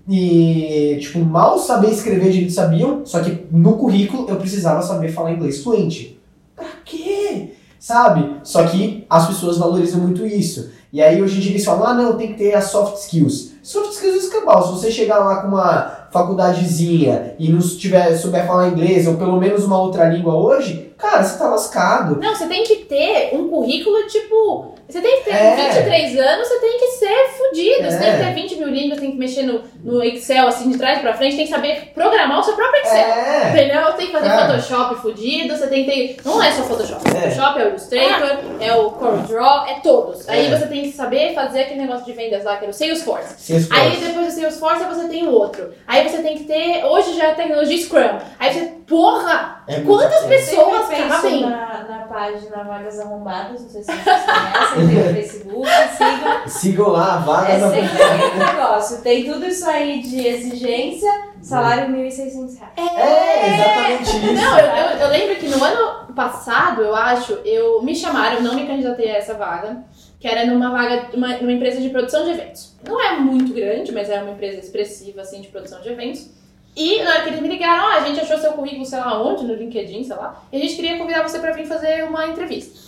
e, 0.09 0.99
tipo, 1.01 1.19
mal 1.19 1.59
saber 1.59 1.91
escrever 1.91 2.31
direito 2.31 2.53
sabiam, 2.53 3.05
só 3.05 3.21
que 3.21 3.47
no 3.51 3.77
currículo 3.77 4.29
eu 4.29 4.37
precisava 4.37 4.83
saber 4.83 5.09
falar 5.09 5.33
inglês 5.33 5.63
fluente. 5.63 6.21
Pra 6.55 6.69
quê? 6.85 7.51
Sabe? 7.79 8.37
Só 8.43 8.65
que 8.65 9.05
as 9.11 9.27
pessoas 9.27 9.59
valorizam 9.59 10.01
muito 10.01 10.25
isso. 10.25 10.71
E 10.93 11.03
aí 11.03 11.21
hoje 11.21 11.39
em 11.39 11.41
dia 11.41 11.53
eles 11.53 11.65
falam, 11.65 11.87
ah 11.87 11.95
não, 11.95 12.17
tem 12.17 12.29
que 12.29 12.39
ter 12.39 12.55
as 12.55 12.71
soft 12.71 12.97
skills. 12.99 13.53
Soft 13.63 13.93
skills 13.93 14.15
é 14.15 14.19
escambau. 14.19 14.65
Se 14.65 14.73
você 14.73 14.91
chegar 14.91 15.19
lá 15.19 15.43
com 15.43 15.49
uma 15.49 16.09
faculdadezinha 16.11 17.35
e 17.39 17.51
não 17.51 17.59
tiver, 17.59 18.17
souber 18.17 18.47
falar 18.47 18.69
inglês 18.69 19.07
ou 19.07 19.17
pelo 19.17 19.39
menos 19.39 19.65
uma 19.65 19.81
outra 19.81 20.09
língua 20.09 20.35
hoje, 20.35 20.93
cara, 20.97 21.23
você 21.23 21.37
tá 21.37 21.49
lascado. 21.49 22.21
Não, 22.21 22.35
você 22.35 22.47
tem 22.47 22.65
que 22.65 22.77
ter 22.77 23.35
um 23.35 23.49
currículo, 23.49 24.07
tipo. 24.07 24.76
Você 24.89 25.01
tem 25.01 25.19
que 25.19 25.25
ter 25.25 25.35
É. 25.35 25.57
23 25.57 26.19
anos, 26.19 26.49
você 26.49 26.59
tem 26.61 26.79
que 26.79 26.87
ser 26.89 27.29
fudido. 27.37 27.91
Você 27.91 27.99
tem 27.99 28.09
É. 28.09 28.13
que 28.19 28.25
ter 28.25 28.35
20 28.35 28.57
mil 28.57 28.69
línguas, 28.69 29.01
tem 29.01 29.11
que 29.11 29.17
mexer 29.19 29.43
no, 29.43 29.63
no 29.83 30.03
Excel, 30.05 30.47
assim, 30.47 30.71
de 30.71 30.79
trás 30.79 31.01
pra 31.01 31.15
frente, 31.15 31.37
tem 31.37 31.45
que 31.47 31.51
saber 31.53 31.91
programar 31.95 32.39
o 32.39 32.43
seu 32.43 32.55
próprio 32.55 32.83
Excel. 32.83 32.99
É. 32.99 33.51
Entendeu? 33.51 33.93
Tem 33.95 34.07
que 34.07 34.13
fazer 34.13 34.29
É. 34.29 34.47
Photoshop 34.47 34.95
fudido, 35.03 35.57
você 35.57 35.67
tem 35.67 35.85
que 35.85 35.91
ter. 35.91 36.17
Não 36.25 36.43
é 36.43 36.53
só 36.53 36.63
Photoshop. 36.63 37.03
É. 37.09 37.31
Photoshop 37.31 37.61
é 37.61 37.65
o 37.65 37.69
Illustrator, 37.69 38.39
é 38.61 38.75
o 38.75 38.91
CorelDRAW, 38.93 39.67
é 39.67 39.75
todos. 39.83 40.29
Aí 40.29 40.47
É. 40.47 40.57
você 40.57 40.67
tem 40.67 40.83
que 40.83 40.93
saber 40.93 41.35
fazer 41.35 41.63
aquele 41.63 41.81
negócio 41.81 42.05
de 42.05 42.13
vendas 42.13 42.45
lá, 42.45 42.57
que 42.57 42.65
era 42.65 42.71
o 42.71 42.75
Salesforce. 42.75 43.35
Salesforce. 43.39 43.83
Aí 43.83 43.97
depois 43.97 44.27
do 44.27 44.33
Salesforce 44.41 44.85
você 44.85 45.09
tem 45.09 45.27
o 45.27 45.33
outro. 45.33 45.73
Aí 45.87 46.09
você 46.09 46.19
tem 46.23 46.37
que 46.39 46.45
ter. 46.45 46.85
Hoje 46.85 47.15
já 47.17 47.25
é 47.25 47.31
a 47.33 47.35
tecnologia 47.35 47.77
Scrum. 47.79 48.19
Aí 48.39 48.53
você. 48.53 48.77
Porra! 48.87 49.65
É 49.67 49.81
Quantas 49.81 50.25
é. 50.25 50.29
pessoas 50.29 50.87
cabem? 51.09 51.41
na, 51.41 51.85
na 51.89 51.99
página 52.09 52.63
Vagas 52.63 53.01
Arrombadas, 53.01 53.61
não 53.63 53.69
sei 53.69 53.83
se 53.83 53.91
vocês 53.91 54.05
conhecem, 54.05 54.76
tem 54.77 54.87
no 54.87 55.15
Facebook, 55.15 55.69
sigam. 55.97 56.49
Sigam 56.49 56.89
lá, 56.89 57.17
vaga 57.19 57.53
É 57.53 57.59
na 57.59 57.71
sempre 57.71 58.03
aquele 58.03 58.45
negócio. 58.45 59.03
Tem 59.03 59.25
tudo 59.25 59.47
isso 59.47 59.69
aí 59.69 60.01
de 60.01 60.27
exigência, 60.27 61.11
salário 61.43 61.95
1.600 61.95 62.59
reais. 62.59 62.73
É, 62.77 63.55
exatamente 63.55 64.03
isso. 64.03 64.33
Não, 64.33 64.59
eu, 64.59 64.67
eu, 64.67 64.99
eu 64.99 65.09
lembro 65.09 65.37
que 65.37 65.49
no 65.49 65.63
ano 65.63 66.15
passado, 66.15 66.83
eu 66.83 66.95
acho, 66.95 67.35
eu 67.45 67.83
me 67.83 67.95
chamaram, 67.95 68.43
não 68.43 68.55
me 68.55 68.67
candidatei 68.67 69.11
a 69.11 69.19
essa 69.19 69.35
vaga, 69.35 69.85
que 70.19 70.27
era 70.27 70.47
numa 70.47 70.71
vaga, 70.71 71.11
uma, 71.15 71.37
numa 71.37 71.53
empresa 71.53 71.81
de 71.81 71.91
produção 71.91 72.25
de 72.25 72.31
eventos. 72.31 72.75
Não 72.87 73.01
é 73.01 73.17
muito 73.19 73.53
grande, 73.53 73.93
mas 73.93 74.09
é 74.09 74.23
uma 74.23 74.33
empresa 74.33 74.59
expressiva, 74.59 75.21
assim, 75.21 75.41
de 75.41 75.49
produção 75.49 75.81
de 75.81 75.89
eventos. 75.91 76.31
E 76.75 77.03
na 77.03 77.11
hora 77.11 77.23
que 77.23 77.31
eles 77.31 77.41
me 77.41 77.49
ligaram, 77.49 77.89
ah, 77.89 77.95
a 77.97 78.01
gente 78.01 78.21
achou 78.21 78.37
seu 78.39 78.53
currículo, 78.53 78.85
sei 78.85 78.99
lá 78.99 79.23
onde, 79.23 79.45
no 79.45 79.55
LinkedIn, 79.55 80.05
sei 80.05 80.17
lá, 80.17 80.43
e 80.53 80.57
a 80.57 80.61
gente 80.61 80.77
queria 80.77 80.99
convidar 80.99 81.23
você 81.23 81.39
pra 81.39 81.53
vir 81.53 81.67
fazer 81.67 82.05
uma 82.05 82.27
entrevista. 82.27 82.79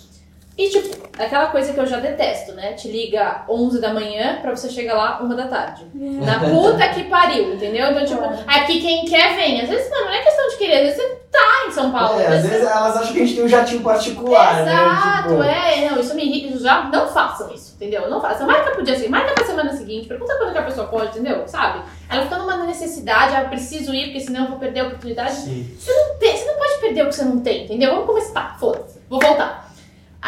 E, 0.58 0.68
tipo, 0.68 0.97
aquela 1.18 1.46
coisa 1.48 1.72
que 1.72 1.78
eu 1.80 1.86
já 1.86 1.98
detesto, 1.98 2.52
né? 2.52 2.72
Te 2.72 2.88
liga 2.88 3.42
11 3.48 3.80
da 3.80 3.92
manhã 3.92 4.38
pra 4.40 4.54
você 4.54 4.68
chegar 4.68 4.94
lá 4.94 5.20
1 5.22 5.28
da 5.34 5.46
tarde. 5.48 5.86
Na 5.94 6.38
puta 6.40 6.88
que 6.88 7.04
pariu, 7.04 7.54
entendeu? 7.54 7.90
Então, 7.90 8.04
tipo, 8.04 8.22
aqui 8.46 8.80
quem 8.80 9.04
quer 9.04 9.36
vem. 9.36 9.60
Às 9.60 9.68
vezes, 9.68 9.90
mano, 9.90 10.06
não 10.06 10.12
é 10.12 10.22
questão 10.22 10.48
de 10.48 10.56
querer, 10.56 10.74
às 10.76 10.82
vezes 10.82 10.96
você 10.96 11.18
tá 11.30 11.64
em 11.66 11.70
São 11.72 11.90
Paulo. 11.92 12.20
É, 12.20 12.26
às 12.26 12.42
você- 12.42 12.48
vezes 12.48 12.66
elas 12.66 12.96
acham 12.96 13.12
que 13.12 13.22
a 13.22 13.24
gente 13.24 13.34
tem 13.36 13.44
um 13.44 13.48
jatinho 13.48 13.82
particular, 13.82 14.62
Exato, 14.62 15.30
né? 15.34 15.38
Tipo, 15.38 15.42
é, 15.42 15.90
não, 15.90 16.00
isso 16.00 16.14
me 16.14 16.24
irrita, 16.24 16.58
já 16.58 16.84
não 16.84 17.06
façam 17.08 17.52
isso, 17.52 17.74
entendeu? 17.76 18.08
Não 18.08 18.20
façam, 18.20 18.46
marca 18.46 18.70
pro 18.70 18.82
dia 18.84 18.94
seguinte, 18.94 19.10
marca 19.10 19.32
pra 19.34 19.44
semana 19.44 19.72
seguinte, 19.72 20.08
pergunta 20.08 20.34
quando 20.36 20.52
que 20.52 20.58
a 20.58 20.62
pessoa 20.62 20.86
pode, 20.88 21.10
entendeu? 21.18 21.42
Sabe? 21.46 21.82
Ela 22.10 22.22
fica 22.22 22.38
numa 22.38 22.56
necessidade, 22.64 23.34
ah, 23.36 23.42
eu 23.42 23.48
preciso 23.48 23.94
ir, 23.94 24.04
porque 24.06 24.20
senão 24.20 24.44
eu 24.44 24.50
vou 24.50 24.58
perder 24.58 24.80
a 24.80 24.84
oportunidade. 24.86 25.34
Sim. 25.34 25.76
Não 25.86 26.18
tem- 26.18 26.36
Você 26.36 26.44
não 26.46 26.54
pode 26.56 26.78
perder 26.80 27.02
o 27.02 27.08
que 27.08 27.14
você 27.14 27.24
não 27.24 27.40
tem, 27.40 27.64
entendeu? 27.64 27.90
Vamos 27.90 28.06
começar, 28.06 28.56
foda-se, 28.58 28.98
vou 29.08 29.20
voltar. 29.20 29.67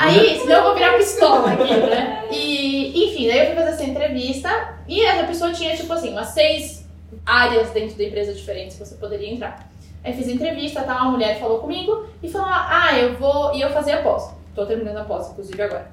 Aí, 0.01 0.41
senão 0.41 0.57
eu 0.57 0.63
vou 0.63 0.75
virar 0.75 0.97
pistola 0.97 1.53
aqui, 1.53 1.75
né? 1.75 2.25
E, 2.31 3.05
enfim, 3.05 3.29
daí 3.29 3.41
eu 3.41 3.47
fui 3.47 3.55
fazer 3.55 3.71
essa 3.71 3.85
entrevista 3.85 4.75
e 4.89 5.05
essa 5.05 5.27
pessoa 5.27 5.53
tinha, 5.53 5.77
tipo 5.77 5.93
assim, 5.93 6.11
umas 6.11 6.29
seis 6.29 6.89
áreas 7.27 7.69
dentro 7.71 7.99
da 7.99 8.05
empresa 8.05 8.33
diferentes 8.33 8.79
que 8.79 8.85
você 8.87 8.95
poderia 8.95 9.31
entrar. 9.31 9.69
Aí 10.03 10.15
fiz 10.15 10.27
a 10.29 10.33
entrevista, 10.33 10.83
tá? 10.83 11.03
Uma 11.03 11.11
mulher 11.13 11.39
falou 11.39 11.59
comigo 11.59 12.07
e 12.23 12.31
falou: 12.31 12.49
Ah, 12.49 12.99
eu 12.99 13.15
vou. 13.17 13.55
E 13.55 13.61
eu 13.61 13.69
fazia 13.71 14.01
pós. 14.03 14.31
Tô 14.55 14.65
terminando 14.65 14.97
a 14.97 15.05
pós, 15.05 15.31
inclusive 15.31 15.63
agora. 15.63 15.91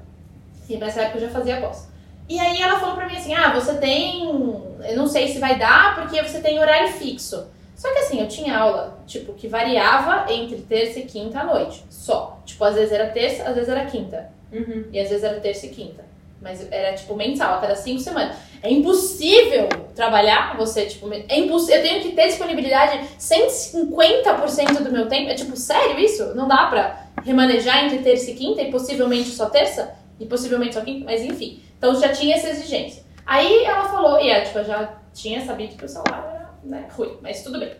E 0.68 0.76
nessa 0.78 1.02
época 1.02 1.18
eu 1.18 1.22
já 1.22 1.28
fazia 1.28 1.60
pós. 1.60 1.88
E 2.28 2.38
aí 2.38 2.62
ela 2.62 2.80
falou 2.80 2.96
pra 2.96 3.06
mim 3.06 3.16
assim: 3.16 3.34
Ah, 3.34 3.52
você 3.52 3.74
tem. 3.74 4.24
Eu 4.88 4.96
não 4.96 5.06
sei 5.06 5.28
se 5.28 5.38
vai 5.38 5.58
dar 5.58 5.96
porque 5.96 6.22
você 6.22 6.40
tem 6.40 6.58
horário 6.58 6.88
fixo. 6.92 7.46
Só 7.78 7.92
que 7.92 7.98
assim, 8.00 8.20
eu 8.20 8.26
tinha 8.26 8.58
aula, 8.58 8.98
tipo, 9.06 9.34
que 9.34 9.46
variava 9.46 10.32
entre 10.32 10.56
terça 10.56 10.98
e 10.98 11.04
quinta 11.04 11.38
à 11.38 11.44
noite. 11.44 11.84
Só. 11.88 12.40
Tipo, 12.44 12.64
às 12.64 12.74
vezes 12.74 12.92
era 12.92 13.06
terça, 13.06 13.44
às 13.44 13.54
vezes 13.54 13.68
era 13.68 13.86
quinta. 13.86 14.32
Uhum. 14.52 14.86
E 14.92 14.98
às 14.98 15.08
vezes 15.08 15.22
era 15.22 15.38
terça 15.38 15.66
e 15.66 15.68
quinta. 15.68 16.04
Mas 16.42 16.66
era, 16.72 16.96
tipo, 16.96 17.14
mensal, 17.14 17.54
a 17.54 17.58
cada 17.58 17.76
cinco 17.76 18.00
semanas. 18.00 18.36
É 18.64 18.68
impossível 18.68 19.68
trabalhar 19.94 20.56
você, 20.56 20.86
tipo... 20.86 21.08
É 21.12 21.38
imposs... 21.38 21.68
Eu 21.68 21.80
tenho 21.80 22.02
que 22.02 22.16
ter 22.16 22.26
disponibilidade 22.26 23.00
150% 23.16 24.82
do 24.82 24.90
meu 24.90 25.06
tempo. 25.06 25.30
É, 25.30 25.34
tipo, 25.34 25.56
sério 25.56 26.00
isso? 26.00 26.34
Não 26.34 26.48
dá 26.48 26.66
pra 26.66 27.06
remanejar 27.24 27.84
entre 27.84 27.98
terça 27.98 28.32
e 28.32 28.34
quinta 28.34 28.60
e 28.60 28.72
possivelmente 28.72 29.28
só 29.28 29.46
terça? 29.46 29.94
E 30.18 30.26
possivelmente 30.26 30.74
só 30.74 30.80
quinta? 30.80 31.04
Mas 31.04 31.22
enfim. 31.22 31.62
Então 31.78 31.94
já 31.94 32.08
tinha 32.08 32.34
essa 32.34 32.48
exigência. 32.48 33.04
Aí 33.24 33.62
ela 33.64 33.84
falou... 33.84 34.20
E 34.20 34.28
é, 34.30 34.40
tipo, 34.40 34.58
eu 34.58 34.64
já 34.64 34.94
tinha 35.14 35.44
sabido 35.44 35.76
que 35.76 35.84
o 35.84 35.88
salário 35.88 36.28
era 36.28 36.37
né, 36.62 36.88
ruim. 36.90 37.18
Mas 37.22 37.42
tudo 37.42 37.58
bem. 37.58 37.72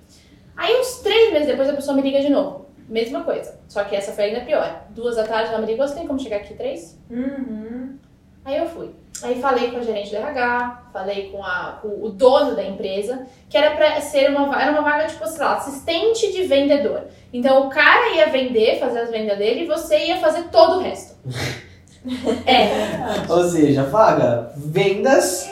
Aí 0.57 0.81
uns 0.81 0.99
três 0.99 1.33
meses 1.33 1.47
depois 1.47 1.69
a 1.69 1.75
pessoa 1.75 1.97
me 1.97 2.03
liga 2.03 2.21
de 2.21 2.31
novo. 2.31 2.67
Mesma 2.88 3.23
coisa. 3.23 3.59
Só 3.69 3.85
que 3.85 3.95
essa 3.95 4.12
foi 4.12 4.25
ainda 4.25 4.41
pior. 4.41 4.85
Duas 4.91 5.17
da 5.17 5.25
tarde 5.25 5.51
ela 5.51 5.61
me 5.61 5.67
ligou, 5.67 5.87
você 5.87 5.95
tem 5.95 6.07
como 6.07 6.19
chegar 6.19 6.38
aqui 6.38 6.55
três? 6.55 6.99
Uhum. 7.11 7.97
Aí 8.45 8.57
eu 8.57 8.67
fui. 8.67 8.91
Aí 9.23 9.41
falei 9.41 9.71
com 9.71 9.79
a 9.79 9.83
gerente 9.83 10.11
do 10.11 10.17
RH, 10.17 10.91
falei 10.93 11.31
com, 11.31 11.45
a, 11.45 11.79
com 11.83 11.88
o 11.88 12.09
dono 12.09 12.55
da 12.55 12.64
empresa, 12.64 13.27
que 13.49 13.59
era 13.59 13.77
pra 13.77 14.01
ser 14.01 14.31
uma, 14.31 14.61
era 14.61 14.71
uma 14.73 14.81
vaga, 14.81 15.07
tipo, 15.07 15.27
sei 15.27 15.41
lá, 15.41 15.57
assistente 15.57 16.33
de 16.33 16.45
vendedor. 16.45 17.03
Então 17.33 17.67
o 17.67 17.71
cara 17.71 18.17
ia 18.17 18.31
vender, 18.31 18.79
fazer 18.79 19.01
as 19.01 19.11
vendas 19.11 19.37
dele, 19.37 19.62
e 19.62 19.67
você 19.67 20.07
ia 20.07 20.19
fazer 20.19 20.45
todo 20.45 20.79
o 20.79 20.83
resto. 20.83 21.17
é, 22.47 23.31
Ou 23.31 23.43
seja, 23.45 23.83
vaga, 23.83 24.53
vendas, 24.57 25.51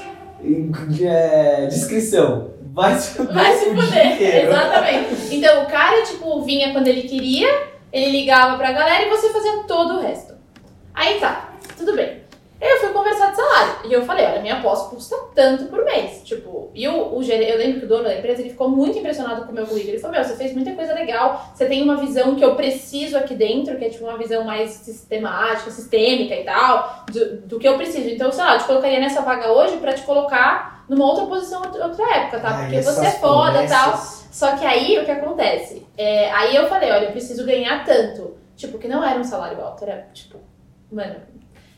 é, 1.03 1.67
descrição. 1.67 2.56
Vai 2.77 2.95
se 2.99 3.15
fuder. 3.15 3.35
vai 3.35 3.57
se 3.57 3.71
fuder. 3.71 4.45
Exatamente. 4.45 5.35
Então 5.35 5.63
o 5.63 5.67
cara, 5.67 6.03
tipo, 6.03 6.43
vinha 6.43 6.73
quando 6.75 6.89
ele 6.89 7.09
queria, 7.09 7.49
ele 7.91 8.11
ligava 8.11 8.59
pra 8.59 8.71
galera 8.71 9.07
e 9.07 9.09
você 9.09 9.31
fazia 9.31 9.63
todo 9.67 9.95
o 9.95 10.01
resto. 10.03 10.35
Aí 10.93 11.19
tá, 11.19 11.55
tudo 11.75 11.95
bem. 11.95 12.27
Eu 12.61 12.79
fui 12.79 12.89
conversar 12.91 13.31
de 13.31 13.37
salário. 13.37 13.75
E 13.85 13.93
eu 13.93 14.03
falei, 14.05 14.27
olha, 14.27 14.43
minha 14.43 14.61
pós 14.61 14.89
custa 14.89 15.17
tanto 15.35 15.67
por 15.67 15.85
mês. 15.85 16.21
Tipo, 16.23 16.71
e 16.75 16.87
o, 16.87 17.17
o 17.17 17.23
eu 17.23 17.59
lembro 17.59 17.81
que 17.81 17.87
o 17.87 17.89
dono 17.89 18.05
da 18.05 18.15
empresa, 18.15 18.43
ele 18.43 18.51
ficou 18.51 18.69
muito 18.69 18.99
impressionado 18.99 19.47
com 19.47 19.53
o 19.53 19.55
meu 19.55 19.67
currículo. 19.67 19.93
Ele 19.93 19.99
falou, 19.99 20.17
meu, 20.17 20.25
você 20.25 20.37
fez 20.37 20.53
muita 20.53 20.73
coisa 20.73 20.93
legal, 20.93 21.53
você 21.55 21.65
tem 21.65 21.83
uma 21.83 21.97
visão 21.97 22.35
que 22.35 22.45
eu 22.45 22.57
preciso 22.57 23.17
aqui 23.17 23.35
dentro, 23.35 23.79
que 23.79 23.87
é 23.87 23.89
tipo 23.89 24.05
uma 24.05 24.19
visão 24.19 24.45
mais 24.45 24.71
sistemática, 24.71 25.71
sistêmica 25.71 26.35
e 26.35 26.45
tal, 26.45 27.05
do, 27.11 27.37
do 27.43 27.59
que 27.59 27.69
eu 27.69 27.77
preciso. 27.77 28.09
Então, 28.11 28.31
sei 28.31 28.45
lá, 28.45 28.55
eu 28.55 28.61
te 28.61 28.67
colocaria 28.67 29.01
nessa 29.01 29.23
vaga 29.23 29.51
hoje 29.53 29.79
pra 29.79 29.95
te 29.95 30.03
colocar 30.03 30.76
numa 30.89 31.05
outra 31.05 31.27
posição, 31.27 31.63
outra 31.63 32.17
época, 32.17 32.41
tá? 32.41 32.59
Porque 32.61 32.83
você 32.83 33.07
é 33.07 33.11
foda 33.13 33.65
e 33.65 33.69
tal. 33.69 33.91
promessas. 33.93 34.29
Só 34.31 34.57
que 34.57 34.67
aí 34.67 34.99
o 34.99 35.05
que 35.05 35.11
acontece? 35.11 35.87
É, 35.97 36.31
aí 36.33 36.55
eu 36.55 36.69
falei, 36.69 36.91
olha, 36.91 37.07
eu 37.07 37.13
preciso 37.13 37.47
ganhar 37.47 37.85
tanto. 37.85 38.37
Tipo, 38.55 38.79
que 38.79 38.89
não 38.89 39.05
era 39.05 39.19
um 39.19 39.25
salário 39.25 39.61
alto, 39.61 39.85
era 39.85 40.09
tipo, 40.13 40.39
mano. 40.91 41.17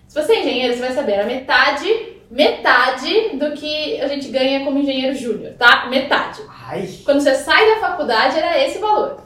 Se 0.07 0.21
você 0.21 0.33
é 0.33 0.41
engenheiro, 0.41 0.75
você 0.75 0.81
vai 0.81 0.93
saber, 0.93 1.13
era 1.13 1.27
metade, 1.27 2.17
metade 2.31 3.37
do 3.37 3.53
que 3.53 4.01
a 4.01 4.09
gente 4.09 4.29
ganha 4.29 4.65
como 4.65 4.79
engenheiro 4.79 5.15
júnior, 5.15 5.55
tá? 5.59 5.87
Metade. 5.89 6.43
Ai, 6.49 6.89
Quando 7.05 7.21
você 7.21 7.35
sai 7.35 7.75
da 7.75 7.81
faculdade, 7.81 8.39
era 8.39 8.63
esse 8.65 8.79
valor. 8.79 9.21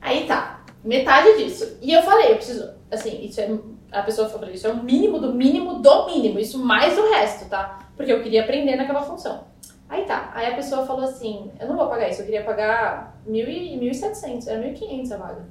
Aí 0.00 0.26
tá, 0.26 0.60
metade 0.84 1.38
disso. 1.38 1.78
E 1.80 1.92
eu 1.92 2.02
falei, 2.02 2.32
eu 2.32 2.36
preciso, 2.36 2.70
assim, 2.90 3.24
isso 3.24 3.40
é. 3.40 3.50
A 3.92 4.02
pessoa 4.02 4.28
falou, 4.28 4.48
isso 4.48 4.66
é 4.66 4.70
o 4.70 4.82
mínimo 4.82 5.18
do 5.18 5.32
mínimo 5.32 5.80
do 5.80 6.06
mínimo, 6.06 6.38
isso 6.38 6.58
mais 6.58 6.96
o 6.96 7.10
resto, 7.10 7.48
tá? 7.48 7.89
Porque 8.00 8.14
eu 8.14 8.22
queria 8.22 8.44
aprender 8.44 8.76
naquela 8.76 9.02
função. 9.02 9.44
Aí 9.86 10.04
tá, 10.06 10.30
aí 10.34 10.46
a 10.46 10.54
pessoa 10.54 10.86
falou 10.86 11.04
assim, 11.04 11.50
eu 11.60 11.68
não 11.68 11.76
vou 11.76 11.86
pagar 11.86 12.08
isso, 12.08 12.22
eu 12.22 12.24
queria 12.24 12.42
pagar 12.42 13.20
mil 13.26 13.46
e 13.46 13.78
1.700, 13.78 14.48
era 14.48 14.58
1.500 14.58 15.12
a 15.12 15.16
vaga. 15.18 15.44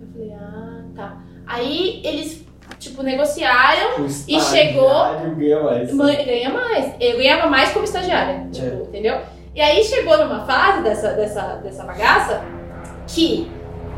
Eu 0.00 0.06
falei, 0.10 0.32
ah, 0.32 0.84
tá. 0.96 1.16
Aí 1.46 2.00
eles, 2.02 2.46
tipo, 2.78 3.02
negociaram 3.02 4.06
E 4.06 4.40
chegou- 4.40 5.34
ganha 5.36 5.62
mais. 5.62 5.92
Mãe, 5.92 6.24
ganha 6.24 6.48
mais. 6.48 6.94
Eu 6.98 7.18
ganhava 7.18 7.46
mais 7.50 7.72
como 7.72 7.84
estagiária, 7.84 8.48
tipo, 8.50 8.66
É. 8.66 8.82
entendeu? 8.84 9.20
E 9.54 9.60
aí 9.60 9.84
chegou 9.84 10.16
numa 10.16 10.46
fase 10.46 10.82
dessa, 10.82 11.12
dessa, 11.12 11.56
dessa 11.56 11.84
bagaça 11.84 12.40
que 13.06 13.50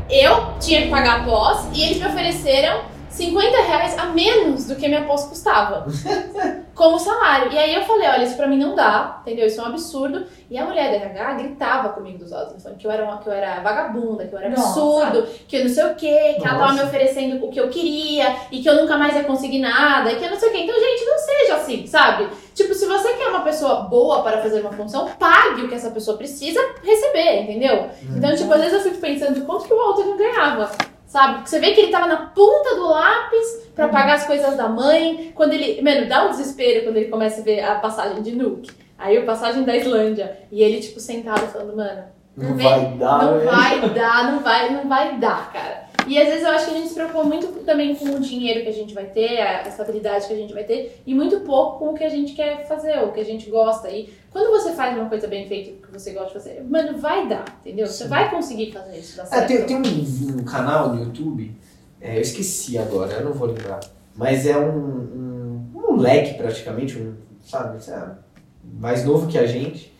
eu 0.09 0.57
tinha 0.59 0.81
que 0.81 0.89
pagar 0.89 1.21
a 1.21 1.23
pós 1.23 1.69
e 1.73 1.81
eles 1.81 1.97
me 1.99 2.07
ofereceram 2.07 2.81
50 3.15 3.61
reais 3.61 3.97
a 3.97 4.05
menos 4.07 4.67
do 4.67 4.75
que 4.75 4.87
minha 4.87 5.05
pós 5.05 5.25
custava. 5.25 5.85
como 6.75 6.99
salário. 6.99 7.51
E 7.53 7.57
aí 7.57 7.73
eu 7.73 7.83
falei, 7.83 8.07
olha, 8.09 8.23
isso 8.23 8.35
pra 8.35 8.47
mim 8.47 8.57
não 8.57 8.75
dá, 8.75 9.19
entendeu? 9.21 9.47
Isso 9.47 9.61
é 9.61 9.63
um 9.63 9.67
absurdo. 9.67 10.25
E 10.51 10.57
a 10.57 10.65
mulher 10.65 10.91
da 10.91 11.05
RH 11.05 11.33
gritava 11.35 11.89
comigo 11.89 12.19
dos 12.19 12.33
altos, 12.33 12.61
falando 12.61 12.77
que 12.77 12.85
eu 12.85 12.91
era, 12.91 13.03
uma, 13.03 13.17
que 13.17 13.27
eu 13.27 13.33
era 13.33 13.61
vagabunda, 13.61 14.27
que 14.27 14.33
eu 14.33 14.39
era 14.39 14.49
Nossa. 14.49 14.67
absurdo, 14.67 15.27
que 15.47 15.55
eu 15.55 15.63
não 15.63 15.69
sei 15.69 15.85
o 15.85 15.95
quê, 15.95 16.35
que 16.37 16.45
ela 16.45 16.59
tava 16.59 16.71
Nossa. 16.71 16.73
me 16.73 16.83
oferecendo 16.83 17.45
o 17.45 17.49
que 17.49 17.59
eu 17.59 17.69
queria 17.69 18.35
e 18.51 18.61
que 18.61 18.69
eu 18.69 18.75
nunca 18.75 18.97
mais 18.97 19.15
ia 19.15 19.23
conseguir 19.23 19.59
nada, 19.59 20.11
e 20.11 20.17
que 20.17 20.25
eu 20.25 20.29
não 20.29 20.37
sei 20.37 20.49
o 20.49 20.51
quê. 20.51 20.59
Então, 20.59 20.75
gente, 20.75 21.05
não 21.05 21.17
seja 21.17 21.55
assim, 21.55 21.87
sabe? 21.87 22.27
Tipo, 22.53 22.73
se 22.73 22.85
você 22.85 23.13
quer 23.13 23.29
uma 23.29 23.41
pessoa 23.41 23.83
boa 23.83 24.21
para 24.21 24.41
fazer 24.41 24.59
uma 24.59 24.73
função, 24.73 25.09
pague 25.17 25.63
o 25.63 25.69
que 25.69 25.75
essa 25.75 25.91
pessoa 25.91 26.17
precisa 26.17 26.59
receber, 26.83 27.43
entendeu? 27.43 27.89
Então, 28.15 28.35
tipo, 28.35 28.53
às 28.53 28.61
vezes 28.61 28.73
eu 28.73 28.81
fico 28.81 28.97
pensando 28.97 29.45
quanto 29.45 29.65
que 29.65 29.73
o 29.73 29.77
Walter 29.77 30.03
não 30.03 30.17
ganhava. 30.17 30.69
Sabe? 31.15 31.35
Porque 31.35 31.49
você 31.49 31.59
vê 31.59 31.71
que 31.71 31.79
ele 31.79 31.91
tava 31.93 32.07
na 32.07 32.17
ponta 32.17 32.75
do 32.75 32.89
lápis 32.89 33.69
pra 33.73 33.87
pagar 33.87 34.15
as 34.15 34.27
coisas 34.27 34.57
da 34.57 34.67
mãe. 34.67 35.31
Quando 35.33 35.53
ele. 35.53 35.81
Mano, 35.81 36.09
dá 36.09 36.25
um 36.25 36.29
desespero 36.31 36.83
quando 36.83 36.97
ele 36.97 37.09
começa 37.09 37.39
a 37.39 37.43
ver 37.45 37.61
a 37.61 37.75
passagem 37.75 38.21
de 38.21 38.33
Nuke. 38.33 38.69
Aí 38.97 39.17
a 39.17 39.23
passagem 39.23 39.63
da 39.63 39.73
Islândia. 39.77 40.39
E 40.51 40.61
ele, 40.61 40.81
tipo, 40.81 40.99
sentado 40.99 41.47
falando, 41.47 41.73
mano, 41.77 42.03
Não 42.35 42.53
Vem- 42.53 42.67
vai 42.67 42.85
dar, 42.97 43.23
não 43.23 43.39
vai 43.45 43.89
dar, 43.91 44.31
não 44.33 44.39
vai, 44.41 44.69
não 44.73 44.89
vai 44.89 45.15
dar, 45.17 45.53
cara. 45.53 45.84
E 46.07 46.21
às 46.21 46.27
vezes 46.27 46.43
eu 46.43 46.49
acho 46.49 46.65
que 46.65 46.71
a 46.71 46.77
gente 46.77 46.89
se 46.89 46.93
preocupa 46.93 47.23
muito 47.23 47.47
também 47.63 47.95
com 47.95 48.05
o 48.05 48.19
dinheiro 48.19 48.61
que 48.61 48.69
a 48.69 48.73
gente 48.73 48.93
vai 48.93 49.05
ter, 49.05 49.39
a 49.39 49.67
estabilidade 49.67 50.27
que 50.27 50.33
a 50.33 50.37
gente 50.37 50.53
vai 50.53 50.63
ter, 50.63 51.01
e 51.05 51.13
muito 51.13 51.39
pouco 51.41 51.79
com 51.79 51.89
o 51.91 51.93
que 51.93 52.03
a 52.03 52.09
gente 52.09 52.33
quer 52.33 52.67
fazer, 52.67 52.99
ou 52.99 53.07
o 53.07 53.11
que 53.11 53.19
a 53.19 53.25
gente 53.25 53.49
gosta. 53.49 53.89
E 53.89 54.13
quando 54.31 54.51
você 54.51 54.73
faz 54.73 54.95
uma 54.95 55.09
coisa 55.09 55.27
bem 55.27 55.47
feita 55.47 55.85
que 55.85 55.91
você 55.91 56.11
gosta 56.11 56.27
de 56.27 56.33
fazer, 56.33 56.63
mano, 56.63 56.97
vai 56.97 57.27
dar, 57.27 57.45
entendeu? 57.61 57.87
Você 57.87 58.03
Sim. 58.03 58.09
vai 58.09 58.29
conseguir 58.29 58.71
fazer 58.71 58.97
isso 58.97 59.17
dar 59.17 59.27
É, 59.31 59.41
tem, 59.41 59.65
tem 59.65 59.77
um, 59.77 60.39
um 60.39 60.43
canal 60.43 60.93
no 60.93 61.03
YouTube, 61.03 61.55
é, 61.99 62.17
eu 62.17 62.21
esqueci 62.21 62.77
agora, 62.77 63.13
eu 63.13 63.25
não 63.25 63.33
vou 63.33 63.47
lembrar. 63.47 63.79
Mas 64.15 64.45
é 64.45 64.57
um, 64.57 64.69
um, 64.69 65.71
um 65.75 65.81
moleque 65.95 66.35
praticamente, 66.35 66.97
um, 66.97 67.15
sabe, 67.43 67.83
sabe, 67.83 68.17
mais 68.63 69.03
novo 69.03 69.27
que 69.27 69.37
a 69.37 69.45
gente. 69.45 69.94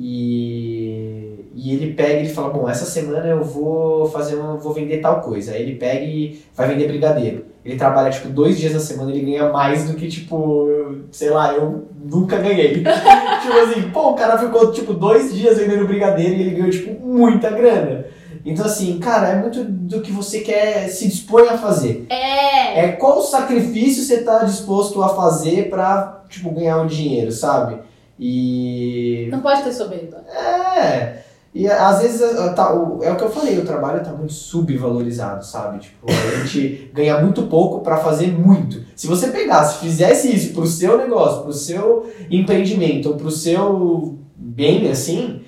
E, 0.00 1.50
e 1.56 1.72
ele 1.72 1.92
pega 1.92 2.20
e 2.20 2.28
fala, 2.28 2.50
bom, 2.50 2.68
essa 2.68 2.84
semana 2.84 3.26
eu 3.26 3.42
vou 3.42 4.06
fazer 4.06 4.36
uma, 4.36 4.56
vou 4.56 4.72
vender 4.72 4.98
tal 4.98 5.20
coisa. 5.20 5.52
Aí 5.52 5.62
ele 5.62 5.74
pega 5.74 6.04
e 6.04 6.40
vai 6.54 6.68
vender 6.68 6.86
brigadeiro. 6.86 7.46
Ele 7.64 7.76
trabalha, 7.76 8.10
tipo, 8.10 8.28
dois 8.28 8.56
dias 8.58 8.72
na 8.72 8.78
semana, 8.78 9.10
ele 9.10 9.26
ganha 9.26 9.50
mais 9.50 9.90
do 9.90 9.96
que, 9.96 10.06
tipo, 10.06 10.68
sei 11.10 11.30
lá, 11.30 11.52
eu 11.52 11.88
nunca 12.00 12.38
ganhei. 12.38 12.74
tipo 13.42 13.58
assim, 13.58 13.90
pô, 13.90 14.10
o 14.10 14.14
cara 14.14 14.38
ficou, 14.38 14.70
tipo, 14.70 14.94
dois 14.94 15.34
dias 15.34 15.58
vendendo 15.58 15.86
brigadeiro 15.86 16.34
e 16.34 16.40
ele 16.42 16.50
ganhou, 16.54 16.70
tipo, 16.70 17.04
muita 17.04 17.50
grana. 17.50 18.06
Então, 18.44 18.64
assim, 18.64 18.98
cara, 19.00 19.30
é 19.30 19.36
muito 19.36 19.64
do 19.64 20.00
que 20.00 20.12
você 20.12 20.40
quer, 20.40 20.88
se 20.88 21.08
dispõe 21.08 21.48
a 21.48 21.58
fazer. 21.58 22.06
É! 22.08 22.84
É 22.84 22.92
qual 22.92 23.20
sacrifício 23.20 24.04
você 24.04 24.22
tá 24.22 24.44
disposto 24.44 25.02
a 25.02 25.08
fazer 25.08 25.68
pra, 25.68 26.22
tipo, 26.28 26.50
ganhar 26.52 26.80
um 26.80 26.86
dinheiro, 26.86 27.32
sabe? 27.32 27.87
E. 28.18 29.28
Não 29.30 29.40
pode 29.40 29.62
ter 29.62 29.72
soberba. 29.72 30.18
É. 30.28 31.18
E 31.54 31.66
às 31.66 32.02
vezes 32.02 32.20
eh, 32.20 32.48
tá, 32.52 32.74
o- 32.74 33.02
é 33.02 33.10
o 33.10 33.16
que 33.16 33.24
eu 33.24 33.30
falei, 33.30 33.58
o 33.58 33.64
trabalho 33.64 34.04
tá 34.04 34.12
muito 34.12 34.32
subvalorizado, 34.32 35.44
sabe? 35.44 35.78
Tipo, 35.78 36.06
a 36.10 36.38
gente 36.44 36.90
ganha 36.94 37.18
muito 37.20 37.42
pouco 37.44 37.80
pra 37.80 37.96
fazer 37.96 38.26
muito. 38.28 38.82
Se 38.94 39.06
você 39.06 39.28
pegasse, 39.28 39.78
fizesse 39.78 40.34
isso 40.34 40.52
pro 40.52 40.66
seu 40.66 40.98
negócio, 40.98 41.42
pro 41.42 41.52
seu 41.52 42.08
empreendimento, 42.30 43.08
ou 43.08 43.16
pro 43.16 43.30
seu 43.30 44.18
bem, 44.36 44.90
assim, 44.90 45.40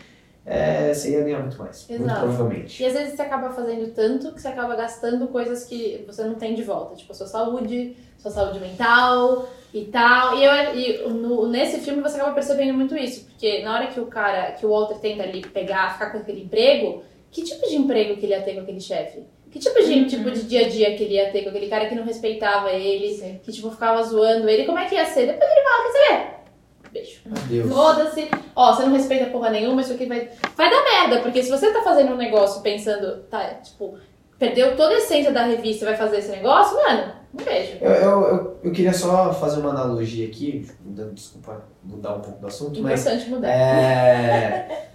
é, 0.50 0.92
você 0.92 1.12
ia 1.12 1.22
ganhar 1.22 1.40
muito 1.40 1.56
mais. 1.58 1.86
Muito 1.88 2.02
Exato. 2.02 2.20
provavelmente. 2.20 2.82
E 2.82 2.86
às 2.86 2.92
vezes 2.92 3.14
você 3.14 3.22
acaba 3.22 3.50
fazendo 3.50 3.92
tanto 3.94 4.32
que 4.32 4.40
você 4.40 4.48
acaba 4.48 4.74
gastando 4.74 5.28
coisas 5.28 5.64
que 5.64 6.04
você 6.06 6.24
não 6.24 6.34
tem 6.34 6.54
de 6.54 6.62
volta, 6.62 6.96
tipo 6.96 7.12
a 7.12 7.14
sua 7.14 7.26
saúde, 7.26 7.96
sua 8.18 8.30
saúde 8.30 8.58
mental 8.58 9.48
e 9.72 9.84
tal. 9.84 10.36
E, 10.36 10.44
eu, 10.44 10.52
e 10.74 11.08
no- 11.10 11.46
nesse 11.48 11.78
filme 11.80 12.02
você 12.02 12.16
acaba 12.16 12.34
percebendo 12.34 12.74
muito 12.74 12.96
isso, 12.96 13.24
porque 13.26 13.62
na 13.62 13.74
hora 13.74 13.86
que 13.86 14.00
o 14.00 14.06
cara, 14.06 14.52
que 14.52 14.66
o 14.66 14.70
Walter 14.70 14.98
tenta 14.98 15.22
ali 15.22 15.40
pegar, 15.40 15.92
ficar 15.94 16.10
com 16.10 16.18
aquele 16.18 16.42
emprego, 16.42 17.02
que 17.30 17.42
tipo 17.42 17.66
de 17.68 17.76
emprego 17.76 18.16
que 18.16 18.26
ele 18.26 18.32
ia 18.32 18.42
ter 18.42 18.54
com 18.54 18.60
aquele 18.62 18.80
chefe? 18.80 19.22
Que 19.52 19.58
tipo 19.58 19.80
de, 19.82 20.04
tipo 20.06 20.30
de 20.30 20.42
dia 20.44 20.66
a 20.66 20.68
dia 20.68 20.96
que 20.96 21.02
ele 21.04 21.14
ia 21.14 21.30
ter 21.30 21.42
com 21.42 21.48
aquele 21.50 21.68
cara 21.68 21.86
que 21.86 21.94
não 21.94 22.04
respeitava 22.04 22.70
ele, 22.70 23.40
que 23.42 23.50
tipo 23.52 23.70
ficava 23.70 24.00
zoando 24.02 24.48
ele? 24.48 24.64
Como 24.64 24.78
é 24.78 24.86
que 24.88 24.94
ia 24.94 25.04
ser? 25.04 25.26
Depois 25.26 25.50
ele 25.50 25.60
fala, 25.62 25.82
quer 25.82 25.92
saber? 25.92 26.39
Beijo. 26.92 27.20
Adeus. 27.30 27.72
Foda-se. 27.72 28.28
Ó, 28.56 28.72
você 28.74 28.82
não 28.84 28.92
respeita 28.92 29.26
porra 29.30 29.50
nenhuma, 29.50 29.80
isso 29.80 29.92
aqui 29.92 30.06
vai. 30.06 30.28
Vai 30.56 30.70
dar 30.70 30.82
merda, 30.82 31.20
porque 31.22 31.42
se 31.42 31.50
você 31.50 31.72
tá 31.72 31.82
fazendo 31.82 32.12
um 32.12 32.16
negócio 32.16 32.62
pensando, 32.62 33.22
tá, 33.30 33.54
tipo, 33.62 33.96
perdeu 34.38 34.76
toda 34.76 34.94
a 34.94 34.98
essência 34.98 35.30
da 35.32 35.44
revista 35.44 35.84
e 35.84 35.88
vai 35.88 35.96
fazer 35.96 36.18
esse 36.18 36.30
negócio, 36.30 36.76
mano, 36.76 37.12
um 37.32 37.44
beijo. 37.44 37.78
Eu, 37.80 37.90
eu, 37.90 38.20
eu, 38.22 38.60
eu 38.64 38.72
queria 38.72 38.92
só 38.92 39.32
fazer 39.32 39.60
uma 39.60 39.70
analogia 39.70 40.26
aqui, 40.26 40.66
mudando, 40.84 41.12
desculpa 41.14 41.62
mudar 41.84 42.14
um 42.16 42.20
pouco 42.20 42.40
do 42.40 42.46
assunto, 42.48 42.80
mas 42.82 43.00
Importante 43.06 43.30
mudar. 43.30 43.48
é, 43.48 44.88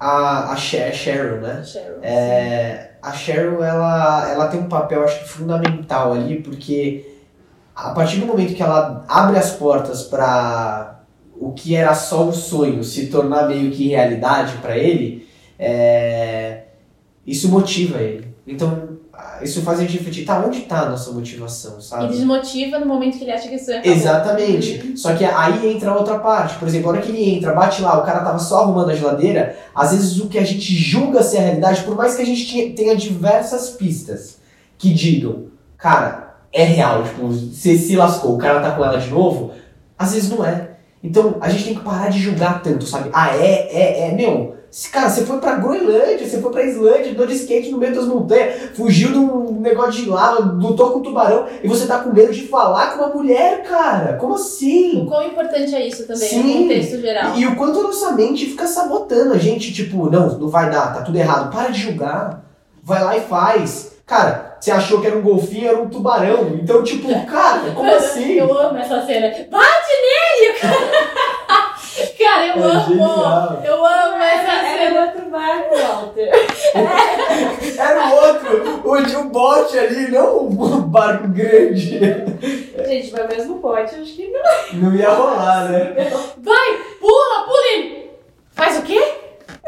a, 0.00 0.52
a 0.52 0.56
Sher- 0.56 0.94
Cheryl, 0.94 1.40
né? 1.40 1.62
Cheryl. 1.64 1.98
É, 2.02 2.92
a 3.02 3.12
Cheryl, 3.12 3.62
ela, 3.62 4.30
ela 4.30 4.48
tem 4.48 4.60
um 4.60 4.68
papel, 4.68 5.04
acho 5.04 5.18
que 5.20 5.28
fundamental 5.28 6.12
ali, 6.14 6.40
porque 6.42 7.16
a 7.74 7.90
partir 7.90 8.18
do 8.20 8.26
momento 8.26 8.54
que 8.54 8.62
ela 8.62 9.04
abre 9.08 9.38
as 9.38 9.52
portas 9.52 10.02
para 10.04 10.97
o 11.40 11.52
que 11.52 11.74
era 11.74 11.94
só 11.94 12.24
um 12.24 12.32
sonho 12.32 12.82
se 12.82 13.06
tornar 13.06 13.48
meio 13.48 13.70
que 13.70 13.88
realidade 13.88 14.56
para 14.58 14.76
ele, 14.76 15.26
é, 15.58 16.62
isso 17.26 17.48
motiva 17.48 18.00
ele. 18.00 18.28
Então, 18.46 18.98
isso 19.42 19.62
faz 19.62 19.78
a 19.78 19.82
gente 19.82 19.98
refletir, 19.98 20.24
tá, 20.24 20.44
onde 20.44 20.62
tá 20.62 20.80
a 20.80 20.88
nossa 20.90 21.12
motivação, 21.12 21.78
E 21.78 21.82
sabe? 21.82 22.08
desmotiva 22.08 22.78
no 22.78 22.86
momento 22.86 23.18
que 23.18 23.24
ele 23.24 23.32
acha 23.32 23.48
que 23.48 23.54
isso 23.56 23.70
é. 23.70 23.86
Exatamente. 23.86 24.96
Só 24.96 25.14
que 25.14 25.24
aí 25.24 25.72
entra 25.72 25.94
outra 25.94 26.18
parte. 26.18 26.56
Por 26.56 26.66
exemplo, 26.66 26.88
a 26.88 26.92
hora 26.92 27.02
que 27.02 27.10
ele 27.10 27.30
entra, 27.36 27.52
bate 27.52 27.82
lá, 27.82 27.98
o 27.98 28.04
cara 28.04 28.20
tava 28.20 28.38
só 28.38 28.62
arrumando 28.62 28.90
a 28.90 28.94
geladeira, 28.94 29.56
às 29.74 29.92
vezes 29.92 30.18
o 30.18 30.28
que 30.28 30.38
a 30.38 30.44
gente 30.44 30.74
julga 30.74 31.22
ser 31.22 31.38
a 31.38 31.42
realidade, 31.42 31.82
por 31.82 31.96
mais 31.96 32.14
que 32.14 32.22
a 32.22 32.26
gente 32.26 32.70
tenha 32.70 32.96
diversas 32.96 33.70
pistas 33.70 34.38
que 34.76 34.92
digam, 34.92 35.46
cara, 35.76 36.36
é 36.52 36.64
real, 36.64 37.02
tipo, 37.04 37.28
você 37.28 37.76
se 37.76 37.96
lascou, 37.96 38.34
o 38.34 38.38
cara 38.38 38.60
tá 38.60 38.70
com 38.72 38.84
ela 38.84 38.98
de 38.98 39.10
novo, 39.10 39.52
às 39.98 40.14
vezes 40.14 40.30
não 40.30 40.44
é. 40.44 40.67
Então 41.02 41.36
a 41.40 41.48
gente 41.48 41.64
tem 41.64 41.74
que 41.74 41.84
parar 41.84 42.08
de 42.08 42.18
julgar 42.18 42.62
tanto, 42.62 42.84
sabe? 42.84 43.10
Ah, 43.12 43.36
é, 43.36 43.68
é, 43.70 44.08
é, 44.08 44.12
meu. 44.12 44.56
Cara, 44.92 45.08
você 45.08 45.24
foi 45.24 45.38
pra 45.38 45.54
Groenlândia, 45.54 46.28
você 46.28 46.42
foi 46.42 46.52
pra 46.52 46.62
Islândia, 46.62 47.12
andou 47.12 47.26
de 47.26 47.32
skate 47.34 47.70
no 47.70 47.78
meio 47.78 47.94
das 47.94 48.04
montanhas, 48.04 48.70
fugiu 48.74 49.12
de 49.12 49.18
um 49.18 49.60
negócio 49.60 50.02
de 50.02 50.10
lava, 50.10 50.40
lutou 50.40 50.90
com 50.90 50.98
um 50.98 51.02
tubarão, 51.02 51.46
e 51.62 51.66
você 51.66 51.86
tá 51.86 52.00
com 52.00 52.12
medo 52.12 52.34
de 52.34 52.46
falar 52.48 52.92
com 52.92 53.02
uma 53.02 53.14
mulher, 53.14 53.62
cara. 53.62 54.18
Como 54.18 54.34
assim? 54.34 55.02
O 55.02 55.06
quão 55.06 55.26
importante 55.26 55.74
é 55.74 55.86
isso 55.86 56.02
também, 56.06 56.28
Sim. 56.28 56.42
no 56.42 56.62
contexto 56.62 57.00
geral. 57.00 57.34
E, 57.34 57.40
e 57.40 57.46
o 57.46 57.56
quanto 57.56 57.80
a 57.80 57.84
nossa 57.84 58.12
mente 58.12 58.44
fica 58.44 58.66
sabotando 58.66 59.32
a 59.32 59.38
gente, 59.38 59.72
tipo, 59.72 60.10
não, 60.10 60.38
não 60.38 60.48
vai 60.48 60.70
dar, 60.70 60.92
tá 60.92 61.00
tudo 61.00 61.16
errado. 61.16 61.50
Para 61.50 61.70
de 61.70 61.80
julgar. 61.80 62.44
Vai 62.82 63.02
lá 63.02 63.16
e 63.16 63.20
faz. 63.22 63.92
Cara, 64.06 64.47
você 64.60 64.70
achou 64.70 65.00
que 65.00 65.06
era 65.06 65.16
um 65.16 65.22
golfinho, 65.22 65.68
era 65.68 65.80
um 65.80 65.88
tubarão. 65.88 66.48
Então, 66.60 66.82
tipo, 66.82 67.08
cara, 67.26 67.70
como 67.74 67.92
assim? 67.94 68.34
Eu 68.34 68.52
amo 68.58 68.78
essa 68.78 69.00
cena. 69.04 69.28
Bate 69.50 69.92
nele! 70.02 70.54
Cara, 70.60 70.76
cara 72.18 72.46
eu 72.46 72.62
É 72.62 72.66
amo! 72.66 72.80
genial. 72.88 73.62
Eu 73.64 73.84
amo 73.84 74.22
essa 74.22 74.60
cena. 74.60 74.78
Era 74.78 75.00
outro 75.06 75.30
barco, 75.30 75.76
Walter. 75.76 76.30
Era 77.78 78.06
o 78.08 78.12
outro, 78.14 78.80
o 78.90 79.02
de 79.02 79.16
um 79.16 79.28
bote 79.28 79.78
ali, 79.78 80.10
não 80.10 80.46
um 80.48 80.80
barco 80.82 81.28
grande. 81.28 81.98
Gente, 82.86 83.12
mas 83.12 83.28
mesmo 83.28 83.58
pote, 83.60 83.94
acho 83.94 84.14
que 84.14 84.28
não. 84.28 84.80
Não 84.90 84.94
ia 84.96 85.08
rolar, 85.10 85.68
né? 85.68 85.94
Vai, 86.38 86.78
pula, 87.00 87.44
pula 87.44 87.72
ele. 87.74 88.10
Faz 88.52 88.78
o 88.78 88.82
quê? 88.82 89.00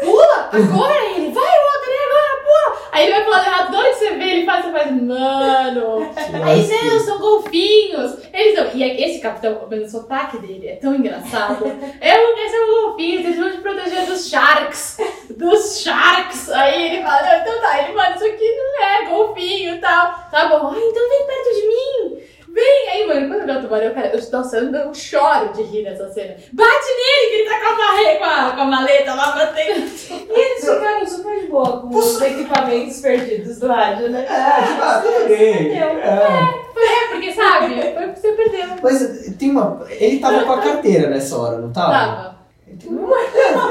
Pula, 0.00 0.50
agora 0.52 1.04
ele. 1.04 1.30
Vai, 1.30 1.44
Walter, 1.44 1.90
e 1.90 2.04
agora, 2.06 2.42
pula. 2.42 2.88
Aí 2.92 3.04
ele 3.04 3.12
vai 3.12 3.22
pro 3.22 3.30
lado 3.30 3.46
errado, 3.46 3.72
na 3.72 3.82
que 3.84 3.94
você 3.94 4.10
vê, 4.10 4.24
ele 4.24 4.46
faz, 4.46 4.64
você 4.64 4.72
faz, 4.72 4.90
mano. 4.90 6.12
Aí, 6.44 6.68
não, 6.84 7.00
são 7.00 7.18
golfinhos. 7.18 8.18
Eles 8.32 8.58
não. 8.58 8.70
E 8.74 9.04
esse 9.04 9.20
capitão, 9.20 9.68
o 9.70 9.88
sotaque 9.88 10.38
dele 10.38 10.68
é 10.68 10.76
tão 10.76 10.94
engraçado. 10.94 11.66
Eu 11.66 12.34
quero 12.34 12.50
ser 12.50 12.60
um 12.60 12.82
golfinho, 12.82 13.20
eles 13.20 13.38
vão 13.38 13.50
te 13.50 13.58
proteger 13.58 14.06
dos 14.06 14.28
sharks. 14.28 14.98
Dos 15.30 15.80
sharks. 15.80 16.50
Aí 16.50 16.86
ele 16.86 17.02
fala, 17.02 17.22
não, 17.22 17.40
então 17.40 17.60
tá. 17.60 17.82
Ele, 17.82 17.92
mano, 17.92 18.16
isso 18.16 18.24
aqui 18.24 18.56
não 18.56 18.84
é 18.84 19.04
golfinho 19.06 19.74
e 19.74 19.78
tal. 19.78 20.28
Tá 20.30 20.48
bom, 20.48 20.72
ai, 20.72 20.80
então 20.80 21.08
vem 21.08 21.26
perto 21.26 21.54
de 21.54 21.68
mim. 21.68 22.22
Vem 22.52 22.88
aí, 22.92 23.06
mano. 23.06 23.28
Quando 23.28 23.40
eu 23.40 23.46
ver 23.46 23.58
o 23.58 23.62
tubarão, 23.62 23.94
cara, 23.94 24.08
eu, 24.08 24.30
nossa, 24.32 24.58
eu, 24.58 24.72
eu 24.72 24.94
choro 24.94 25.52
de 25.52 25.62
rir 25.62 25.82
nessa 25.82 26.08
cena. 26.10 26.34
Bate 26.52 26.86
nele, 26.86 27.30
que 27.30 27.36
ele 27.36 27.48
tá 27.48 27.60
com 27.60 27.66
a, 27.66 27.76
marre, 27.76 28.16
com 28.16 28.24
a, 28.24 28.50
com 28.52 28.60
a 28.60 28.64
maleta 28.64 29.14
lá 29.14 29.32
batendo. 29.32 29.86
E 30.10 30.40
eles 30.40 30.60
ficaram 30.60 31.06
super 31.06 31.40
de 31.40 31.46
boa 31.46 31.80
com 31.80 31.88
os 31.88 32.20
equipamentos 32.20 33.00
perdidos 33.00 33.58
do 33.58 33.68
rádio, 33.68 34.10
né? 34.10 34.26
É, 34.28 34.66
tipo, 34.66 34.82
ah, 34.82 35.02
tudo 35.04 35.28
bem. 35.28 35.54
Perdeu. 35.54 35.88
É. 35.88 36.70
É, 36.76 37.08
porque 37.12 37.32
sabe, 37.32 37.74
foi 37.74 38.06
porque 38.06 38.20
você 38.20 38.32
perdeu. 38.32 38.68
Mas 38.82 39.34
tem 39.38 39.50
uma. 39.50 39.86
Ele 39.90 40.18
tava 40.18 40.44
com 40.44 40.52
a 40.52 40.60
carteira 40.62 41.10
nessa 41.10 41.36
hora, 41.36 41.58
não 41.58 41.72
tava? 41.72 41.92
Tava. 41.92 42.39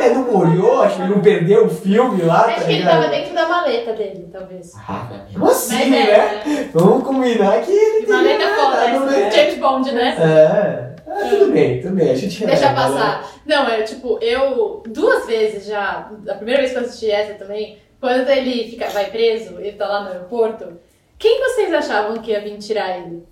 É, 0.01 0.09
não 0.13 0.31
molhou, 0.31 0.81
acho 0.81 0.95
que 0.97 1.01
ele 1.01 1.15
não 1.15 1.21
perdeu 1.21 1.65
o 1.65 1.69
filme 1.69 2.21
lá, 2.21 2.45
Acho 2.45 2.59
tá 2.59 2.65
que 2.65 2.71
ele 2.73 2.83
tava 2.83 3.07
dentro 3.07 3.33
da 3.33 3.47
maleta 3.47 3.93
dele, 3.93 4.29
talvez. 4.31 4.71
Ah, 4.75 5.09
mesmo 5.27 5.45
assim, 5.47 5.75
Mas 5.75 5.89
né? 5.89 6.11
é, 6.11 6.69
Vamos 6.73 7.03
combinar 7.03 7.61
que 7.61 7.71
ele 7.71 8.05
que 8.05 8.11
maleta 8.11 8.47
foda, 8.55 8.87
né? 8.87 8.99
né? 8.99 9.31
James 9.31 9.57
Bond, 9.57 9.91
né? 9.91 10.17
É. 10.19 10.89
Ah, 11.07 11.29
tudo 11.29 11.51
bem, 11.51 11.81
tudo 11.81 11.95
bem. 11.95 12.11
A 12.11 12.15
gente 12.15 12.45
Deixa 12.45 12.67
releva, 12.69 12.89
né? 12.89 12.99
passar. 12.99 13.31
Não, 13.45 13.67
é 13.67 13.81
tipo, 13.81 14.19
eu 14.21 14.83
duas 14.87 15.25
vezes 15.25 15.65
já, 15.65 16.11
a 16.29 16.33
primeira 16.35 16.61
vez 16.61 16.71
que 16.71 16.77
eu 16.77 16.83
assisti 16.83 17.09
essa 17.11 17.33
também, 17.33 17.77
quando 17.99 18.29
ele 18.29 18.69
fica, 18.69 18.87
vai 18.89 19.05
preso, 19.05 19.59
ele 19.59 19.73
tá 19.73 19.87
lá 19.87 20.03
no 20.03 20.09
aeroporto, 20.11 20.79
quem 21.17 21.39
vocês 21.41 21.73
achavam 21.73 22.17
que 22.19 22.31
ia 22.31 22.39
vir 22.41 22.57
tirar 22.57 22.97
ele? 22.97 23.23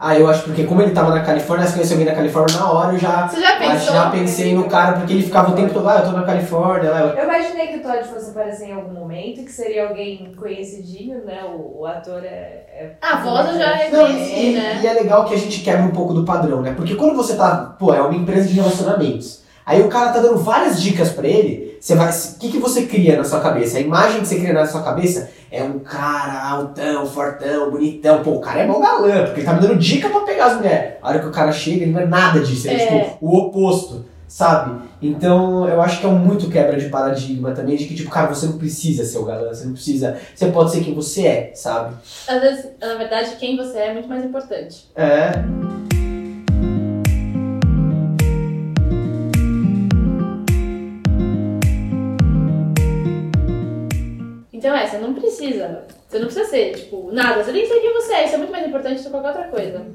Ah, 0.00 0.16
eu 0.16 0.28
acho 0.28 0.44
porque 0.44 0.62
como 0.62 0.80
ele 0.80 0.92
tava 0.92 1.12
na 1.12 1.22
Califórnia, 1.22 1.66
se 1.66 1.72
conheceu 1.72 1.96
alguém 1.96 2.08
na 2.08 2.14
Califórnia, 2.16 2.56
na 2.56 2.70
hora 2.70 2.92
eu 2.92 2.98
já, 3.00 3.26
Você 3.26 3.40
já 3.40 3.48
já, 3.50 3.56
pensou? 3.58 3.92
já 3.94 4.10
pensei 4.10 4.54
no 4.54 4.68
cara, 4.68 4.92
porque 4.92 5.12
ele 5.12 5.24
ficava 5.24 5.50
o 5.50 5.54
tempo 5.56 5.74
todo, 5.74 5.88
ah, 5.88 5.96
eu 5.98 6.04
tô 6.04 6.12
na 6.16 6.22
Califórnia, 6.22 6.88
lá. 6.88 7.00
eu- 7.00 7.08
Eu 7.16 7.24
imaginei 7.24 7.66
que 7.66 7.76
o 7.78 7.82
Todd 7.82 8.04
fosse 8.04 8.30
aparecer 8.30 8.68
em 8.68 8.74
algum 8.74 8.92
momento, 8.94 9.42
que 9.44 9.50
seria 9.50 9.88
alguém 9.88 10.32
conhecidinho, 10.38 11.24
né? 11.24 11.40
O, 11.52 11.80
o 11.80 11.86
ator 11.86 12.22
é. 12.24 12.28
é 12.28 12.92
A 13.02 13.16
voz 13.16 13.48
eu 13.48 13.58
já 13.58 13.76
Não, 13.90 14.08
e, 14.08 14.52
né? 14.52 14.80
e 14.80 14.86
é 14.86 14.92
legal 14.92 15.24
que 15.24 15.34
a 15.34 15.38
gente 15.38 15.62
quebra 15.62 15.82
um 15.82 15.90
pouco 15.90 16.14
do 16.14 16.24
padrão, 16.24 16.62
né? 16.62 16.74
Porque 16.76 16.94
quando 16.94 17.16
você 17.16 17.34
tá, 17.34 17.74
pô, 17.76 17.92
é 17.92 18.00
uma 18.00 18.14
empresa 18.14 18.46
de 18.46 18.54
relacionamentos. 18.54 19.42
Aí 19.66 19.82
o 19.82 19.88
cara 19.88 20.12
tá 20.12 20.20
dando 20.20 20.38
várias 20.38 20.80
dicas 20.80 21.10
pra 21.10 21.26
ele, 21.26 21.76
você 21.80 21.96
vai, 21.96 22.08
o 22.08 22.38
que 22.38 22.52
que 22.52 22.58
você 22.58 22.86
cria 22.86 23.16
na 23.16 23.24
sua 23.24 23.40
cabeça? 23.40 23.76
A 23.78 23.80
imagem 23.80 24.20
que 24.20 24.28
você 24.28 24.36
cria 24.36 24.52
na 24.54 24.64
sua 24.64 24.80
cabeça 24.82 25.28
é 25.50 25.62
um 25.62 25.78
cara 25.78 26.48
altão, 26.50 27.06
fortão, 27.06 27.70
bonitão. 27.70 28.22
Pô, 28.22 28.32
o 28.32 28.40
cara 28.40 28.60
é 28.60 28.66
mó 28.66 28.78
galã, 28.78 29.24
porque 29.24 29.40
ele 29.40 29.46
tá 29.46 29.54
me 29.54 29.60
dando 29.60 29.76
dica 29.76 30.08
pra 30.10 30.20
pegar 30.20 30.46
as 30.46 30.56
mulheres. 30.56 30.94
A 31.02 31.08
hora 31.08 31.18
que 31.20 31.26
o 31.26 31.30
cara 31.32 31.52
chega, 31.52 31.82
ele 31.84 31.92
não 31.92 32.00
é 32.00 32.06
nada 32.06 32.40
disso, 32.40 32.68
ele 32.68 32.80
é, 32.80 32.84
É. 32.84 33.04
tipo 33.04 33.16
o 33.26 33.36
oposto, 33.38 34.04
sabe? 34.26 34.88
Então 35.00 35.68
eu 35.68 35.80
acho 35.80 36.00
que 36.00 36.06
é 36.06 36.08
um 36.08 36.18
muito 36.18 36.50
quebra 36.50 36.76
de 36.78 36.88
paradigma 36.88 37.52
também, 37.52 37.76
de 37.76 37.84
que 37.86 37.94
tipo, 37.94 38.10
cara, 38.10 38.26
você 38.34 38.46
não 38.46 38.58
precisa 38.58 39.04
ser 39.04 39.18
o 39.18 39.24
galã, 39.24 39.48
você 39.48 39.64
não 39.64 39.72
precisa, 39.72 40.16
você 40.34 40.46
pode 40.46 40.72
ser 40.72 40.82
quem 40.82 40.92
você 40.94 41.26
é, 41.26 41.52
sabe? 41.54 41.94
Às 42.26 42.40
vezes, 42.40 42.66
na 42.80 42.94
verdade, 42.96 43.36
quem 43.38 43.56
você 43.56 43.78
é 43.78 43.86
é 43.88 43.92
muito 43.94 44.08
mais 44.08 44.24
importante. 44.24 44.86
É. 44.96 45.30
você 54.90 54.98
não 54.98 55.14
precisa. 55.14 55.84
Você 56.08 56.18
não 56.18 56.26
precisa 56.26 56.48
ser, 56.48 56.74
tipo, 56.74 57.10
nada. 57.12 57.42
Você 57.42 57.52
tem 57.52 57.62
que 57.62 57.68
ser 57.68 57.80
quem 57.80 57.94
você 57.94 58.12
é. 58.12 58.24
Isso 58.24 58.34
é 58.34 58.38
muito 58.38 58.52
mais 58.52 58.66
importante 58.66 58.98
do 58.98 59.04
que 59.04 59.10
qualquer 59.10 59.28
outra 59.28 59.48
coisa. 59.48 59.86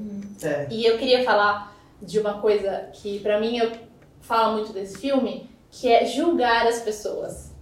É. 0.42 0.66
E 0.70 0.84
eu 0.84 0.98
queria 0.98 1.24
falar 1.24 1.74
de 2.00 2.18
uma 2.18 2.40
coisa 2.40 2.88
que 2.92 3.18
pra 3.20 3.40
mim 3.40 3.58
eu 3.58 3.70
falo 4.20 4.54
muito 4.54 4.72
desse 4.72 4.98
filme, 4.98 5.48
que 5.70 5.90
é 5.90 6.04
julgar 6.04 6.66
as 6.66 6.80
pessoas. 6.80 7.52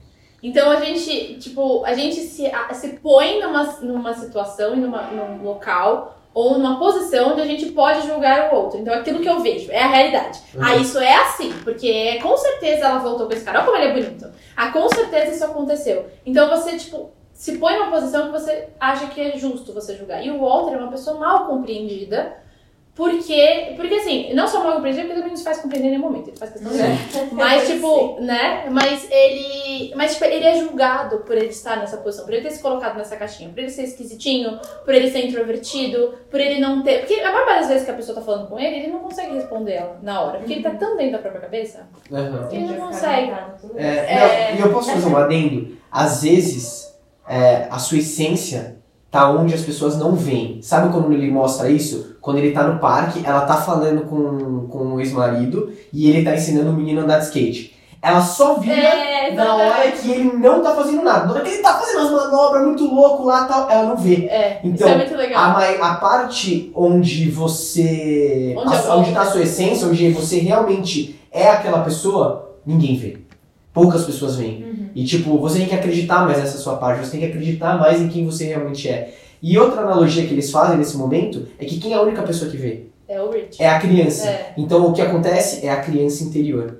Então 0.43 0.71
a 0.71 0.77
gente, 0.77 1.37
tipo, 1.39 1.85
a 1.85 1.95
gente 1.95 2.17
se, 2.17 2.51
se 2.73 2.89
põe 2.99 3.41
numa, 3.41 3.65
numa 3.81 4.13
situação 4.15 4.75
e 4.75 4.81
numa, 4.81 5.03
num 5.03 5.43
local 5.43 6.19
ou 6.35 6.59
numa 6.59 6.79
posição 6.79 7.33
onde 7.33 7.43
a 7.43 7.47
gente 7.47 7.67
pode 7.73 8.07
julgar 8.07 8.51
o 8.53 8.57
outro. 8.57 8.81
Então, 8.81 8.95
aquilo 8.95 9.21
que 9.21 9.29
eu 9.29 9.41
vejo 9.41 9.71
é 9.71 9.83
a 9.83 9.87
realidade. 9.87 10.41
Uhum. 10.55 10.65
Ah, 10.65 10.77
isso 10.77 10.99
é 10.99 11.15
assim, 11.15 11.53
porque 11.63 12.19
com 12.23 12.37
certeza 12.37 12.87
ela 12.87 12.99
voltou 12.99 13.27
com 13.27 13.33
esse 13.35 13.45
cara. 13.45 13.59
Olha 13.59 13.67
como 13.67 13.77
ele 13.77 13.87
é 13.87 13.93
bonito. 13.93 14.31
Ah, 14.57 14.73
com 14.73 14.89
certeza 14.89 15.33
isso 15.33 15.45
aconteceu. 15.45 16.07
Então, 16.25 16.49
você, 16.49 16.77
tipo, 16.79 17.11
se 17.43 17.59
põe 17.59 17.77
numa 17.77 17.91
posição 17.91 18.27
que 18.27 18.39
você 18.39 18.69
acha 18.79 19.09
que 19.09 19.21
é 19.21 19.37
justo 19.37 19.73
você 19.73 19.97
julgar. 19.97 20.25
E 20.25 20.31
o 20.31 20.39
Walter 20.39 20.77
é 20.77 20.79
uma 20.79 20.93
pessoa 20.93 21.19
mal 21.19 21.49
compreendida. 21.49 22.37
Porque, 22.95 23.73
porque 23.75 23.97
assim, 23.97 24.33
não 24.33 24.47
só 24.47 24.63
mal 24.63 24.75
compreendida, 24.75 25.03
porque 25.03 25.17
também 25.17 25.31
não 25.31 25.37
se 25.37 25.43
faz 25.43 25.59
compreender 25.59 25.89
em 25.89 25.91
nenhum 25.91 26.05
momento. 26.05 26.29
Ele 26.29 26.37
faz 26.37 26.53
questão 26.53 26.71
de 26.71 26.79
mas, 27.35 27.67
tipo, 27.67 28.21
né? 28.21 28.69
Mas 28.71 29.11
ele. 29.11 29.93
Mas, 29.97 30.13
tipo, 30.13 30.25
ele 30.27 30.45
é 30.45 30.57
julgado 30.61 31.19
por 31.25 31.37
ele 31.37 31.49
estar 31.49 31.79
nessa 31.79 31.97
posição, 31.97 32.25
por 32.27 32.33
ele 32.33 32.45
ter 32.45 32.53
se 32.53 32.63
colocado 32.63 32.97
nessa 32.97 33.17
caixinha, 33.17 33.51
por 33.51 33.59
ele 33.59 33.71
ser 33.71 33.83
esquisitinho, 33.85 34.61
por 34.85 34.95
ele 34.95 35.11
ser 35.11 35.27
introvertido, 35.27 36.15
por 36.31 36.39
ele 36.39 36.61
não 36.61 36.81
ter. 36.85 37.01
Porque 37.01 37.15
a 37.15 37.33
maioria 37.33 37.57
das 37.57 37.67
vezes 37.67 37.85
que 37.85 37.91
a 37.91 37.95
pessoa 37.95 38.15
tá 38.15 38.23
falando 38.23 38.47
com 38.47 38.57
ele, 38.57 38.77
ele 38.77 38.93
não 38.93 39.01
consegue 39.01 39.35
responder 39.35 39.73
ela 39.73 39.99
na 40.01 40.21
hora. 40.21 40.39
Porque 40.39 40.53
ele 40.53 40.63
tá 40.63 40.71
tão 40.71 40.97
dentro 40.97 41.15
da 41.15 41.19
própria 41.19 41.41
cabeça. 41.41 41.89
Aham. 42.13 42.49
Ele 42.53 42.67
não 42.67 42.87
consegue. 42.87 43.33
É. 43.75 43.85
É. 43.85 44.51
não, 44.53 44.61
e 44.61 44.61
eu 44.61 44.73
posso 44.73 44.93
fazer 44.93 45.09
um 45.09 45.17
adendo? 45.17 45.77
Às 45.91 46.23
vezes, 46.23 46.92
é, 47.33 47.67
a 47.71 47.79
sua 47.79 47.99
essência 47.99 48.77
tá 49.11 49.31
onde 49.31 49.55
as 49.55 49.61
pessoas 49.63 49.97
não 49.99 50.15
veem. 50.15 50.61
Sabe 50.63 50.93
quando 50.93 51.13
ele 51.13 51.31
mostra 51.31 51.69
isso? 51.71 52.17
Quando 52.21 52.39
ele 52.39 52.53
tá 52.53 52.63
no 52.67 52.79
parque, 52.79 53.23
ela 53.25 53.43
tá 53.43 53.57
falando 53.57 54.03
com, 54.03 54.67
com 54.69 54.95
o 54.95 55.01
ex-marido 55.01 55.71
e 55.93 56.09
ele 56.09 56.25
tá 56.25 56.35
ensinando 56.35 56.71
o 56.71 56.75
menino 56.75 57.01
a 57.01 57.05
andar 57.05 57.19
de 57.19 57.25
skate. 57.27 57.75
Ela 58.01 58.21
só 58.21 58.55
vira 58.59 58.75
É, 58.75 59.33
na 59.33 59.55
hora 59.55 59.93
que 59.93 60.11
ele 60.11 60.33
não 60.37 60.61
tá 60.63 60.75
fazendo 60.75 61.03
nada. 61.05 61.27
Na 61.27 61.33
hora 61.35 61.43
que 61.43 61.51
ele 61.51 61.63
tá 61.63 61.75
fazendo 61.75 62.01
as 62.01 62.11
manobras 62.11 62.65
muito 62.67 62.85
louco 62.93 63.23
lá 63.25 63.45
tal, 63.45 63.71
ela 63.71 63.89
não 63.91 63.97
vê. 63.97 64.27
É, 64.27 64.61
Então, 64.65 64.89
isso 64.89 64.95
é 64.95 64.97
muito 64.97 65.15
A, 65.15 65.17
legal. 65.19 65.53
mai- 65.53 65.79
a 65.81 65.95
parte 65.95 66.73
onde 66.75 67.31
você. 67.31 68.55
Onde 68.59 68.75
a- 68.75 68.97
onde 68.97 69.13
tá 69.13 69.23
a 69.23 69.27
sua 69.27 69.43
essência, 69.43 69.87
onde 69.87 70.11
você 70.13 70.39
realmente 70.39 71.21
é 71.31 71.49
aquela 71.49 71.81
pessoa, 71.81 72.57
ninguém 72.67 72.97
vê. 72.97 73.19
Poucas 73.73 74.05
pessoas 74.05 74.37
veem. 74.37 74.65
Uhum. 74.65 74.72
E 74.95 75.05
tipo, 75.05 75.39
você 75.39 75.59
tem 75.59 75.69
que 75.69 75.75
acreditar 75.75 76.25
mais 76.25 76.39
nessa 76.39 76.59
sua 76.59 76.77
parte, 76.77 77.05
você 77.05 77.13
tem 77.13 77.21
que 77.21 77.27
acreditar 77.27 77.79
mais 77.79 78.01
em 78.01 78.09
quem 78.09 78.25
você 78.25 78.47
realmente 78.47 78.89
é. 78.89 79.15
E 79.43 79.59
outra 79.59 79.83
analogia 79.83 80.27
que 80.27 80.33
eles 80.33 80.51
fazem 80.51 80.79
nesse 80.79 80.97
momento 80.97 81.49
é 81.59 81.65
que 81.65 81.79
quem 81.79 81.93
é 81.93 81.97
a 81.97 82.03
única 82.03 82.23
pessoa 82.23 82.51
que 82.51 82.57
vê? 82.57 82.85
É 83.09 83.21
o 83.21 83.31
Rich. 83.31 83.63
É 83.63 83.69
a 83.69 83.79
criança. 83.79 84.29
É. 84.29 84.55
Então 84.57 84.87
o 84.87 84.93
que 84.93 85.03
acontece 85.03 85.67
é 85.67 85.71
a 85.71 85.81
criança 85.81 86.23
interior. 86.25 86.79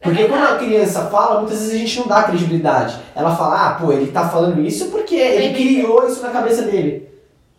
Porque 0.00 0.24
quando 0.24 0.44
a 0.44 0.58
criança 0.58 1.06
fala, 1.06 1.40
muitas 1.40 1.58
vezes 1.58 1.74
a 1.74 1.78
gente 1.78 1.98
não 2.00 2.06
dá 2.06 2.22
credibilidade. 2.24 2.96
Ela 3.14 3.34
fala, 3.34 3.68
ah, 3.68 3.74
pô, 3.74 3.92
ele 3.92 4.12
tá 4.12 4.28
falando 4.28 4.60
isso 4.60 4.90
porque 4.90 5.14
ele 5.14 5.54
criou 5.54 6.06
isso 6.06 6.22
na 6.22 6.30
cabeça 6.30 6.62
dele. 6.62 7.08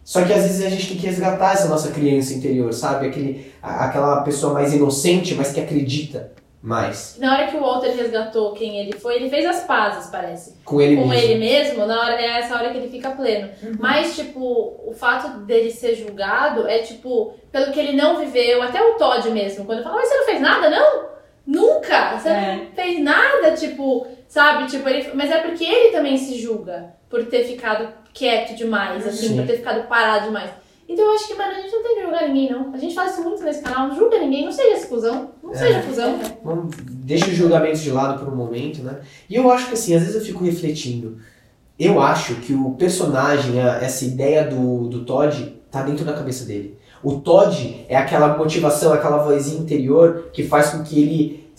Só 0.04 0.24
que 0.24 0.34
às 0.34 0.44
vezes 0.44 0.66
a 0.66 0.70
gente 0.70 0.88
tem 0.88 0.98
que 0.98 1.06
resgatar 1.06 1.54
essa 1.54 1.68
nossa 1.68 1.92
criança 1.92 2.34
interior, 2.34 2.74
sabe? 2.74 3.08
Aquele, 3.08 3.52
aquela 3.62 4.22
pessoa 4.22 4.54
mais 4.54 4.74
inocente, 4.74 5.36
mas 5.36 5.52
que 5.52 5.60
acredita 5.60 6.32
mais 6.62 7.18
Na 7.20 7.34
hora 7.34 7.48
que 7.48 7.56
o 7.56 7.62
Walter 7.62 7.92
resgatou 7.96 8.52
quem 8.52 8.80
ele 8.80 8.98
foi, 9.00 9.16
ele 9.16 9.30
fez 9.30 9.46
as 9.46 9.64
pazes, 9.64 10.10
parece. 10.10 10.56
com 10.66 10.82
ele 10.82 10.98
com 10.98 11.08
mesmo. 11.08 11.24
ele 11.32 11.40
mesmo, 11.40 11.86
na 11.86 12.02
hora, 12.02 12.22
é 12.22 12.40
essa 12.40 12.56
hora 12.56 12.70
que 12.70 12.78
ele 12.78 12.90
fica 12.90 13.12
pleno. 13.12 13.50
Uhum. 13.64 13.78
Mas, 13.80 14.16
tipo, 14.16 14.42
o 14.86 14.94
fato 14.94 15.40
dele 15.46 15.72
ser 15.72 15.96
julgado 15.96 16.68
é, 16.68 16.80
tipo, 16.80 17.34
pelo 17.52 17.72
que 17.72 17.80
ele 17.80 17.94
não 17.94 18.18
viveu, 18.20 18.62
até 18.62 18.82
o 18.82 18.96
Todd 18.96 19.30
mesmo, 19.32 19.66
quando 19.66 19.84
fala, 19.84 19.96
mas 19.96 20.10
você 20.10 20.18
não 20.18 20.26
fez 20.26 20.42
nada, 20.42 20.70
não? 20.70 21.10
Nunca! 21.48 22.18
Você 22.18 22.30
É. 22.30 22.56
não 22.58 22.66
fez 22.76 23.00
nada, 23.00 23.52
tipo, 23.54 24.06
sabe? 24.28 24.68
Tipo, 24.70 24.88
ele, 24.90 25.10
mas 25.14 25.32
é 25.32 25.38
porque 25.40 25.64
ele 25.64 25.92
também 25.92 26.18
se 26.18 26.36
julga 26.38 26.94
por 27.10 27.26
ter 27.26 27.44
ficado 27.46 27.88
quieto 28.14 28.54
demais, 28.56 29.08
assim, 29.08 29.30
Sim. 29.30 29.38
por 29.38 29.48
ter 29.48 29.58
ficado 29.58 29.88
parado 29.88 30.26
demais. 30.26 30.52
Então 30.90 31.06
eu 31.06 31.12
acho 31.12 31.28
que, 31.28 31.36
mano, 31.36 31.52
a 31.52 31.62
gente 31.62 31.72
não 31.72 31.84
tem 31.84 31.96
que 31.96 32.02
julgar 32.02 32.28
ninguém, 32.28 32.52
não. 32.52 32.74
A 32.74 32.78
gente 32.78 32.96
fala 32.96 33.10
isso 33.12 33.22
muito 33.22 33.44
nesse 33.44 33.62
canal, 33.62 33.88
não 33.90 33.96
julga 33.96 34.20
ninguém, 34.20 34.44
não 34.46 34.52
seja 34.52 34.88
cuzão. 34.88 35.30
Não 35.44 35.54
É. 35.54 35.56
seja 35.56 35.84
cuzão. 35.84 36.20
Vamos, 36.44 36.76
deixa 36.90 37.28
os 37.28 37.34
julgamentos 37.36 37.82
de 37.82 37.92
lado 37.92 38.18
por 38.24 38.34
um 38.34 38.36
momento, 38.36 38.82
né? 38.82 38.98
E 39.30 39.36
eu 39.36 39.52
acho 39.52 39.68
que 39.68 39.74
assim, 39.76 39.94
às 39.94 40.02
vezes 40.02 40.16
eu 40.16 40.22
fico 40.22 40.44
refletindo. 40.44 41.18
Eu 41.80 42.02
acho 42.02 42.36
que 42.38 42.54
o 42.54 42.72
personagem, 42.72 43.60
essa 43.60 44.04
ideia 44.04 44.44
do, 44.48 44.88
do 44.90 45.06
Todd, 45.06 45.56
tá 45.72 45.84
dentro 45.84 46.04
da 46.04 46.14
cabeça 46.14 46.44
dele. 46.44 46.76
O 47.04 47.20
Todd 47.22 47.86
é 47.88 47.96
aquela 47.96 48.36
motivação, 48.38 48.92
aquela 48.92 49.20
vozinha 49.24 49.62
interior 49.62 50.30
que 50.34 50.44
faz 50.44 50.72
com 50.72 50.84
que 50.84 51.00
ele 51.00 51.50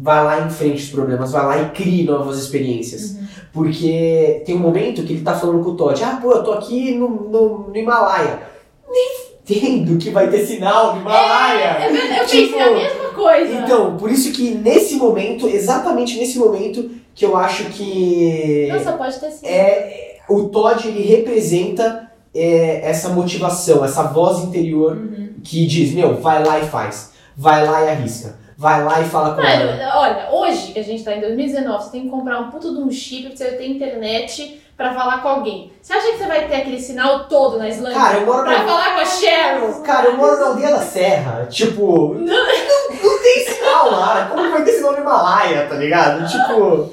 vá 0.00 0.22
lá 0.22 0.46
em 0.46 0.50
frente 0.50 0.82
os 0.84 0.90
problemas, 0.90 1.30
vá 1.30 1.42
lá 1.42 1.60
e 1.60 1.70
crie 1.70 2.04
novas 2.04 2.38
experiências. 2.38 3.16
Porque 3.52 4.42
tem 4.46 4.54
um 4.56 4.60
momento 4.60 5.02
que 5.04 5.12
ele 5.12 5.22
tá 5.22 5.34
falando 5.34 5.62
com 5.62 5.70
o 5.70 5.76
Todd, 5.76 6.02
ah, 6.02 6.18
pô, 6.20 6.32
eu 6.32 6.42
tô 6.42 6.52
aqui 6.52 6.94
no, 6.94 7.08
no, 7.28 7.68
no 7.68 7.76
Himalaia. 7.76 8.51
Nem 8.92 9.32
entendo 9.42 9.98
que 9.98 10.10
vai 10.10 10.28
ter 10.30 10.46
sinal 10.46 10.94
no 10.94 11.00
Himalaia. 11.00 11.84
É 11.84 11.88
verdade, 11.90 12.20
eu 12.20 12.26
Tipo, 12.26 12.52
pensei 12.56 12.60
a 12.60 12.70
mesma 12.76 13.08
coisa. 13.10 13.52
Então, 13.54 13.96
por 13.96 14.10
isso 14.10 14.32
que 14.32 14.50
nesse 14.52 14.94
momento, 14.96 15.48
exatamente 15.48 16.16
nesse 16.18 16.38
momento, 16.38 16.90
que 17.14 17.24
eu 17.24 17.36
acho 17.36 17.64
que 17.66 18.68
Nossa, 18.72 18.92
pode 18.92 19.18
ter 19.18 19.30
sido. 19.30 19.46
é, 19.46 20.16
o 20.28 20.44
Todd 20.48 20.86
ele 20.86 21.02
representa 21.02 22.10
é, 22.34 22.88
essa 22.88 23.08
motivação, 23.10 23.84
essa 23.84 24.04
voz 24.04 24.38
interior 24.44 24.96
Uhum. 24.96 25.34
que 25.44 25.66
diz, 25.66 25.92
meu, 25.92 26.14
vai 26.20 26.42
lá 26.44 26.58
e 26.60 26.62
faz, 26.68 27.12
vai 27.36 27.66
lá 27.66 27.84
e 27.84 27.88
arrisca, 27.90 28.38
vai 28.56 28.82
lá 28.84 29.00
e 29.00 29.04
fala 29.04 29.34
com 29.34 29.42
Mano, 29.42 29.62
ela. 29.70 30.00
olha, 30.00 30.28
hoje 30.32 30.72
que 30.72 30.78
a 30.78 30.84
gente 30.84 31.02
tá 31.04 31.14
em 31.14 31.20
2019, 31.20 31.84
você 31.84 31.90
tem 31.90 32.02
que 32.02 32.08
comprar 32.08 32.40
um 32.40 32.50
puto 32.50 32.72
de 32.74 32.80
um 32.80 32.90
chip 32.90 33.26
pra 33.28 33.36
você 33.36 33.50
ter 33.52 33.68
internet 33.68 34.61
pra 34.76 34.94
falar 34.94 35.22
com 35.22 35.28
alguém. 35.28 35.70
Você 35.80 35.92
acha 35.92 36.12
que 36.12 36.18
você 36.18 36.26
vai 36.26 36.46
ter 36.48 36.56
aquele 36.56 36.80
sinal 36.80 37.24
todo 37.24 37.58
na 37.58 37.68
Islândia 37.68 37.98
Cara, 38.00 38.18
eu 38.18 38.26
moro 38.26 38.42
pra 38.44 38.58
na, 38.58 38.64
falar 38.64 38.94
com 38.94 39.00
a 39.00 39.04
Cheryl? 39.04 39.72
cara, 39.82 40.06
eu 40.08 40.16
moro 40.16 40.36
na 40.38 40.46
aldeia 40.46 40.70
da 40.70 40.78
Serra, 40.80 41.46
tipo, 41.50 42.14
não, 42.14 42.24
não 42.24 43.22
tem 43.22 43.44
sinal 43.46 43.90
lá, 43.90 44.28
como 44.30 44.50
vai 44.50 44.64
ter 44.64 44.72
sinal 44.72 44.92
no 44.92 44.98
Himalaia, 45.00 45.66
tá 45.68 45.74
ligado? 45.76 46.26
Tipo... 46.28 46.90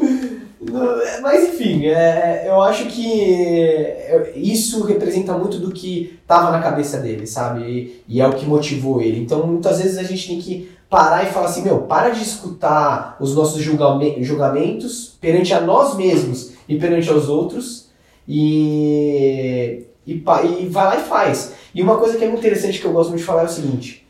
não- 0.61 1.21
Mas 1.21 1.49
enfim, 1.49 1.85
é, 1.87 2.45
eu 2.47 2.61
acho 2.61 2.85
que 2.87 3.77
é, 3.77 4.33
isso 4.35 4.83
representa 4.85 5.33
muito 5.33 5.57
do 5.57 5.71
que 5.71 6.19
tava 6.27 6.51
na 6.51 6.59
cabeça 6.61 6.97
dele, 6.97 7.25
sabe? 7.25 7.61
E, 7.61 8.03
e 8.17 8.21
é 8.21 8.27
o 8.27 8.33
que 8.33 8.45
motivou 8.45 9.01
ele. 9.01 9.19
Então 9.21 9.45
muitas 9.47 9.81
vezes 9.81 9.97
a 9.97 10.03
gente 10.03 10.27
tem 10.27 10.39
que 10.39 10.71
parar 10.89 11.23
e 11.23 11.27
falar 11.27 11.45
assim, 11.45 11.61
meu, 11.63 11.81
para 11.83 12.09
de 12.09 12.21
escutar 12.23 13.15
os 13.19 13.35
nossos 13.35 13.61
julgame- 13.61 14.23
julgamentos 14.23 15.15
perante 15.21 15.53
a 15.53 15.61
nós 15.61 15.95
mesmos 15.95 16.51
e 16.69 16.77
perante 16.77 17.09
aos 17.09 17.27
outros 17.27 17.89
e, 18.27 19.87
e, 20.05 20.13
e 20.13 20.65
vai 20.67 20.85
lá 20.85 20.97
e 20.97 21.03
faz. 21.03 21.55
E 21.73 21.81
uma 21.81 21.97
coisa 21.97 22.17
que 22.17 22.23
é 22.23 22.27
muito 22.27 22.39
interessante 22.39 22.79
que 22.79 22.85
eu 22.85 22.93
gosto 22.93 23.09
muito 23.09 23.21
de 23.21 23.25
falar 23.25 23.41
é 23.41 23.45
o 23.45 23.49
seguinte: 23.49 24.07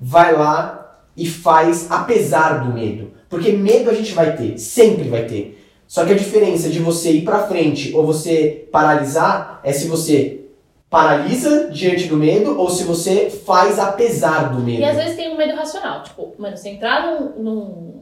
vai 0.00 0.34
lá 0.34 1.04
e 1.14 1.26
faz 1.26 1.90
apesar 1.90 2.64
do 2.64 2.72
medo. 2.72 3.12
Porque 3.28 3.52
medo 3.52 3.90
a 3.90 3.94
gente 3.94 4.12
vai 4.12 4.34
ter, 4.34 4.58
sempre 4.58 5.08
vai 5.08 5.26
ter. 5.26 5.58
Só 5.86 6.04
que 6.04 6.12
a 6.12 6.16
diferença 6.16 6.70
de 6.70 6.78
você 6.78 7.12
ir 7.12 7.22
pra 7.22 7.46
frente 7.46 7.94
ou 7.94 8.04
você 8.06 8.66
paralisar 8.72 9.60
é 9.62 9.72
se 9.72 9.86
você 9.86 10.40
paralisa 10.88 11.68
diante 11.70 12.08
do 12.08 12.16
medo 12.16 12.58
ou 12.58 12.68
se 12.70 12.84
você 12.84 13.28
faz 13.28 13.78
apesar 13.78 14.52
do 14.52 14.60
medo. 14.60 14.80
E 14.80 14.84
às 14.84 14.96
vezes 14.96 15.16
tem 15.16 15.32
um 15.32 15.36
medo 15.36 15.54
racional. 15.54 16.02
Tipo, 16.02 16.34
mano, 16.38 16.56
você 16.56 16.70
entrar 16.70 17.06
num, 17.06 17.42
num, 17.42 17.99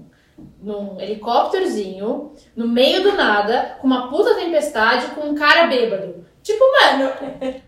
num 0.62 1.00
helicópterozinho, 1.00 2.32
no 2.56 2.68
meio 2.68 3.02
do 3.02 3.12
nada, 3.12 3.76
com 3.80 3.86
uma 3.86 4.08
puta 4.08 4.34
tempestade, 4.34 5.06
com 5.14 5.28
um 5.28 5.34
cara 5.34 5.66
bêbado. 5.66 6.26
Tipo, 6.42 6.64
mano, 6.80 7.12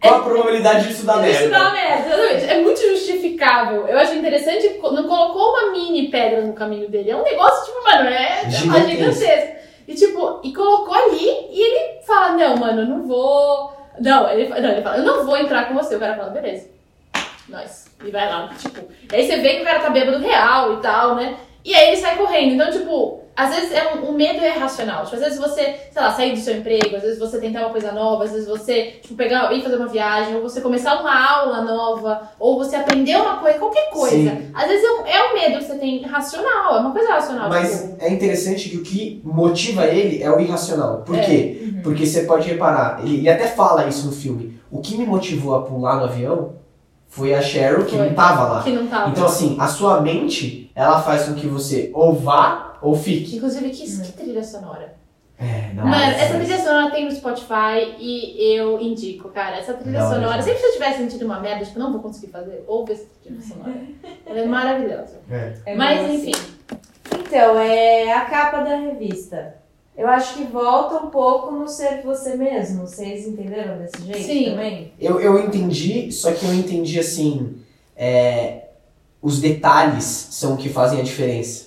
Qual 0.01 0.15
a 0.15 0.23
probabilidade 0.23 0.89
disso 0.89 1.05
dar 1.05 1.29
Isso 1.29 1.41
merda? 1.41 1.51
dá 1.51 1.61
uma 1.61 1.73
merda, 1.73 2.07
exatamente. 2.09 2.51
É 2.51 2.63
muito 2.63 2.81
justificável. 2.81 3.87
Eu 3.87 3.99
acho 3.99 4.15
interessante, 4.15 4.79
não 4.81 5.07
colocou 5.07 5.51
uma 5.51 5.73
mini 5.73 6.09
pedra 6.09 6.41
no 6.43 6.55
caminho 6.55 6.89
dele. 6.89 7.11
É 7.11 7.17
um 7.17 7.23
negócio, 7.23 7.67
tipo, 7.67 7.85
mano, 7.85 8.09
é 8.09 8.43
é 8.47 8.51
Gigantesco. 8.51 9.61
E 9.87 9.95
tipo, 9.95 10.41
e 10.45 10.53
colocou 10.53 10.95
ali 10.95 11.29
e 11.51 11.61
ele 11.61 12.03
fala, 12.07 12.31
não, 12.37 12.57
mano, 12.57 12.83
eu 12.83 12.87
não 12.87 13.07
vou. 13.07 13.73
Não, 13.99 14.31
ele, 14.31 14.49
não, 14.49 14.71
ele 14.71 14.83
fala, 14.83 14.99
eu 14.99 15.05
não 15.05 15.27
vou 15.27 15.37
entrar 15.37 15.69
com 15.69 15.75
você. 15.75 15.97
O 15.97 16.01
cara 16.01 16.17
fala, 16.17 16.31
beleza. 16.31 16.69
Nós. 17.49 17.87
E 18.05 18.11
vai 18.11 18.31
lá, 18.31 18.49
tipo. 18.57 18.81
E 19.13 19.15
aí 19.17 19.27
você 19.27 19.37
vê 19.39 19.57
que 19.57 19.63
o 19.63 19.65
cara 19.65 19.81
tá 19.81 19.91
bêbado 19.91 20.19
real 20.21 20.75
e 20.75 20.77
tal, 20.79 21.17
né? 21.17 21.37
E 21.65 21.75
aí 21.75 21.89
ele 21.89 21.97
sai 21.97 22.17
correndo. 22.17 22.55
Então, 22.55 22.71
tipo, 22.71 23.21
às 23.37 23.55
vezes 23.55 23.73
é 23.73 23.95
um, 23.95 24.11
um 24.11 24.13
medo 24.13 24.41
é 24.41 24.57
irracional. 24.57 25.05
Tipo, 25.05 25.17
às 25.17 25.23
vezes 25.23 25.39
você, 25.39 25.63
sei 25.91 26.03
lá, 26.03 26.11
sair 26.13 26.33
do 26.33 26.39
seu 26.39 26.57
emprego, 26.57 26.97
às 26.97 27.03
vezes 27.03 27.19
você 27.19 27.39
tentar 27.39 27.61
uma 27.61 27.71
coisa 27.71 27.93
nova, 27.93 28.25
às 28.25 28.33
vezes 28.33 28.47
você, 28.49 28.97
tipo, 29.03 29.15
pegar, 29.15 29.53
ir 29.53 29.63
fazer 29.63 29.77
uma 29.77 29.87
viagem, 29.89 30.35
ou 30.37 30.43
você 30.43 30.61
começar 30.61 31.01
uma 31.01 31.31
aula 31.39 31.63
nova, 31.63 32.23
ou 32.39 32.59
você 32.59 32.77
aprender 32.77 33.17
uma 33.17 33.39
coisa, 33.39 33.59
qualquer 33.59 33.91
coisa. 33.91 34.17
Sim. 34.17 34.51
Às 34.55 34.69
vezes 34.69 34.85
é 34.85 34.91
um, 34.93 35.07
é 35.07 35.31
um 35.31 35.35
medo 35.35 35.59
que 35.59 35.65
você 35.65 35.79
tem 35.79 36.03
racional, 36.03 36.77
é 36.77 36.81
uma 36.81 36.93
coisa 36.93 37.09
racional. 37.13 37.49
Mas 37.49 37.83
tipo, 37.83 38.05
é 38.05 38.11
interessante 38.11 38.69
que 38.69 38.77
o 38.77 38.83
que 38.83 39.21
motiva 39.25 39.87
ele 39.87 40.23
é 40.23 40.31
o 40.31 40.41
irracional. 40.41 41.03
Por 41.03 41.17
É. 41.19 41.23
quê? 41.23 41.61
Uhum. 41.63 41.83
Porque 41.83 42.07
você 42.07 42.25
pode 42.25 42.49
reparar, 42.49 43.01
ele, 43.03 43.19
ele 43.19 43.29
até 43.29 43.47
fala 43.47 43.87
isso 43.87 44.07
no 44.07 44.13
filme. 44.13 44.59
O 44.71 44.81
que 44.81 44.97
me 44.97 45.07
motivou 45.07 45.55
a 45.55 45.63
pular 45.63 45.97
no 45.97 46.05
avião 46.05 46.60
foi 47.11 47.35
a 47.35 47.43
Cheryl 47.43 47.85
que 47.85 47.97
Foi. 47.97 48.07
não 48.09 48.15
tava 48.15 48.45
lá. 48.45 48.63
que 48.63 48.71
não 48.71 48.87
tava. 48.87 49.11
Então, 49.11 49.27
assim, 49.27 49.57
a 49.61 49.67
sua 49.67 50.01
mente, 50.01 50.71
ela 50.75 51.03
faz 51.03 51.25
com 51.25 51.35
que 51.35 51.47
você 51.47 51.91
ou 51.93 52.15
vá 52.15 52.79
ou 52.81 52.95
fique. 52.95 53.37
Inclusive, 53.37 53.69
que, 53.71 53.85
que 53.85 54.13
trilha 54.13 54.43
sonora. 54.43 54.95
É, 55.37 55.73
não, 55.75 55.85
Mano, 55.87 55.91
mas- 55.97 56.19
essa 56.21 56.39
trilha 56.39 56.59
sonora 56.59 56.91
tem 56.91 57.05
no 57.07 57.11
Spotify 57.11 57.97
e 57.99 58.55
eu 58.57 58.79
indico, 58.81 59.29
cara. 59.31 59.57
Essa 59.57 59.73
trilha 59.75 59.99
hora 59.99 60.09
sonora, 60.15 60.29
demais. 60.29 60.45
sempre 60.45 60.61
que 60.61 60.67
eu 60.69 60.73
tivesse 60.73 60.99
sentido 60.99 61.25
uma 61.25 61.41
merda, 61.41 61.65
tipo, 61.65 61.79
não 61.79 61.93
vou 61.93 62.01
conseguir 62.01 62.29
fazer, 62.31 62.65
ouve 62.69 62.93
essa 62.93 63.07
trilha 63.23 63.41
sonora. 63.43 63.75
Ela 64.25 64.39
é 64.39 64.47
maravilhosa. 64.47 65.19
É. 65.31 65.55
É 65.67 65.75
Mas 65.75 66.09
enfim, 66.11 66.33
Então, 67.27 67.59
é 67.59 68.13
a 68.13 68.21
capa 68.27 68.61
da 68.63 68.77
revista. 68.77 69.57
Eu 70.01 70.09
acho 70.09 70.37
que 70.37 70.45
volta 70.45 70.97
um 71.05 71.11
pouco 71.11 71.53
no 71.53 71.69
ser 71.69 72.01
você 72.03 72.35
mesmo. 72.35 72.87
Vocês 72.87 73.29
entenderam 73.29 73.77
desse 73.77 74.03
jeito 74.03 74.27
Sim. 74.27 74.45
também? 74.47 74.93
Eu, 74.99 75.21
eu 75.21 75.39
entendi, 75.39 76.11
só 76.11 76.33
que 76.33 76.43
eu 76.43 76.55
entendi 76.55 76.99
assim. 76.99 77.57
é, 77.95 78.69
os 79.21 79.43
detalhes 79.43 80.05
são 80.31 80.55
o 80.55 80.57
que 80.57 80.71
fazem 80.71 81.01
a 81.01 81.03
diferença. 81.03 81.67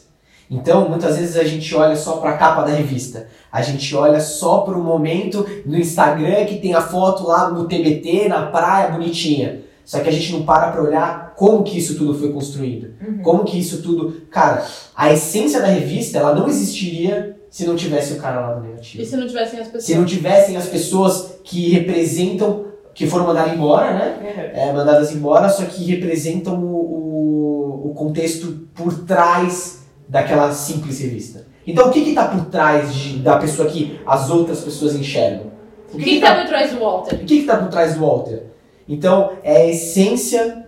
Então, 0.49 0.89
muitas 0.89 1.15
vezes 1.17 1.37
a 1.37 1.43
gente 1.43 1.75
olha 1.75 1.95
só 1.95 2.13
para 2.13 2.31
a 2.31 2.37
capa 2.37 2.63
da 2.63 2.73
revista. 2.73 3.27
A 3.51 3.61
gente 3.61 3.95
olha 3.95 4.19
só 4.19 4.61
para 4.61 4.75
o 4.75 4.83
momento 4.83 5.45
no 5.63 5.77
Instagram 5.77 6.45
que 6.45 6.57
tem 6.57 6.73
a 6.73 6.81
foto 6.81 7.27
lá 7.27 7.51
no 7.51 7.67
TBT, 7.67 8.29
na 8.29 8.47
praia, 8.47 8.89
bonitinha. 8.89 9.61
Só 9.85 9.99
que 9.99 10.09
a 10.09 10.11
gente 10.11 10.31
não 10.33 10.41
para 10.41 10.71
para 10.71 10.81
olhar 10.81 11.35
como 11.35 11.63
que 11.63 11.77
isso 11.77 11.95
tudo 11.99 12.17
foi 12.17 12.33
construído. 12.33 12.95
Como 13.21 13.43
que 13.43 13.59
isso 13.59 13.83
tudo. 13.83 14.23
Cara, 14.31 14.65
a 14.95 15.13
essência 15.13 15.61
da 15.61 15.67
revista 15.67 16.17
ela 16.17 16.33
não 16.33 16.47
existiria 16.47 17.42
se 17.53 17.67
não 17.67 17.75
tivesse 17.75 18.13
o 18.13 18.15
cara 18.15 18.39
lá 18.39 18.53
do 18.55 18.65
e 18.65 18.69
negativo. 18.69 19.05
se 19.05 19.15
não 19.15 19.27
tivessem 19.27 19.59
as 19.59 19.67
pessoas? 19.67 19.83
Se 19.83 19.93
não 19.95 20.05
tivessem 20.05 20.57
as 20.57 20.65
pessoas 20.65 21.35
que 21.43 21.69
representam, 21.69 22.65
que 22.95 23.05
foram 23.05 23.27
mandadas 23.27 23.53
embora, 23.53 23.93
né? 23.93 24.51
é, 24.55 24.73
mandadas 24.73 25.11
embora, 25.13 25.47
só 25.49 25.63
que 25.65 25.83
representam 25.83 26.55
o, 26.63 27.83
o, 27.85 27.91
o 27.91 27.93
contexto 27.93 28.67
por 28.73 29.05
trás 29.05 29.83
daquela 30.09 30.51
simples 30.51 30.99
revista. 30.99 31.45
Então, 31.67 31.89
o 31.89 31.91
que 31.91 31.99
está 31.99 32.27
por 32.27 32.45
trás 32.45 32.91
de- 32.91 33.19
da 33.19 33.37
pessoa 33.37 33.67
que 33.69 33.99
as 34.03 34.31
outras 34.31 34.61
pessoas 34.61 34.95
enxergam? 34.95 35.51
O 35.93 35.97
que, 35.97 36.05
que 36.05 36.19
tá 36.21 36.33
por 36.35 36.47
trás 36.47 36.71
do 36.71 36.79
Walter? 36.79 37.15
O 37.17 37.19
que 37.19 37.35
está 37.35 37.57
por 37.57 37.67
trás 37.69 37.93
do 37.93 38.01
Walter? 38.01 38.43
Então, 38.89 39.29
é 39.43 39.57
a 39.57 39.65
essência 39.69 40.62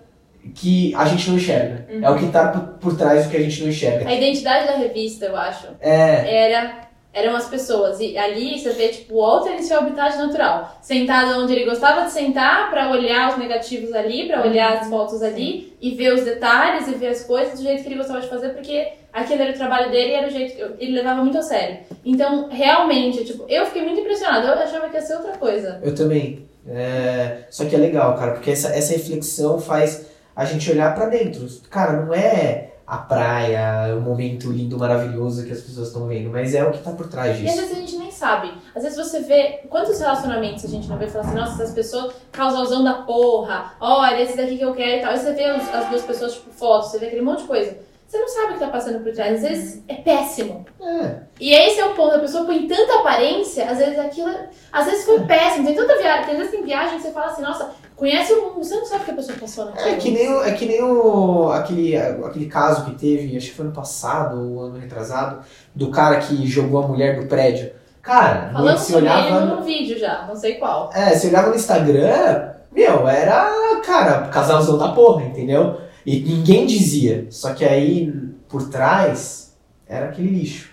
que 0.54 0.94
a 0.96 1.06
gente 1.06 1.30
não 1.30 1.38
enxerga. 1.38 1.88
É 2.02 2.10
o 2.10 2.18
que 2.18 2.26
está 2.26 2.50
por, 2.50 2.62
por 2.80 2.98
trás 2.98 3.26
do 3.26 3.32
que 3.32 3.38
a 3.38 3.42
gente 3.42 3.62
não 3.62 3.70
enxerga. 3.70 4.08
A 4.08 4.14
identidade 4.14 4.68
da 4.68 4.76
revista, 4.78 5.26
eu 5.26 5.36
acho, 5.36 5.68
É, 5.80 6.46
era 6.52 6.86
eram 7.16 7.34
as 7.34 7.48
pessoas. 7.48 8.00
E 8.02 8.18
ali 8.18 8.60
você 8.60 8.72
vê, 8.72 8.90
tipo, 8.90 9.16
o 9.16 9.22
Walter 9.22 9.54
em 9.54 9.64
seu 9.64 9.80
habitat 9.80 10.18
natural. 10.18 10.78
Sentado 10.82 11.40
onde 11.42 11.54
ele 11.54 11.64
gostava 11.64 12.02
de 12.02 12.12
sentar 12.12 12.70
pra 12.70 12.92
olhar 12.92 13.32
os 13.32 13.38
negativos 13.38 13.94
ali, 13.94 14.28
pra 14.28 14.46
olhar 14.46 14.74
as 14.74 14.90
fotos 14.90 15.24
ali 15.24 15.74
e 15.82 15.92
ver 15.92 16.14
os 16.14 16.26
detalhes 16.26 16.90
e 16.90 16.96
ver 16.96 17.08
as 17.08 17.24
coisas 17.24 17.58
do 17.58 17.64
jeito 17.64 17.82
que 17.84 17.88
ele 17.88 17.96
gostava 17.96 18.20
de 18.20 18.28
fazer, 18.28 18.50
porque 18.50 18.90
aquele 19.14 19.44
era 19.44 19.52
o 19.54 19.56
trabalho 19.56 19.90
dele 19.90 20.10
e 20.10 20.14
era 20.14 20.28
o 20.28 20.30
jeito 20.30 20.56
que 20.56 20.84
ele 20.84 20.92
levava 20.92 21.22
muito 21.24 21.38
a 21.38 21.42
sério. 21.42 21.78
Então, 22.04 22.50
realmente, 22.50 23.24
tipo, 23.24 23.46
eu 23.48 23.66
fiquei 23.66 23.84
muito 23.84 24.02
impressionada. 24.02 24.48
Eu 24.48 24.54
achava 24.54 24.90
que 24.90 24.96
ia 24.96 25.02
ser 25.02 25.16
outra 25.16 25.38
coisa. 25.38 25.80
Eu 25.82 25.96
também. 25.96 26.46
É, 26.68 27.46
Só 27.50 27.64
que 27.64 27.76
é 27.76 27.78
legal, 27.78 28.18
cara, 28.18 28.32
porque 28.34 28.52
essa, 28.52 28.76
essa 28.76 28.92
reflexão 28.92 29.60
faz 29.60 30.08
a 30.36 30.46
gente 30.46 30.70
olhar 30.72 30.94
pra 30.94 31.06
dentro. 31.08 31.48
Cara, 31.70 31.94
não 32.04 32.14
é 32.14 32.72
a 32.88 32.98
praia, 32.98 33.96
o 33.98 34.02
momento 34.02 34.52
lindo, 34.52 34.78
maravilhoso 34.78 35.44
que 35.46 35.52
as 35.52 35.62
pessoas 35.62 35.88
estão 35.88 36.08
vendo, 36.08 36.30
mas 36.30 36.54
é 36.54 36.64
o 36.64 36.72
que 36.72 36.80
tá 36.84 36.92
por 36.92 37.08
trás 37.08 37.30
E 37.30 37.32
às 37.32 37.40
disso. 37.40 37.56
vezes 37.62 37.72
a 37.72 37.80
gente 37.80 37.98
nem 37.98 38.12
sabe. 38.12 38.54
Às 38.76 38.84
vezes 38.84 38.98
você 38.98 39.22
vê 39.22 39.62
quantos 39.70 40.00
relacionamentos 40.00 40.64
a 40.66 40.68
gente 40.68 40.88
não 40.88 40.98
vê 40.98 41.06
e 41.06 41.10
fala 41.10 41.26
assim, 41.26 41.36
nossa, 41.36 41.64
essas 41.64 41.74
pessoas 41.74 42.14
causalzão 42.32 42.84
da 42.84 42.94
porra, 42.94 43.74
olha, 43.80 44.22
esse 44.22 44.38
daqui 44.38 44.58
que 44.58 44.64
eu 44.64 44.74
quero 44.76 44.98
e 44.98 45.02
tal. 45.02 45.12
Aí 45.12 45.18
você 45.18 45.34
vê 45.34 45.52
os- 45.52 45.74
as 45.74 45.90
duas 45.90 46.02
pessoas, 46.04 46.34
tipo, 46.34 46.52
fotos, 46.52 46.92
você 46.92 47.00
vê 47.00 47.08
aquele 47.08 47.22
monte 47.24 47.42
de 47.42 47.48
coisa. 47.48 47.78
Você 48.08 48.20
não 48.20 48.28
sabe 48.28 48.52
o 48.52 48.54
que 48.54 48.60
tá 48.60 48.68
passando 48.68 49.04
por 49.04 49.12
trás. 49.14 49.44
Às 49.44 49.50
vezes 49.50 49.84
é 49.88 49.96
péssimo. 49.96 50.64
É, 50.80 51.16
E 51.40 51.52
esse 51.54 51.80
é 51.80 51.86
o 51.86 51.96
ponto. 51.96 52.16
A 52.16 52.20
pessoa 52.20 52.46
põe 52.46 52.68
tanta 52.68 53.00
aparência, 53.00 53.68
às 53.70 53.80
vezes 53.80 53.98
aquilo. 53.98 54.30
Às 54.72 54.86
vezes 54.86 55.06
foi 55.06 55.20
péssimo. 55.22 55.66
Tem 55.66 55.76
tanta 55.76 55.98
viagem, 55.98 56.32
às 56.32 56.38
vezes 56.38 56.52
tem 56.52 56.64
viagem 56.64 56.98
que 56.98 57.02
você 57.02 57.12
fala 57.12 57.26
assim, 57.32 57.42
nossa, 57.42 57.72
conhece 57.96 58.34
o 58.34 58.42
mundo, 58.44 58.64
você 58.64 58.76
não 58.76 58.86
sabe 58.86 59.02
o 59.04 59.06
que 59.06 59.12
a 59.12 59.16
pessoa 59.16 59.38
passou 59.38 59.66
naquilo. 59.66 59.88
é 59.90 59.96
que 59.96 60.12
nem, 60.12 60.30
o- 60.34 60.44
é 60.44 60.52
que 60.54 60.66
nem 60.66 60.84
o, 60.84 61.50
aquele, 61.52 61.96
aquele 61.98 62.46
caso 62.48 62.86
que 62.86 62.96
teve, 62.96 63.36
acho 63.38 63.48
que 63.50 63.54
foi 63.56 63.66
ano 63.66 63.74
passado 63.74 64.38
ou 64.54 64.62
ano 64.64 64.78
retrasado, 64.78 65.40
do 65.74 65.90
cara 65.92 66.18
que 66.20 66.46
jogou 66.48 66.84
a 66.84 66.88
mulher 66.88 67.20
do 67.20 67.28
prédio. 67.28 67.72
Cara, 68.02 68.52
Falando 68.54 68.78
se 68.78 68.96
olhava. 68.96 69.38
ele 69.38 69.46
num 69.56 69.62
vídeo 69.64 69.98
já, 69.98 70.26
não 70.28 70.36
sei 70.36 70.56
qual. 70.56 70.92
É, 70.94 71.16
você 71.16 71.28
olhava 71.28 71.50
no 71.50 71.56
Instagram, 71.56 72.52
meu, 72.72 73.08
era, 73.08 73.82
cara, 73.84 74.28
casalzão 74.28 74.78
da 74.78 74.90
porra, 74.90 75.24
entendeu? 75.24 75.78
E 76.06 76.20
ninguém 76.20 76.68
dizia. 76.68 77.26
Só 77.32 77.54
que 77.54 77.66
aí, 77.66 78.14
por 78.48 78.70
trás, 78.70 79.56
era 79.88 80.06
aquele 80.08 80.30
lixo. 80.30 80.70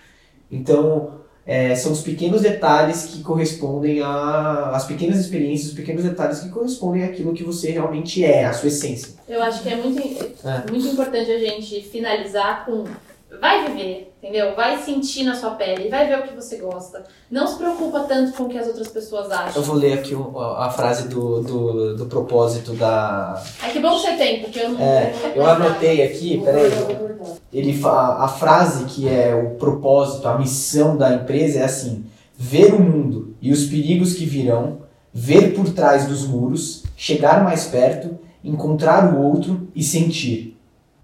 Então, 0.51 1.12
é, 1.45 1.75
são 1.75 1.91
os 1.91 2.01
pequenos 2.01 2.41
detalhes 2.41 3.05
que 3.05 3.21
correspondem 3.21 4.01
a. 4.01 4.71
as 4.73 4.85
pequenas 4.85 5.17
experiências, 5.19 5.69
os 5.69 5.75
pequenos 5.75 6.03
detalhes 6.03 6.39
que 6.39 6.49
correspondem 6.49 7.03
àquilo 7.03 7.33
que 7.33 7.43
você 7.43 7.71
realmente 7.71 8.23
é, 8.23 8.45
a 8.45 8.53
sua 8.53 8.67
essência. 8.69 9.13
Eu 9.27 9.41
acho 9.43 9.61
que 9.61 9.69
é 9.69 9.75
muito, 9.75 10.01
É. 10.45 10.71
muito 10.71 10.87
importante 10.87 11.29
a 11.31 11.39
gente 11.39 11.81
finalizar 11.81 12.65
com 12.65 12.85
vai 13.39 13.67
viver, 13.67 14.13
entendeu? 14.21 14.55
Vai 14.55 14.77
sentir 14.81 15.23
na 15.23 15.35
sua 15.35 15.51
pele, 15.51 15.89
vai 15.89 16.07
ver 16.07 16.19
o 16.19 16.23
que 16.23 16.33
você 16.35 16.57
gosta. 16.57 17.03
Não 17.29 17.45
se 17.47 17.57
preocupa 17.57 18.01
tanto 18.01 18.33
com 18.33 18.43
o 18.43 18.49
que 18.49 18.57
as 18.57 18.67
outras 18.67 18.87
pessoas 18.87 19.27
Eu 19.29 19.35
acham. 19.37 19.61
vou 19.63 19.75
ler 19.75 19.93
aqui 19.93 20.15
a 20.57 20.69
frase 20.69 21.07
do, 21.07 21.41
do, 21.41 21.95
do 21.97 22.05
propósito 22.05 22.73
da. 22.73 23.41
É 23.63 23.69
que 23.69 23.79
bom 23.79 23.95
que 23.95 24.01
você 24.01 24.13
tem, 24.17 24.41
porque 24.41 24.59
eu 24.59 24.69
não. 24.69 24.81
É, 24.81 25.13
eu 25.35 25.45
anotei 25.45 26.03
aqui, 26.03 26.41
peraí. 26.43 26.71
Ele 27.51 27.73
fa- 27.77 28.17
a 28.23 28.27
frase 28.27 28.85
que 28.85 29.07
é 29.07 29.35
o 29.35 29.55
propósito, 29.57 30.27
a 30.27 30.37
missão 30.37 30.97
da 30.97 31.13
empresa 31.13 31.59
é 31.59 31.63
assim: 31.63 32.05
ver 32.37 32.73
o 32.73 32.79
mundo 32.79 33.35
e 33.41 33.51
os 33.51 33.65
perigos 33.65 34.13
que 34.13 34.25
virão, 34.25 34.79
ver 35.13 35.53
por 35.53 35.69
trás 35.71 36.07
dos 36.07 36.25
muros, 36.27 36.83
chegar 36.97 37.43
mais 37.43 37.65
perto, 37.65 38.17
encontrar 38.43 39.13
o 39.13 39.21
outro 39.21 39.67
e 39.75 39.83
sentir. 39.83 40.57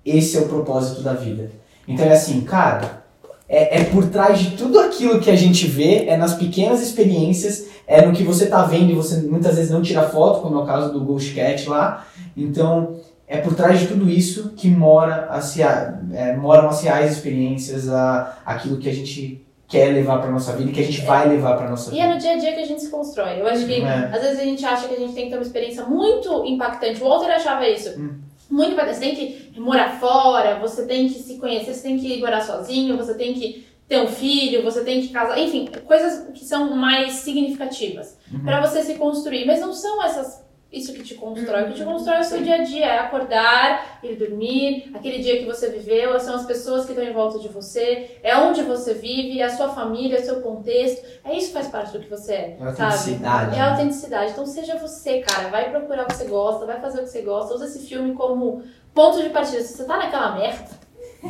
Esse 0.06 0.38
é 0.38 0.40
o 0.42 0.48
propósito 0.48 1.02
da 1.02 1.14
vida. 1.14 1.52
Então 1.90 2.06
é 2.06 2.12
assim, 2.14 2.42
cara, 2.42 3.02
é, 3.48 3.80
é 3.82 3.84
por 3.86 4.08
trás 4.10 4.38
de 4.40 4.56
tudo 4.56 4.80
aquilo 4.80 5.20
que 5.20 5.30
a 5.32 5.36
gente 5.36 5.66
vê, 5.68 6.06
é 6.06 6.16
nas 6.16 6.36
pequenas 6.36 6.82
experiências, 6.82 7.66
é 7.88 8.06
no 8.06 8.14
que 8.14 8.24
você 8.24 8.46
tá 8.46 8.62
vendo 8.64 8.92
e 8.92 8.96
você 8.96 9.18
muitas 9.22 9.56
vezes 9.56 9.72
não 9.72 9.82
tira 9.82 10.04
foto, 10.04 10.42
como 10.42 10.60
é 10.60 10.64
o 10.64 10.66
caso 10.66 10.94
do 10.94 11.04
Ghost 11.04 11.34
Cat 11.34 11.68
lá. 11.68 12.06
Então, 12.38 12.96
é 13.28 13.38
por 13.38 13.56
trás 13.56 13.80
de 13.80 13.88
tudo 13.88 14.08
isso 14.10 14.54
que 14.56 14.70
mora 14.70 15.26
as, 15.32 15.58
é, 15.60 16.36
moram 16.38 16.70
as 16.70 16.82
reais 16.84 17.12
experiências, 17.12 17.90
a, 17.90 18.38
aquilo 18.46 18.78
que 18.78 18.88
a 18.90 18.94
gente 18.94 19.44
quer 19.68 19.94
levar 19.94 20.20
para 20.20 20.32
nossa 20.32 20.54
vida 20.54 20.70
e 20.72 20.74
que 20.74 20.82
a 20.82 20.84
gente 20.84 21.02
vai 21.02 21.28
levar 21.30 21.56
para 21.56 21.70
nossa 21.70 21.90
E 21.90 21.94
vida. 21.94 22.04
é 22.06 22.14
no 22.14 22.20
dia 22.20 22.32
a 22.34 22.38
dia 22.38 22.54
que 22.54 22.60
a 22.62 22.66
gente 22.66 22.82
se 22.82 22.90
constrói. 22.90 23.40
Eu 23.40 23.48
acho 23.48 23.66
que 23.68 23.82
É. 23.82 24.10
às 24.12 24.22
vezes 24.22 24.40
a 24.40 24.44
gente 24.44 24.66
acha 24.66 24.88
que 24.88 24.96
a 24.96 25.00
gente 25.00 25.14
tem 25.14 25.26
que 25.26 25.30
ter 25.30 25.36
uma 25.38 25.44
experiência 25.44 25.86
muito 25.86 26.44
impactante. 26.46 27.02
O 27.04 27.08
Walter 27.08 27.30
achava 27.32 27.68
isso. 27.68 27.90
Hum. 28.00 28.16
Muito 28.50 28.72
impactante. 28.74 29.00
Você 29.00 29.00
tem 29.00 29.26
que 29.54 29.60
morar 29.60 30.00
fora, 30.00 30.60
você 30.60 30.86
tem 30.86 31.08
que 31.08 31.20
se 31.20 31.38
conhecer, 31.38 31.74
você 31.74 31.84
tem 31.84 32.00
que 32.00 32.20
morar 32.20 32.42
sozinho, 32.42 32.98
você 32.98 33.14
tem 33.14 33.34
que 33.34 33.68
ter 33.88 34.02
um 34.02 34.08
filho, 34.08 34.64
você 34.64 34.84
tem 34.84 35.02
que 35.02 35.10
casar. 35.10 35.38
Enfim, 35.40 35.68
coisas 35.86 36.28
que 36.34 36.44
são 36.46 36.76
mais 36.76 37.14
significativas 37.14 38.18
Uhum. 38.32 38.44
pra 38.44 38.62
você 38.66 38.84
se 38.84 38.96
construir. 38.96 39.46
Mas 39.46 39.60
não 39.60 39.74
são 39.74 40.04
essas. 40.04 40.44
Isso 40.72 40.94
que 40.94 41.02
te 41.02 41.16
constrói. 41.16 41.64
O 41.64 41.68
que 41.70 41.74
te 41.74 41.84
constrói 41.84 42.18
é 42.18 42.20
o 42.20 42.24
seu 42.24 42.44
dia 42.44 42.56
a 42.56 42.64
dia. 42.64 42.86
É 42.86 43.00
acordar, 43.00 44.00
ir 44.04 44.16
dormir, 44.16 44.92
aquele 44.94 45.18
dia 45.18 45.40
que 45.40 45.46
você 45.46 45.68
viveu, 45.70 46.20
são 46.20 46.36
as 46.36 46.46
pessoas 46.46 46.86
que 46.86 46.92
estão 46.92 47.04
em 47.04 47.12
volta 47.12 47.40
de 47.40 47.48
você, 47.48 48.20
é 48.22 48.38
onde 48.38 48.62
você 48.62 48.94
vive, 48.94 49.40
é 49.40 49.46
a 49.46 49.50
sua 49.58 49.70
família, 49.70 50.18
é 50.18 50.22
o 50.22 50.26
seu 50.26 50.42
contexto. 50.42 51.04
É 51.26 51.36
isso 51.36 51.48
que 51.48 51.54
faz 51.54 51.68
parte 51.70 51.92
do 51.94 52.00
que 52.00 52.08
você 52.10 52.34
é. 52.34 52.58
É 52.60 52.64
a 52.64 52.74
sabe? 52.74 52.82
autenticidade, 52.84 53.56
É 53.56 53.60
a 53.60 53.66
né? 53.66 53.72
autenticidade. 53.72 54.32
Então 54.32 54.46
seja 54.46 54.78
você, 54.78 55.20
cara. 55.22 55.48
Vai 55.50 55.72
procurar 55.72 56.04
o 56.04 56.06
que 56.08 56.16
você 56.16 56.26
gosta, 56.26 56.66
vai 56.68 56.80
fazer 56.80 57.00
o 57.00 57.04
que 57.04 57.10
você 57.10 57.22
gosta. 57.24 57.56
Usa 57.56 57.66
esse 57.66 57.80
filme 57.88 58.14
como 58.14 58.62
ponto 58.94 59.24
de 59.24 59.30
partida. 59.30 59.64
Se 59.64 59.76
você 59.76 59.86
tá 59.86 59.98
naquela 59.98 60.36
merda, 60.36 60.68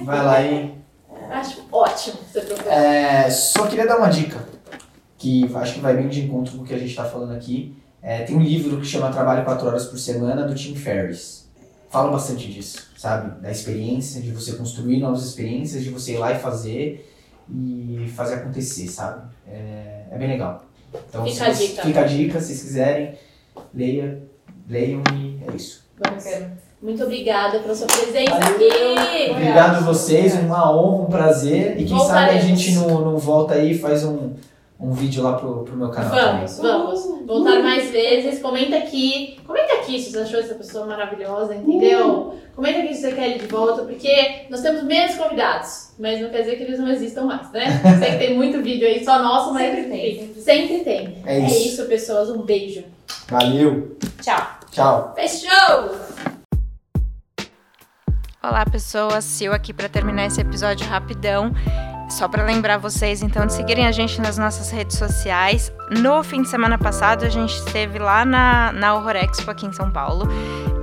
Vai 0.04 0.24
lá 0.26 0.42
e. 0.42 0.76
acho 1.32 1.64
ótimo 1.72 2.18
você 2.30 2.42
procurar. 2.42 2.74
É, 2.76 3.30
só 3.30 3.66
queria 3.68 3.88
dar 3.88 3.98
uma 4.00 4.10
dica, 4.10 4.38
que 5.18 5.50
acho 5.56 5.76
que 5.76 5.80
vai 5.80 5.94
bem 5.96 6.10
de 6.10 6.26
encontro 6.26 6.58
com 6.58 6.64
o 6.64 6.66
que 6.68 6.74
a 6.74 6.78
gente 6.78 6.90
está 6.90 7.06
falando 7.06 7.34
aqui. 7.34 7.79
É, 8.02 8.24
tem 8.24 8.36
um 8.36 8.42
livro 8.42 8.80
que 8.80 8.86
chama 8.86 9.12
Trabalho 9.12 9.44
4 9.44 9.68
Horas 9.68 9.86
por 9.86 9.98
Semana, 10.00 10.48
do 10.48 10.56
Tim 10.56 10.76
Ferriss. 10.76 11.48
Fala 11.90 12.12
bastante 12.12 12.52
disso, 12.52 12.88
sabe? 12.98 13.42
Da 13.42 13.52
experiência, 13.52 14.22
de 14.22 14.32
você 14.32 14.54
construir 14.54 15.00
novas 15.00 15.26
experiências, 15.26 15.84
de 15.84 15.90
você 15.90 16.14
ir 16.14 16.18
lá 16.18 16.32
e 16.32 16.40
fazer 16.40 17.12
e 17.52 18.12
fazer 18.16 18.36
acontecer, 18.36 18.88
sabe? 18.88 19.24
É, 19.48 20.04
é 20.12 20.18
bem 20.18 20.28
legal. 20.30 20.64
Então, 21.10 21.26
Fica 21.26 21.36
se 21.54 21.64
a 21.64 21.68
dica. 21.68 21.82
Fica 21.82 22.00
a 22.02 22.04
dica, 22.04 22.40
se 22.40 22.48
vocês 22.48 22.62
quiserem, 22.62 23.16
leia, 23.74 24.22
leiam 24.68 25.02
e 25.16 25.40
é 25.48 25.56
isso. 25.56 25.84
Muito 26.82 27.04
obrigada 27.04 27.60
pela 27.60 27.76
sua 27.76 27.88
presença 27.88 28.32
Valeu. 28.40 28.98
aqui. 28.98 29.32
Obrigado 29.32 29.76
a 29.78 29.80
vocês, 29.82 30.34
uma 30.36 30.72
honra, 30.72 31.04
um 31.04 31.06
prazer. 31.08 31.80
E 31.80 31.86
quem 31.86 31.98
sabe 32.00 32.10
a 32.12 32.14
Voltaremos. 32.32 32.46
gente 32.46 32.72
não, 32.76 33.02
não 33.02 33.18
volta 33.18 33.56
aí 33.56 33.72
e 33.72 33.78
faz 33.78 34.06
um, 34.06 34.34
um 34.80 34.92
vídeo 34.94 35.22
lá 35.22 35.34
pro, 35.34 35.64
pro 35.66 35.76
meu 35.76 35.90
canal 35.90 36.10
Vamos, 36.12 36.54
também. 36.56 36.72
vamos. 36.72 37.28
Voltar 37.28 37.62
mais 37.62 37.90
vezes. 37.92 38.42
Comenta 38.42 38.78
aqui. 38.78 39.38
Comenta 39.46 39.74
aqui 39.74 40.00
se 40.02 40.12
você 40.12 40.20
achou 40.20 40.40
essa 40.40 40.56
pessoa 40.56 40.86
maravilhosa, 40.86 41.54
entendeu? 41.54 42.36
Comenta 42.56 42.80
aqui 42.80 42.94
se 42.96 43.02
você 43.02 43.12
quer 43.12 43.30
ele 43.32 43.40
de 43.40 43.48
volta, 43.48 43.84
porque 43.84 44.46
nós 44.50 44.62
temos 44.62 44.84
menos 44.84 45.16
convidados. 45.16 45.92
Mas 46.00 46.22
não 46.22 46.30
quer 46.30 46.42
dizer 46.42 46.56
que 46.56 46.64
eles 46.64 46.80
não 46.80 46.88
existam 46.88 47.24
mais, 47.26 47.52
né? 47.52 47.82
Sei 48.00 48.12
que 48.12 48.18
tem 48.18 48.36
muito 48.38 48.62
vídeo 48.62 48.88
aí 48.88 49.04
só 49.04 49.22
nosso, 49.22 49.54
mas 49.54 49.70
Sempre 49.70 49.90
tem, 49.90 50.34
sempre 50.36 50.80
tem. 50.86 51.18
É 51.26 51.36
É 51.36 51.40
isso. 51.46 51.68
isso, 51.68 51.86
pessoas. 51.88 52.30
Um 52.30 52.42
beijo. 52.44 52.84
Valeu. 53.28 53.98
Tchau. 54.22 54.48
Tchau. 54.72 55.14
Fechou! 55.16 55.92
Olá, 58.42 58.66
pessoas. 58.66 59.26
Sil 59.28 59.52
aqui 59.52 59.74
para 59.74 59.90
terminar 59.90 60.26
esse 60.28 60.40
episódio 60.40 60.88
rapidão. 60.88 61.52
Só 62.10 62.28
para 62.28 62.44
lembrar 62.44 62.78
vocês, 62.78 63.22
então, 63.22 63.46
de 63.46 63.54
seguirem 63.54 63.86
a 63.86 63.92
gente 63.92 64.20
nas 64.20 64.38
nossas 64.38 64.72
redes 64.72 64.98
sociais. 64.98 65.72
No 65.92 66.24
fim 66.24 66.42
de 66.42 66.50
semana 66.50 66.78
passado, 66.78 67.24
a 67.24 67.30
gente 67.30 67.54
esteve 67.54 68.00
lá 68.00 68.26
na, 68.26 68.72
na 68.72 68.96
Horror 68.96 69.16
Expo 69.18 69.50
aqui 69.52 69.66
em 69.66 69.72
São 69.72 69.92
Paulo. 69.92 70.28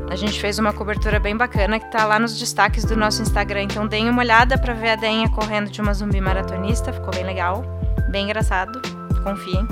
A 0.09 0.15
gente 0.15 0.41
fez 0.41 0.59
uma 0.59 0.73
cobertura 0.73 1.19
bem 1.19 1.37
bacana 1.37 1.81
que 1.81 1.91
tá 1.91 2.05
lá 2.05 2.19
nos 2.19 2.39
destaques 2.39 2.85
do 2.85 2.97
nosso 2.97 3.23
Instagram. 3.23 3.65
Então, 3.65 3.87
deem 3.87 4.09
uma 4.09 4.23
olhada 4.23 4.57
para 4.57 4.73
ver 4.73 4.91
a 4.91 4.97
Deinha 4.97 5.29
correndo 5.29 5.69
de 5.69 5.81
uma 5.81 5.93
zumbi 5.93 6.21
maratonista. 6.21 6.93
Ficou 6.93 7.13
bem 7.13 7.25
legal, 7.25 7.65
bem 8.09 8.25
engraçado. 8.25 8.81
Confiem. 9.25 9.67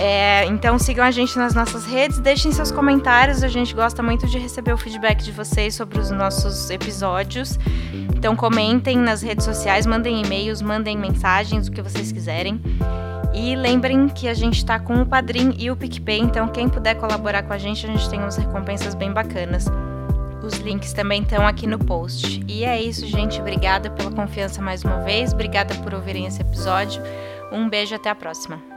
É, 0.00 0.44
então 0.46 0.78
sigam 0.78 1.04
a 1.04 1.10
gente 1.10 1.38
nas 1.38 1.54
nossas 1.54 1.86
redes, 1.86 2.18
deixem 2.18 2.52
seus 2.52 2.70
comentários, 2.70 3.42
a 3.42 3.48
gente 3.48 3.74
gosta 3.74 4.02
muito 4.02 4.26
de 4.26 4.38
receber 4.38 4.72
o 4.72 4.76
feedback 4.76 5.22
de 5.22 5.32
vocês 5.32 5.74
sobre 5.74 5.98
os 5.98 6.10
nossos 6.10 6.68
episódios. 6.70 7.58
Então 8.14 8.36
comentem 8.36 8.98
nas 8.98 9.22
redes 9.22 9.44
sociais, 9.44 9.86
mandem 9.86 10.22
e-mails, 10.22 10.60
mandem 10.60 10.96
mensagens, 10.96 11.68
o 11.68 11.72
que 11.72 11.80
vocês 11.80 12.12
quiserem. 12.12 12.60
E 13.32 13.54
lembrem 13.54 14.08
que 14.08 14.28
a 14.28 14.34
gente 14.34 14.64
tá 14.64 14.78
com 14.78 15.02
o 15.02 15.06
Padrim 15.06 15.54
e 15.58 15.70
o 15.70 15.76
PicPay, 15.76 16.20
então 16.20 16.48
quem 16.48 16.68
puder 16.68 16.94
colaborar 16.94 17.42
com 17.42 17.52
a 17.52 17.58
gente, 17.58 17.86
a 17.86 17.88
gente 17.88 18.08
tem 18.08 18.18
umas 18.18 18.36
recompensas 18.36 18.94
bem 18.94 19.12
bacanas. 19.12 19.66
Os 20.42 20.58
links 20.58 20.92
também 20.92 21.22
estão 21.22 21.46
aqui 21.46 21.66
no 21.66 21.78
post. 21.78 22.42
E 22.46 22.64
é 22.64 22.80
isso, 22.80 23.06
gente. 23.06 23.40
Obrigada 23.40 23.90
pela 23.90 24.10
confiança 24.10 24.62
mais 24.62 24.84
uma 24.84 25.00
vez. 25.00 25.32
Obrigada 25.32 25.74
por 25.76 25.92
ouvirem 25.92 26.26
esse 26.26 26.40
episódio. 26.40 27.02
Um 27.50 27.68
beijo 27.68 27.94
até 27.94 28.10
a 28.10 28.14
próxima. 28.14 28.75